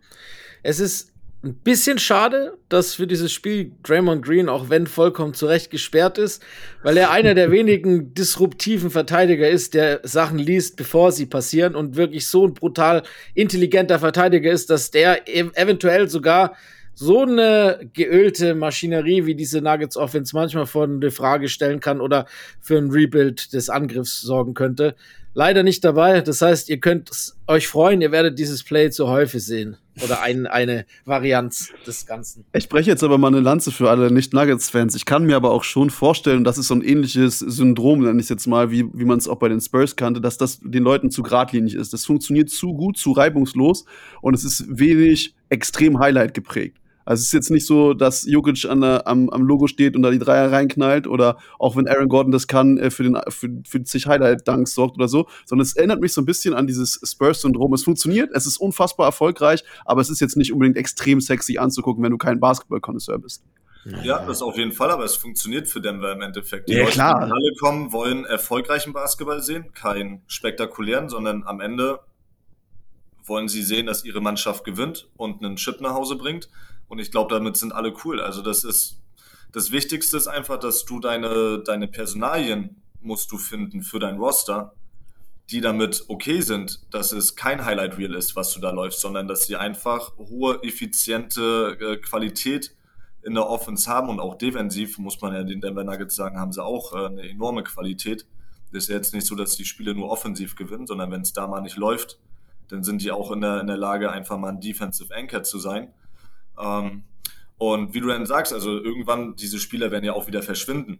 Es 0.62 0.80
ist 0.80 1.13
ein 1.44 1.54
bisschen 1.54 1.98
schade, 1.98 2.56
dass 2.68 2.94
für 2.94 3.06
dieses 3.06 3.30
Spiel 3.32 3.72
Draymond 3.82 4.24
Green, 4.24 4.48
auch 4.48 4.70
wenn 4.70 4.86
vollkommen 4.86 5.34
zu 5.34 5.46
Recht 5.46 5.70
gesperrt 5.70 6.16
ist, 6.16 6.42
weil 6.82 6.96
er 6.96 7.10
einer 7.10 7.34
der 7.34 7.50
wenigen 7.52 8.14
disruptiven 8.14 8.90
Verteidiger 8.90 9.48
ist, 9.48 9.74
der 9.74 10.00
Sachen 10.02 10.38
liest, 10.38 10.76
bevor 10.76 11.12
sie 11.12 11.26
passieren 11.26 11.74
und 11.74 11.96
wirklich 11.96 12.26
so 12.26 12.46
ein 12.46 12.54
brutal 12.54 13.02
intelligenter 13.34 13.98
Verteidiger 13.98 14.50
ist, 14.50 14.70
dass 14.70 14.90
der 14.90 15.28
ev 15.28 15.50
eventuell 15.54 16.08
sogar 16.08 16.56
so 16.94 17.22
eine 17.22 17.90
geölte 17.92 18.54
Maschinerie 18.54 19.26
wie 19.26 19.34
diese 19.34 19.60
Nuggets 19.60 19.96
Offense 19.96 20.34
manchmal 20.34 20.66
vor 20.66 20.84
eine 20.84 21.10
Frage 21.10 21.48
stellen 21.48 21.80
kann 21.80 22.00
oder 22.00 22.26
für 22.60 22.78
ein 22.78 22.90
Rebuild 22.90 23.52
des 23.52 23.68
Angriffs 23.68 24.20
sorgen 24.20 24.54
könnte. 24.54 24.94
Leider 25.36 25.64
nicht 25.64 25.84
dabei. 25.84 26.20
Das 26.20 26.40
heißt, 26.42 26.68
ihr 26.68 26.78
könnt 26.78 27.10
euch 27.48 27.66
freuen, 27.66 28.00
ihr 28.00 28.12
werdet 28.12 28.38
dieses 28.38 28.62
Play 28.62 28.90
zu 28.90 29.08
häufig 29.08 29.44
sehen. 29.44 29.76
Oder 30.02 30.22
ein, 30.22 30.46
eine 30.46 30.86
Varianz 31.04 31.70
des 31.86 32.06
Ganzen. 32.06 32.44
Ich 32.52 32.64
spreche 32.64 32.90
jetzt 32.90 33.04
aber 33.04 33.18
mal 33.18 33.28
eine 33.28 33.40
Lanze 33.40 33.70
für 33.70 33.90
alle 33.90 34.12
Nicht-Nuggets-Fans. 34.12 34.94
Ich 34.94 35.04
kann 35.04 35.24
mir 35.24 35.36
aber 35.36 35.50
auch 35.50 35.62
schon 35.62 35.90
vorstellen, 35.90 36.42
das 36.42 36.58
ist 36.58 36.68
so 36.68 36.74
ein 36.74 36.82
ähnliches 36.82 37.38
Syndrom, 37.38 38.00
nenne 38.00 38.18
ich 38.18 38.24
es 38.24 38.28
jetzt 38.28 38.46
mal, 38.46 38.70
wie, 38.72 38.86
wie 38.92 39.04
man 39.04 39.18
es 39.18 39.28
auch 39.28 39.38
bei 39.38 39.48
den 39.48 39.60
Spurs 39.60 39.94
kannte, 39.94 40.20
dass 40.20 40.36
das 40.36 40.58
den 40.60 40.82
Leuten 40.82 41.10
zu 41.10 41.22
geradlinig 41.22 41.74
ist. 41.74 41.92
Das 41.92 42.04
funktioniert 42.04 42.50
zu 42.50 42.74
gut, 42.74 42.96
zu 42.96 43.12
reibungslos 43.12 43.84
und 44.20 44.34
es 44.34 44.44
ist 44.44 44.64
wenig 44.68 45.34
extrem 45.48 46.00
Highlight 46.00 46.34
geprägt. 46.34 46.78
Also 47.04 47.20
es 47.20 47.26
ist 47.26 47.32
jetzt 47.32 47.50
nicht 47.50 47.66
so, 47.66 47.94
dass 47.94 48.24
Jokic 48.24 48.64
an 48.64 48.80
der, 48.80 49.06
am, 49.06 49.28
am 49.30 49.42
Logo 49.42 49.66
steht 49.66 49.96
und 49.96 50.02
da 50.02 50.10
die 50.10 50.18
Dreier 50.18 50.50
reinknallt 50.50 51.06
oder 51.06 51.38
auch 51.58 51.76
wenn 51.76 51.86
Aaron 51.86 52.08
Gordon 52.08 52.32
das 52.32 52.46
kann, 52.46 52.78
äh, 52.78 52.90
für, 52.90 53.02
den, 53.02 53.18
für, 53.28 53.48
für 53.66 53.82
zig 53.84 54.06
Highlight-Dunks 54.06 54.74
sorgt 54.74 54.96
oder 54.96 55.08
so, 55.08 55.26
sondern 55.44 55.64
es 55.64 55.76
erinnert 55.76 56.00
mich 56.00 56.12
so 56.12 56.22
ein 56.22 56.26
bisschen 56.26 56.54
an 56.54 56.66
dieses 56.66 57.00
Spurs-Syndrom. 57.04 57.72
Es 57.74 57.84
funktioniert, 57.84 58.30
es 58.32 58.46
ist 58.46 58.56
unfassbar 58.56 59.06
erfolgreich, 59.06 59.64
aber 59.84 60.00
es 60.00 60.10
ist 60.10 60.20
jetzt 60.20 60.36
nicht 60.36 60.52
unbedingt 60.52 60.76
extrem 60.76 61.20
sexy 61.20 61.58
anzugucken, 61.58 62.02
wenn 62.02 62.12
du 62.12 62.18
kein 62.18 62.40
Basketball-Konnoisseur 62.40 63.18
bist. 63.18 63.44
Ja, 64.02 64.24
das 64.24 64.40
auf 64.40 64.56
jeden 64.56 64.72
Fall, 64.72 64.90
aber 64.90 65.04
es 65.04 65.14
funktioniert 65.14 65.68
für 65.68 65.80
Denver 65.80 66.12
im 66.12 66.22
Endeffekt. 66.22 66.68
Die 66.68 66.72
Ja, 66.72 66.80
Leute, 66.84 66.92
klar. 66.92 67.26
die 67.26 67.30
Halle 67.30 67.54
kommen, 67.60 67.92
wollen 67.92 68.24
erfolgreichen 68.24 68.94
Basketball 68.94 69.42
sehen, 69.42 69.72
keinen 69.74 70.22
spektakulären, 70.26 71.10
sondern 71.10 71.44
am 71.44 71.60
Ende 71.60 72.00
wollen 73.26 73.48
sie 73.48 73.62
sehen, 73.62 73.86
dass 73.86 74.04
ihre 74.04 74.20
Mannschaft 74.20 74.64
gewinnt 74.64 75.08
und 75.16 75.44
einen 75.44 75.56
Chip 75.56 75.80
nach 75.80 75.94
Hause 75.94 76.16
bringt. 76.16 76.48
Und 76.88 76.98
ich 76.98 77.10
glaube, 77.10 77.34
damit 77.34 77.56
sind 77.56 77.72
alle 77.72 77.94
cool. 78.04 78.20
Also 78.20 78.42
das 78.42 78.64
ist 78.64 79.00
das 79.54 79.70
Wichtigste 79.70 80.16
ist 80.16 80.26
einfach, 80.26 80.58
dass 80.58 80.84
du 80.84 80.98
deine, 80.98 81.60
deine 81.60 81.86
Personalien 81.86 82.82
musst 83.00 83.30
du 83.30 83.38
finden 83.38 83.82
für 83.82 84.00
dein 84.00 84.16
Roster, 84.16 84.74
die 85.50 85.60
damit 85.60 86.06
okay 86.08 86.40
sind, 86.40 86.80
dass 86.92 87.12
es 87.12 87.36
kein 87.36 87.64
Highlight 87.64 87.96
Reel 87.96 88.14
ist, 88.14 88.34
was 88.34 88.52
du 88.52 88.60
da 88.60 88.72
läufst, 88.72 89.00
sondern 89.00 89.28
dass 89.28 89.46
sie 89.46 89.54
einfach 89.54 90.16
hohe, 90.16 90.60
effiziente 90.64 91.78
äh, 91.80 91.96
Qualität 91.98 92.74
in 93.22 93.34
der 93.34 93.48
Offense 93.48 93.88
haben 93.88 94.08
und 94.08 94.18
auch 94.18 94.34
defensiv, 94.34 94.98
muss 94.98 95.20
man 95.20 95.32
ja 95.32 95.44
den 95.44 95.60
Denver 95.60 95.84
Nuggets 95.84 96.16
sagen, 96.16 96.40
haben 96.40 96.52
sie 96.52 96.64
auch 96.64 96.92
äh, 96.92 97.06
eine 97.06 97.28
enorme 97.28 97.62
Qualität. 97.62 98.26
Das 98.72 98.84
ist 98.84 98.88
ja 98.88 98.96
jetzt 98.96 99.14
nicht 99.14 99.26
so, 99.28 99.36
dass 99.36 99.54
die 99.54 99.64
Spiele 99.64 99.94
nur 99.94 100.10
offensiv 100.10 100.56
gewinnen, 100.56 100.88
sondern 100.88 101.12
wenn 101.12 101.20
es 101.20 101.32
da 101.32 101.46
mal 101.46 101.60
nicht 101.60 101.76
läuft, 101.76 102.18
dann 102.66 102.82
sind 102.82 103.02
die 103.02 103.12
auch 103.12 103.30
in 103.30 103.40
der, 103.40 103.60
in 103.60 103.68
der 103.68 103.76
Lage, 103.76 104.10
einfach 104.10 104.36
mal 104.36 104.48
ein 104.48 104.60
Defensive 104.60 105.14
Anchor 105.14 105.44
zu 105.44 105.60
sein. 105.60 105.92
Ähm, 106.60 107.04
und 107.58 107.94
wie 107.94 108.00
du 108.00 108.08
dann 108.08 108.26
sagst, 108.26 108.52
also 108.52 108.70
irgendwann, 108.82 109.36
diese 109.36 109.58
Spieler 109.58 109.90
werden 109.90 110.04
ja 110.04 110.12
auch 110.12 110.26
wieder 110.26 110.42
verschwinden. 110.42 110.98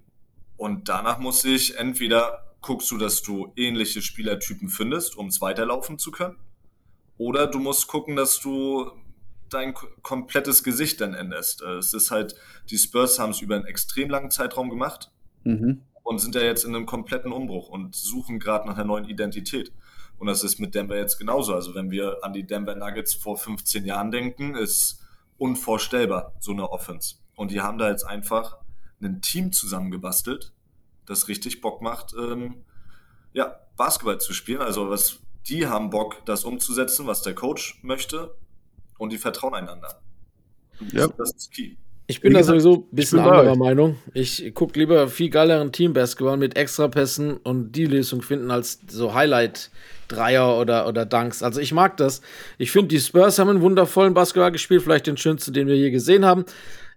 Und 0.57 0.89
danach 0.89 1.19
muss 1.19 1.45
ich 1.45 1.77
entweder 1.79 2.55
guckst 2.61 2.91
du, 2.91 2.97
dass 2.97 3.23
du 3.23 3.53
ähnliche 3.57 4.01
Spielertypen 4.01 4.69
findest, 4.69 5.17
um 5.17 5.27
es 5.27 5.41
weiterlaufen 5.41 5.99
zu 5.99 6.11
können. 6.11 6.37
Oder 7.19 7.47
du 7.47 7.59
musst 7.59 7.89
gucken, 7.89 8.17
dass 8.17 8.41
du 8.41 8.91
dein 9.51 9.75
komplettes 10.03 10.65
Gesicht 10.65 11.01
dann 11.01 11.15
änderst. 11.15 11.63
Äh, 11.63 11.75
Es 11.75 11.93
ist 11.93 12.11
halt, 12.11 12.35
die 12.71 12.79
Spurs 12.79 13.19
haben 13.19 13.31
es 13.31 13.41
über 13.41 13.57
einen 13.57 13.67
extrem 13.67 14.09
langen 14.11 14.31
Zeitraum 14.31 14.71
gemacht 14.71 15.11
Mhm. 15.45 15.83
und 16.03 16.19
sind 16.21 16.35
ja 16.35 16.41
jetzt 16.43 16.65
in 16.65 16.75
einem 16.75 16.87
kompletten 16.87 17.31
Umbruch 17.33 17.69
und 17.69 17.95
suchen 17.95 18.39
gerade 18.39 18.67
nach 18.67 18.77
einer 18.77 18.85
neuen 18.85 19.05
Identität. 19.05 19.73
Und 20.19 20.27
das 20.29 20.43
ist 20.43 20.59
mit 20.59 20.75
Denver 20.75 20.97
jetzt 20.97 21.19
genauso. 21.19 21.55
Also 21.55 21.75
wenn 21.75 21.91
wir 21.91 22.19
an 22.23 22.33
die 22.33 22.47
Denver 22.47 22.75
Nuggets 22.75 23.13
vor 23.15 23.37
15 23.37 23.85
Jahren 23.85 24.11
denken, 24.11 24.55
ist 24.55 25.04
unvorstellbar, 25.39 26.35
so 26.41 26.53
eine 26.53 26.71
Offense. 26.71 27.17
Und 27.37 27.51
die 27.51 27.61
haben 27.61 27.79
da 27.79 27.91
jetzt 27.91 28.05
einfach 28.05 28.59
ein 29.03 29.21
Team 29.21 29.53
zusammengebastelt, 29.53 30.53
das 31.07 31.29
richtig 31.29 31.61
Bock 31.61 31.83
macht, 31.83 32.15
ähm, 32.19 32.65
ja, 33.33 33.57
Basketball 33.77 34.19
zu 34.19 34.33
spielen. 34.33 34.63
Also 34.63 34.89
was, 34.89 35.19
die 35.49 35.67
haben 35.67 35.91
Bock, 35.91 36.25
das 36.25 36.45
umzusetzen, 36.45 37.07
was 37.07 37.23
der 37.23 37.35
Coach 37.35 37.81
möchte. 37.83 38.35
Und 38.97 39.13
die 39.13 39.19
vertrauen 39.19 39.55
einander. 39.55 40.01
Ja. 40.93 41.09
Das 41.09 41.33
ist 41.33 41.53
key. 41.53 41.77
Ich 42.07 42.21
bin 42.21 42.31
Wie 42.31 42.35
da 42.35 42.41
gesagt, 42.41 42.61
sowieso 42.61 42.87
ein 42.91 42.95
bisschen 42.95 43.21
anderer. 43.21 43.57
Meinung. 43.57 43.97
Ich 44.13 44.55
gucke 44.55 44.79
lieber 44.79 45.09
viel 45.09 45.31
geileren 45.31 45.73
Team-Basketball 45.73 46.37
mit 46.37 46.57
Extrapässen 46.57 47.39
und 47.39 47.73
die 47.73 47.87
Lösung 47.87 48.23
finden 48.23 48.51
als 48.51 48.81
so 48.89 49.15
Highlight-Dreier 50.05 50.59
oder, 50.59 50.89
oder 50.89 51.07
Dunks. 51.07 51.43
Also 51.43 51.61
ich 51.61 51.73
mag 51.73 51.97
das. 51.97 52.21
Ich 52.59 52.71
finde, 52.71 52.89
die 52.89 53.01
Spurs 53.01 53.39
haben 53.39 53.51
einen 53.51 53.61
wundervollen 53.61 54.15
Basketball 54.15 54.53
gespielt, 54.53 54.83
vielleicht 54.83 55.07
den 55.07 55.17
schönsten, 55.17 55.53
den 55.53 55.67
wir 55.67 55.77
je 55.77 55.91
gesehen 55.91 56.25
haben. 56.25 56.45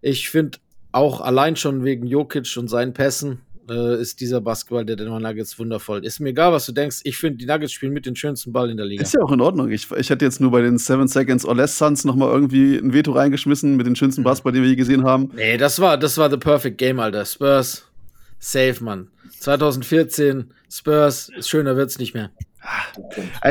Ich 0.01 0.29
finde 0.29 0.59
auch 0.91 1.21
allein 1.21 1.55
schon 1.55 1.83
wegen 1.83 2.07
Jokic 2.07 2.55
und 2.57 2.69
seinen 2.69 2.93
Pässen 2.93 3.41
äh, 3.69 3.99
ist 3.99 4.21
dieser 4.21 4.41
Basketball 4.41 4.85
der 4.85 4.95
Denver 4.95 5.19
Nuggets 5.19 5.59
wundervoll. 5.59 6.05
Ist 6.05 6.19
mir 6.19 6.29
egal, 6.29 6.53
was 6.53 6.65
du 6.65 6.71
denkst. 6.71 7.01
Ich 7.03 7.17
finde, 7.17 7.37
die 7.37 7.45
Nuggets 7.45 7.73
spielen 7.73 7.93
mit 7.93 8.05
den 8.05 8.15
schönsten 8.15 8.53
Ball 8.53 8.69
in 8.69 8.77
der 8.77 8.85
Liga. 8.85 9.03
Ist 9.03 9.13
ja 9.13 9.21
auch 9.21 9.31
in 9.31 9.41
Ordnung. 9.41 9.69
Ich, 9.69 9.91
ich 9.91 10.09
hätte 10.09 10.23
jetzt 10.23 10.39
nur 10.39 10.51
bei 10.51 10.61
den 10.61 10.77
Seven 10.77 11.07
Seconds 11.07 11.45
or 11.45 11.55
Less 11.55 11.77
Suns 11.77 12.05
noch 12.05 12.15
mal 12.15 12.31
irgendwie 12.31 12.77
ein 12.77 12.93
Veto 12.93 13.11
reingeschmissen 13.11 13.75
mit 13.75 13.85
den 13.85 13.95
schönsten 13.95 14.23
Basketball, 14.23 14.53
den 14.53 14.63
wir 14.63 14.69
je 14.69 14.75
gesehen 14.75 15.03
haben. 15.03 15.31
Nee, 15.35 15.57
das 15.57 15.79
war, 15.79 15.97
das 15.97 16.17
war 16.17 16.29
the 16.29 16.37
perfect 16.37 16.77
game, 16.77 16.99
Alter. 16.99 17.25
Spurs 17.25 17.83
Safe, 18.39 18.83
Mann. 18.83 19.07
2014, 19.39 20.53
Spurs, 20.69 21.31
schöner 21.41 21.75
wird's 21.75 21.97
nicht 21.97 22.13
mehr. 22.13 22.31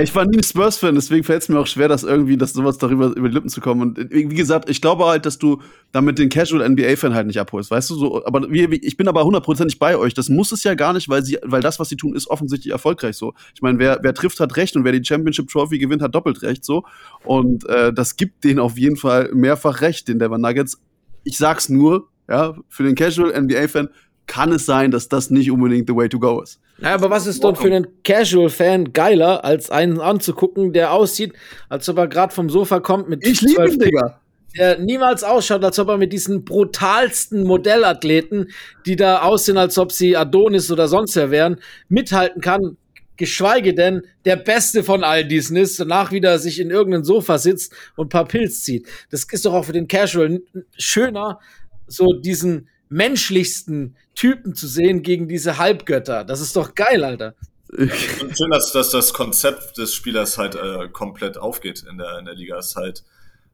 Ich 0.01 0.15
war 0.15 0.27
nie 0.27 0.39
ein 0.39 0.43
Spurs-Fan, 0.43 0.95
deswegen 0.95 1.25
fällt 1.25 1.43
es 1.43 1.49
mir 1.49 1.59
auch 1.59 1.67
schwer, 1.67 1.89
dass 1.89 2.03
irgendwie 2.03 2.37
das 2.37 2.53
sowas 2.53 2.79
darüber 2.79 3.15
über 3.17 3.29
die 3.29 3.35
Lippen 3.35 3.49
zu 3.49 3.61
kommen. 3.61 3.81
Und 3.83 4.11
wie 4.11 4.25
gesagt, 4.27 4.69
ich 4.69 4.81
glaube 4.81 5.07
halt, 5.07 5.25
dass 5.25 5.39
du 5.39 5.63
damit 5.93 6.19
den 6.19 6.29
Casual 6.29 6.69
NBA-Fan 6.69 7.15
halt 7.15 7.27
nicht 7.27 7.41
abholst, 7.41 7.71
weißt 7.71 7.89
du 7.91 7.95
so. 7.95 8.27
Aber 8.27 8.47
ich 8.51 8.97
bin 8.97 9.09
aber 9.09 9.25
hundertprozentig 9.25 9.79
bei 9.79 9.97
euch. 9.97 10.15
Das 10.15 10.29
muss 10.29 10.53
es 10.53 10.65
ja 10.65 10.75
gar 10.75 10.93
nicht, 10.93 11.09
weil 11.09 11.25
sie, 11.25 11.39
weil 11.43 11.63
das, 11.63 11.79
was 11.79 11.89
sie 11.89 11.97
tun, 11.97 12.15
ist 12.15 12.29
offensichtlich 12.29 12.73
erfolgreich 12.73 13.17
so. 13.17 13.35
Ich 13.55 13.63
meine, 13.63 13.79
wer, 13.79 13.99
wer 14.03 14.13
trifft, 14.13 14.41
hat 14.41 14.57
recht 14.57 14.77
und 14.77 14.85
wer 14.85 14.93
die 14.93 15.05
Championship 15.05 15.49
Trophy 15.49 15.79
gewinnt, 15.79 16.03
hat 16.03 16.15
doppelt 16.15 16.43
recht 16.43 16.65
so. 16.65 16.85
Und 17.25 17.67
äh, 17.69 17.93
das 17.93 18.17
gibt 18.17 18.45
denen 18.45 18.59
auf 18.59 18.77
jeden 18.77 18.97
Fall 18.97 19.31
mehrfach 19.33 19.81
recht, 19.81 20.09
den 20.09 20.19
Denver 20.19 20.39
Nuggets. 20.39 20.81
Ich 21.25 21.39
sag's 21.39 21.69
nur, 21.69 22.09
ja, 22.29 22.55
für 22.69 22.83
den 22.83 22.95
Casual 22.95 23.41
NBA-Fan 23.41 23.89
kann 24.27 24.53
es 24.53 24.67
sein, 24.67 24.91
dass 24.91 25.09
das 25.09 25.31
nicht 25.31 25.51
unbedingt 25.51 25.89
the 25.89 25.95
way 25.95 26.09
to 26.09 26.19
go 26.19 26.41
ist. 26.41 26.61
Ja, 26.79 26.95
aber 26.95 27.11
was 27.11 27.27
ist 27.27 27.43
denn 27.43 27.57
für 27.57 27.67
einen 27.67 27.87
Casual-Fan 28.03 28.93
geiler, 28.93 29.45
als 29.45 29.71
einen 29.71 30.01
anzugucken, 30.01 30.73
der 30.73 30.93
aussieht, 30.93 31.33
als 31.69 31.89
ob 31.89 31.99
er 31.99 32.09
gerade 32.09 32.35
vom 32.35 32.51
Sofa 32.51 32.81
kommt 32.81 33.09
mit 33.09 33.27
Ich 33.27 33.41
liebe 33.41 33.69
ihn, 33.69 33.79
Digga. 33.79 34.21
Der 34.57 34.79
niemals 34.79 35.23
ausschaut, 35.23 35.65
als 35.65 35.79
ob 35.79 35.89
er 35.89 35.99
mit 35.99 36.13
diesen 36.13 36.45
brutalsten 36.45 37.45
Modellathleten, 37.45 38.51
die 38.87 38.97
da 38.97 39.23
aussehen, 39.23 39.59
als 39.59 39.79
ob 39.79 39.93
sie 39.93 40.17
Adonis 40.17 40.71
oder 40.71 40.89
sonst 40.89 41.15
wer 41.17 41.31
wären, 41.31 41.61
mithalten 41.89 42.41
kann. 42.41 42.77
Geschweige 43.19 43.75
denn 43.75 44.03
der 44.27 44.37
Beste 44.37 44.83
von 44.83 45.03
all 45.03 45.27
diesen 45.27 45.57
ist, 45.57 45.81
danach 45.81 46.13
wieder 46.13 46.39
sich 46.39 46.61
in 46.61 46.71
irgendein 46.71 47.05
Sofa 47.05 47.39
sitzt 47.39 47.73
und 47.97 48.07
ein 48.07 48.11
paar 48.11 48.27
Pilz 48.27 48.63
zieht. 48.63 48.87
Das 49.11 49.25
ist 49.25 49.47
doch 49.47 49.55
auch 49.55 49.65
für 49.65 49.73
den 49.73 49.89
Casual 49.89 50.43
schöner, 50.77 51.39
so 51.87 52.13
diesen 52.13 52.69
menschlichsten 52.89 53.97
Typen 54.15 54.55
zu 54.55 54.67
sehen 54.67 55.03
gegen 55.03 55.29
diese 55.29 55.59
Halbgötter. 55.59 56.25
Das 56.25 56.41
ist 56.41 56.57
doch 56.57 56.75
geil, 56.75 57.05
Alter. 57.05 57.35
Und 57.69 57.93
schön, 57.93 58.51
dass, 58.51 58.73
dass 58.73 58.91
das 58.91 59.13
Konzept 59.13 59.77
des 59.79 59.95
Spielers 59.95 60.39
halt 60.39 60.55
äh, 60.55 60.89
komplett 60.89 61.37
aufgeht 61.37 61.85
in 61.89 61.99
der, 61.99 62.19
in 62.19 62.25
der 62.25 62.35
Liga. 62.35 62.59
Ist 62.59 62.77
halt 62.77 63.05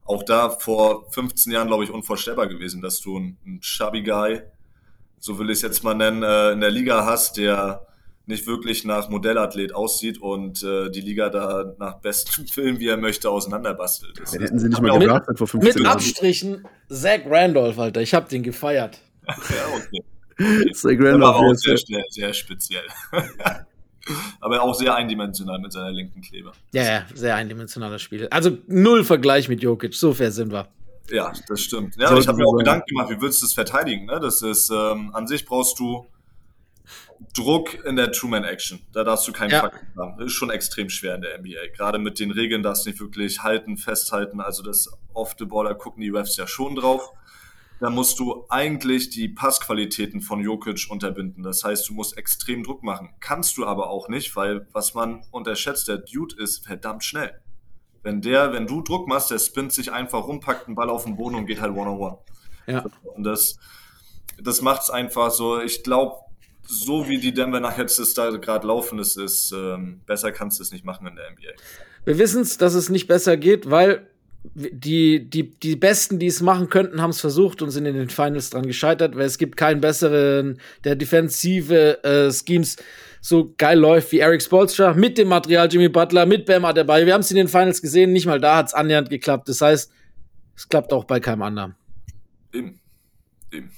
auch 0.04 0.22
da 0.22 0.50
vor 0.50 1.10
15 1.10 1.52
Jahren, 1.52 1.68
glaube 1.68 1.84
ich, 1.84 1.90
unvorstellbar 1.90 2.46
gewesen, 2.46 2.82
dass 2.82 3.00
du 3.00 3.16
einen, 3.16 3.38
einen 3.46 3.60
Chubby 3.60 4.02
Guy, 4.02 4.42
so 5.18 5.38
will 5.38 5.50
ich 5.50 5.58
es 5.58 5.62
jetzt 5.62 5.82
mal 5.82 5.94
nennen, 5.94 6.22
äh, 6.22 6.52
in 6.52 6.60
der 6.60 6.70
Liga 6.70 7.06
hast, 7.06 7.36
der 7.36 7.86
nicht 8.26 8.46
wirklich 8.46 8.84
nach 8.84 9.08
Modellathlet 9.08 9.74
aussieht 9.74 10.18
und 10.18 10.62
äh, 10.62 10.90
die 10.90 11.00
Liga 11.00 11.28
da 11.28 11.74
nach 11.78 11.96
bestem 11.96 12.46
Film, 12.46 12.78
wie 12.78 12.88
er 12.88 12.96
möchte, 12.96 13.30
auseinanderbastelt. 13.30 14.20
Das 14.20 14.32
hätten 14.32 14.58
sie 14.58 14.68
nicht 14.68 14.80
mal 14.80 14.98
gedraftet 14.98 15.38
vor 15.38 15.48
15 15.48 15.68
Mit 15.68 15.84
Jahren. 15.84 15.96
Abstrichen 15.96 16.66
Zach 16.88 17.20
Randolph, 17.26 17.78
Alter. 17.78 18.00
Ich 18.00 18.14
hab 18.14 18.28
den 18.28 18.42
gefeiert. 18.42 19.00
Ja, 19.26 19.34
okay. 19.76 20.02
Zach 20.72 20.90
Randolph 20.98 21.36
auch 21.36 21.54
sehr, 21.54 21.76
sehr, 21.76 22.02
sehr 22.08 22.32
speziell. 22.34 22.84
Aber 24.40 24.60
auch 24.62 24.74
sehr 24.74 24.94
eindimensional 24.94 25.60
mit 25.60 25.72
seiner 25.72 25.92
linken 25.92 26.22
Kleber. 26.22 26.52
Ja, 26.72 26.82
ja, 26.82 27.06
sehr 27.14 27.36
eindimensionaler 27.36 28.00
Spiel. 28.00 28.26
Also 28.28 28.58
null 28.66 29.04
Vergleich 29.04 29.48
mit 29.48 29.62
Jokic, 29.62 29.94
so 29.94 30.12
fair 30.12 30.32
sind 30.32 30.50
wir. 30.50 30.68
Ja, 31.10 31.32
das 31.48 31.60
stimmt. 31.60 31.96
Ja, 31.96 32.08
Sollten 32.08 32.22
ich 32.22 32.28
habe 32.28 32.38
mir 32.38 32.46
auch. 32.46 32.56
Gedanken 32.56 32.86
gemacht, 32.86 33.10
wie 33.10 33.20
willst 33.20 33.42
du 33.42 33.46
das 33.46 33.54
verteidigen? 33.54 34.06
Ne? 34.06 34.18
Das 34.20 34.42
ist, 34.42 34.70
ähm, 34.70 35.14
an 35.14 35.26
sich 35.26 35.44
brauchst 35.44 35.78
du 35.78 36.06
Druck 37.34 37.84
in 37.84 37.96
der 37.96 38.10
Two-Man-Action. 38.12 38.80
Da 38.92 39.04
darfst 39.04 39.26
du 39.28 39.32
keinen 39.32 39.50
Ja. 39.50 39.60
Faktor 39.60 39.80
haben. 39.96 40.18
Das 40.18 40.26
ist 40.26 40.32
schon 40.32 40.50
extrem 40.50 40.88
schwer 40.90 41.14
in 41.14 41.22
der 41.22 41.38
NBA. 41.38 41.68
Gerade 41.76 41.98
mit 41.98 42.18
den 42.18 42.30
Regeln 42.30 42.62
darfst 42.62 42.84
du 42.84 42.90
nicht 42.90 43.00
wirklich 43.00 43.42
halten, 43.42 43.76
festhalten. 43.76 44.40
Also 44.40 44.62
das 44.62 44.90
Off-the-Ball, 45.14 45.76
gucken 45.76 46.02
die 46.02 46.10
Refs 46.10 46.36
ja 46.36 46.46
schon 46.46 46.74
drauf. 46.74 47.10
Da 47.82 47.90
musst 47.90 48.20
du 48.20 48.46
eigentlich 48.48 49.10
die 49.10 49.28
Passqualitäten 49.28 50.20
von 50.20 50.40
Jokic 50.40 50.86
unterbinden. 50.88 51.42
Das 51.42 51.64
heißt, 51.64 51.88
du 51.88 51.94
musst 51.94 52.16
extrem 52.16 52.62
Druck 52.62 52.84
machen. 52.84 53.12
Kannst 53.18 53.56
du 53.56 53.66
aber 53.66 53.90
auch 53.90 54.08
nicht, 54.08 54.36
weil 54.36 54.68
was 54.72 54.94
man 54.94 55.24
unterschätzt, 55.32 55.88
der 55.88 55.98
Dude 55.98 56.40
ist 56.40 56.64
verdammt 56.64 57.02
schnell. 57.02 57.42
Wenn 58.04 58.20
der, 58.20 58.52
wenn 58.52 58.68
du 58.68 58.82
Druck 58.82 59.08
machst, 59.08 59.32
der 59.32 59.40
spinnt 59.40 59.72
sich 59.72 59.90
einfach 59.90 60.28
rum, 60.28 60.38
packt 60.38 60.68
einen 60.68 60.76
Ball 60.76 60.90
auf 60.90 61.06
den 61.06 61.16
Boden 61.16 61.34
und 61.34 61.46
geht 61.46 61.60
halt 61.60 61.72
one-on-one. 61.72 62.18
Ja. 62.68 62.84
Und 63.02 63.24
das, 63.24 63.56
das 64.40 64.62
macht's 64.62 64.88
einfach 64.88 65.32
so. 65.32 65.60
Ich 65.60 65.82
glaube, 65.82 66.20
so 66.62 67.08
wie 67.08 67.18
die 67.18 67.34
Denver 67.34 67.58
Nuggets 67.58 67.98
es 67.98 68.14
da 68.14 68.30
gerade 68.30 68.64
laufen, 68.64 69.00
es 69.00 69.16
ist 69.16 69.50
ähm, 69.50 70.02
besser 70.06 70.30
kannst 70.30 70.60
du 70.60 70.62
es 70.62 70.70
nicht 70.70 70.84
machen 70.84 71.08
in 71.08 71.16
der 71.16 71.32
NBA. 71.32 71.50
Wir 72.04 72.18
wissen 72.18 72.42
es, 72.42 72.58
dass 72.58 72.74
es 72.74 72.90
nicht 72.90 73.08
besser 73.08 73.36
geht, 73.36 73.68
weil 73.68 74.08
die, 74.44 75.28
die, 75.28 75.50
die 75.50 75.76
Besten, 75.76 76.18
die 76.18 76.26
es 76.26 76.40
machen 76.40 76.68
könnten, 76.68 77.00
haben 77.00 77.10
es 77.10 77.20
versucht 77.20 77.62
und 77.62 77.70
sind 77.70 77.86
in 77.86 77.94
den 77.94 78.10
Finals 78.10 78.50
dran 78.50 78.66
gescheitert, 78.66 79.16
weil 79.16 79.26
es 79.26 79.38
gibt 79.38 79.56
keinen 79.56 79.80
besseren, 79.80 80.58
der 80.84 80.96
defensive 80.96 82.02
äh, 82.04 82.32
Schemes 82.32 82.76
so 83.20 83.54
geil 83.56 83.78
läuft 83.78 84.10
wie 84.10 84.18
Eric 84.18 84.42
Spolstra 84.42 84.94
mit 84.94 85.16
dem 85.16 85.28
Material 85.28 85.68
Jimmy 85.72 85.88
Butler, 85.88 86.26
mit 86.26 86.44
Bam 86.44 86.62
dabei. 86.74 87.06
Wir 87.06 87.14
haben 87.14 87.20
es 87.20 87.30
in 87.30 87.36
den 87.36 87.48
Finals 87.48 87.80
gesehen, 87.80 88.12
nicht 88.12 88.26
mal 88.26 88.40
da 88.40 88.56
hat 88.56 88.66
es 88.66 88.74
annähernd 88.74 89.10
geklappt. 89.10 89.48
Das 89.48 89.60
heißt, 89.60 89.92
es 90.56 90.68
klappt 90.68 90.92
auch 90.92 91.04
bei 91.04 91.20
keinem 91.20 91.42
anderen. 91.42 91.76
Eben. 92.52 92.80
Eben. 93.52 93.70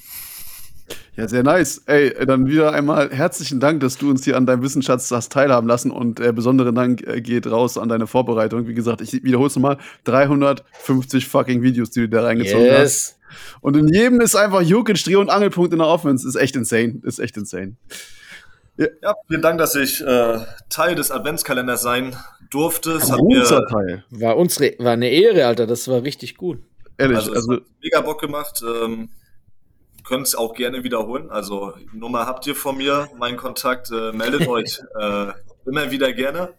Ja, 1.17 1.29
sehr 1.29 1.45
nice. 1.45 1.83
Ey, 1.87 2.13
dann 2.27 2.47
wieder 2.47 2.73
einmal 2.73 3.11
herzlichen 3.11 3.61
Dank, 3.61 3.81
dass 3.81 3.99
du 3.99 4.11
uns 4.11 4.25
hier 4.25 4.37
an 4.37 4.47
deinem 4.47 4.63
Wissensschatz 4.63 5.11
hast 5.13 5.31
teilhaben 5.31 5.69
lassen 5.69 5.93
und 5.93 6.19
äh, 6.19 6.33
besonderen 6.33 6.75
Dank 6.75 7.07
äh, 7.07 7.21
geht 7.21 7.47
raus 7.47 7.79
an 7.79 7.89
deine 7.89 8.09
Vorbereitung. 8.09 8.67
Wie 8.67 8.75
gesagt, 8.75 9.01
ich 9.01 9.23
wiederhole 9.23 9.47
es 9.47 9.55
nochmal, 9.55 9.79
350 10.05 11.29
fucking 11.29 11.63
Videos, 11.63 11.91
die 11.91 12.01
du 12.01 12.09
da 12.09 12.23
reingezogen 12.23 12.69
hast. 12.73 13.17
Und 13.61 13.77
in 13.77 13.89
jedem 13.89 14.21
ist 14.21 14.35
einfach 14.35 14.63
Jokic 14.63 15.03
Dreh- 15.05 15.17
und 15.17 15.31
Angelpunkt 15.31 15.73
in 15.73 15.79
der 15.79 15.89
Offense. 15.89 16.27
Ist 16.27 16.35
echt 16.35 16.57
insane. 16.57 17.01
Ist 17.05 17.21
echt 17.21 17.37
insane. 17.37 17.77
Ja, 18.77 19.15
vielen 19.29 19.43
Dank, 19.43 19.59
dass 19.59 19.77
ich 19.77 20.01
äh, 20.01 20.39
Teil 20.69 20.97
des 20.97 21.13
Adventskalenders 21.13 21.83
sein 21.83 22.17
durfte. 22.51 22.93
Es 22.93 23.11
hat 23.11 23.21
mir 23.23 23.41
Großer 23.41 23.67
Teil. 23.67 24.05
War 24.11 24.37
unsere, 24.37 24.75
war 24.79 24.93
eine 24.93 25.11
Ehre, 25.11 25.47
Alter. 25.47 25.69
Das 25.69 25.87
war 25.87 26.03
richtig 26.03 26.37
gut. 26.37 26.59
Ehrlich, 26.99 27.19
also, 27.19 27.33
also, 27.33 27.59
mega 27.81 28.01
Bock 28.01 28.21
gemacht. 28.21 28.63
Ähm, 28.67 29.11
könnt 30.05 30.27
es 30.27 30.35
auch 30.35 30.55
gerne 30.55 30.85
wiederholen. 30.85 31.31
Also 31.31 31.75
Nummer 31.93 32.27
habt 32.27 32.47
ihr 32.47 32.55
von 32.55 32.77
mir, 32.77 33.09
mein 33.19 33.37
Kontakt, 33.37 33.91
äh, 33.91 34.13
meldet 34.13 34.47
euch 34.49 34.81
äh, 34.99 35.33
immer 35.67 35.91
wieder 35.91 36.13
gerne. 36.13 36.55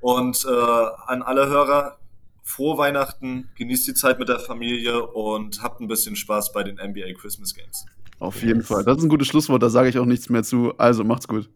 Und 0.00 0.44
äh, 0.44 0.86
an 1.06 1.22
alle 1.22 1.48
Hörer, 1.48 1.98
frohe 2.42 2.78
Weihnachten, 2.78 3.48
genießt 3.56 3.88
die 3.88 3.94
Zeit 3.94 4.18
mit 4.18 4.28
der 4.28 4.38
Familie 4.38 5.06
und 5.06 5.62
habt 5.62 5.80
ein 5.80 5.88
bisschen 5.88 6.16
Spaß 6.16 6.52
bei 6.52 6.62
den 6.62 6.76
NBA 6.76 7.14
Christmas 7.20 7.54
Games. 7.54 7.86
auf 8.18 8.42
jeden 8.42 8.62
Fall. 8.62 8.84
Das 8.84 8.98
ist 8.98 9.04
ein 9.04 9.08
gutes 9.08 9.28
Schlusswort, 9.28 9.62
da 9.62 9.70
sage 9.70 9.88
ich 9.88 9.98
auch 9.98 10.04
nichts 10.04 10.28
mehr 10.28 10.42
zu. 10.42 10.72
Also, 10.78 11.04
macht's 11.04 11.26
gut. 11.28 11.48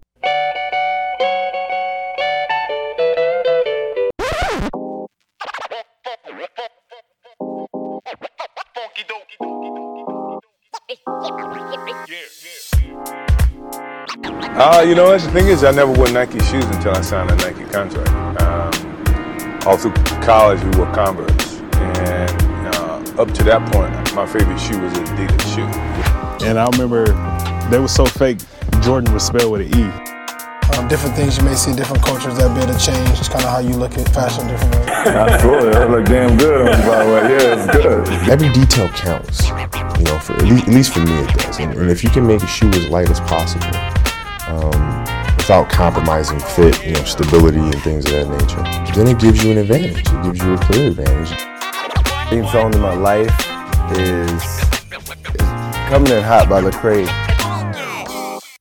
Uh, 14.64 14.80
you 14.80 14.94
know 14.94 15.06
what? 15.06 15.20
The 15.20 15.28
thing 15.32 15.48
is, 15.48 15.64
I 15.64 15.72
never 15.72 15.90
wore 15.90 16.08
Nike 16.12 16.38
shoes 16.38 16.64
until 16.66 16.94
I 16.94 17.00
signed 17.00 17.32
a 17.32 17.34
Nike 17.34 17.64
contract. 17.64 18.08
Um, 18.40 19.66
all 19.66 19.76
through 19.76 19.92
college, 20.22 20.62
we 20.62 20.70
wore 20.78 20.86
Converse. 20.94 21.58
And 21.74 22.76
uh, 22.76 23.20
up 23.20 23.32
to 23.34 23.42
that 23.42 23.60
point, 23.72 23.90
my 24.14 24.24
favorite 24.24 24.60
shoe 24.60 24.78
was 24.78 24.96
an 24.96 25.04
Adidas 25.06 25.42
shoe. 25.52 26.46
And 26.46 26.60
I 26.60 26.68
remember 26.70 27.06
they 27.70 27.80
were 27.80 27.88
so 27.88 28.06
fake, 28.06 28.38
Jordan 28.82 29.12
was 29.12 29.26
spelled 29.26 29.50
with 29.50 29.62
an 29.62 29.80
E. 29.80 30.78
Um, 30.78 30.86
different 30.86 31.16
things 31.16 31.36
you 31.36 31.42
may 31.42 31.56
see, 31.56 31.72
in 31.72 31.76
different 31.76 32.04
cultures 32.04 32.36
that 32.38 32.54
be 32.54 32.62
able 32.62 32.72
to 32.72 32.78
change. 32.78 33.18
It's 33.18 33.28
kind 33.28 33.42
of 33.42 33.50
how 33.50 33.58
you 33.58 33.74
look 33.74 33.98
at 33.98 34.08
fashion 34.14 34.46
different 34.46 34.76
ways. 34.76 34.88
Absolutely. 35.10 35.70
That 35.70 35.90
look 35.90 36.04
damn 36.06 36.38
good 36.38 36.68
on 36.68 36.78
you, 36.78 36.86
by 36.86 37.04
the 37.04 37.10
way. 37.10 37.22
Yeah, 37.34 37.66
it's 37.66 37.66
good. 37.66 38.30
Every 38.30 38.48
detail 38.52 38.88
counts, 38.90 39.48
you 39.98 40.04
know, 40.04 40.20
for 40.20 40.34
at 40.34 40.42
least, 40.42 40.68
at 40.68 40.72
least 40.72 40.92
for 40.94 41.00
me 41.00 41.18
it 41.18 41.34
does. 41.36 41.58
And, 41.58 41.74
and 41.74 41.90
if 41.90 42.04
you 42.04 42.10
can 42.10 42.24
make 42.28 42.44
a 42.44 42.46
shoe 42.46 42.68
as 42.68 42.86
light 42.86 43.10
as 43.10 43.18
possible, 43.22 43.91
without 45.42 45.68
compromising 45.68 46.38
fit, 46.38 46.86
you 46.86 46.92
know, 46.92 47.02
stability 47.02 47.58
and 47.58 47.82
things 47.82 48.04
of 48.04 48.12
that 48.12 48.28
nature, 48.28 48.94
then 48.94 49.08
it 49.08 49.18
gives 49.18 49.42
you 49.42 49.50
an 49.50 49.58
advantage. 49.58 49.98
It 49.98 50.22
gives 50.22 50.40
you 50.40 50.54
a 50.54 50.58
clear 50.58 50.88
advantage. 50.90 51.36
Theme 52.30 52.46
song 52.46 52.70
to 52.70 52.78
my 52.78 52.94
life 52.94 53.28
is, 53.98 54.30
is 54.30 55.40
Coming 55.88 56.12
in 56.12 56.22
Hot 56.22 56.46
by 56.48 56.60
the 56.60 56.70
Lecrae. 56.70 57.31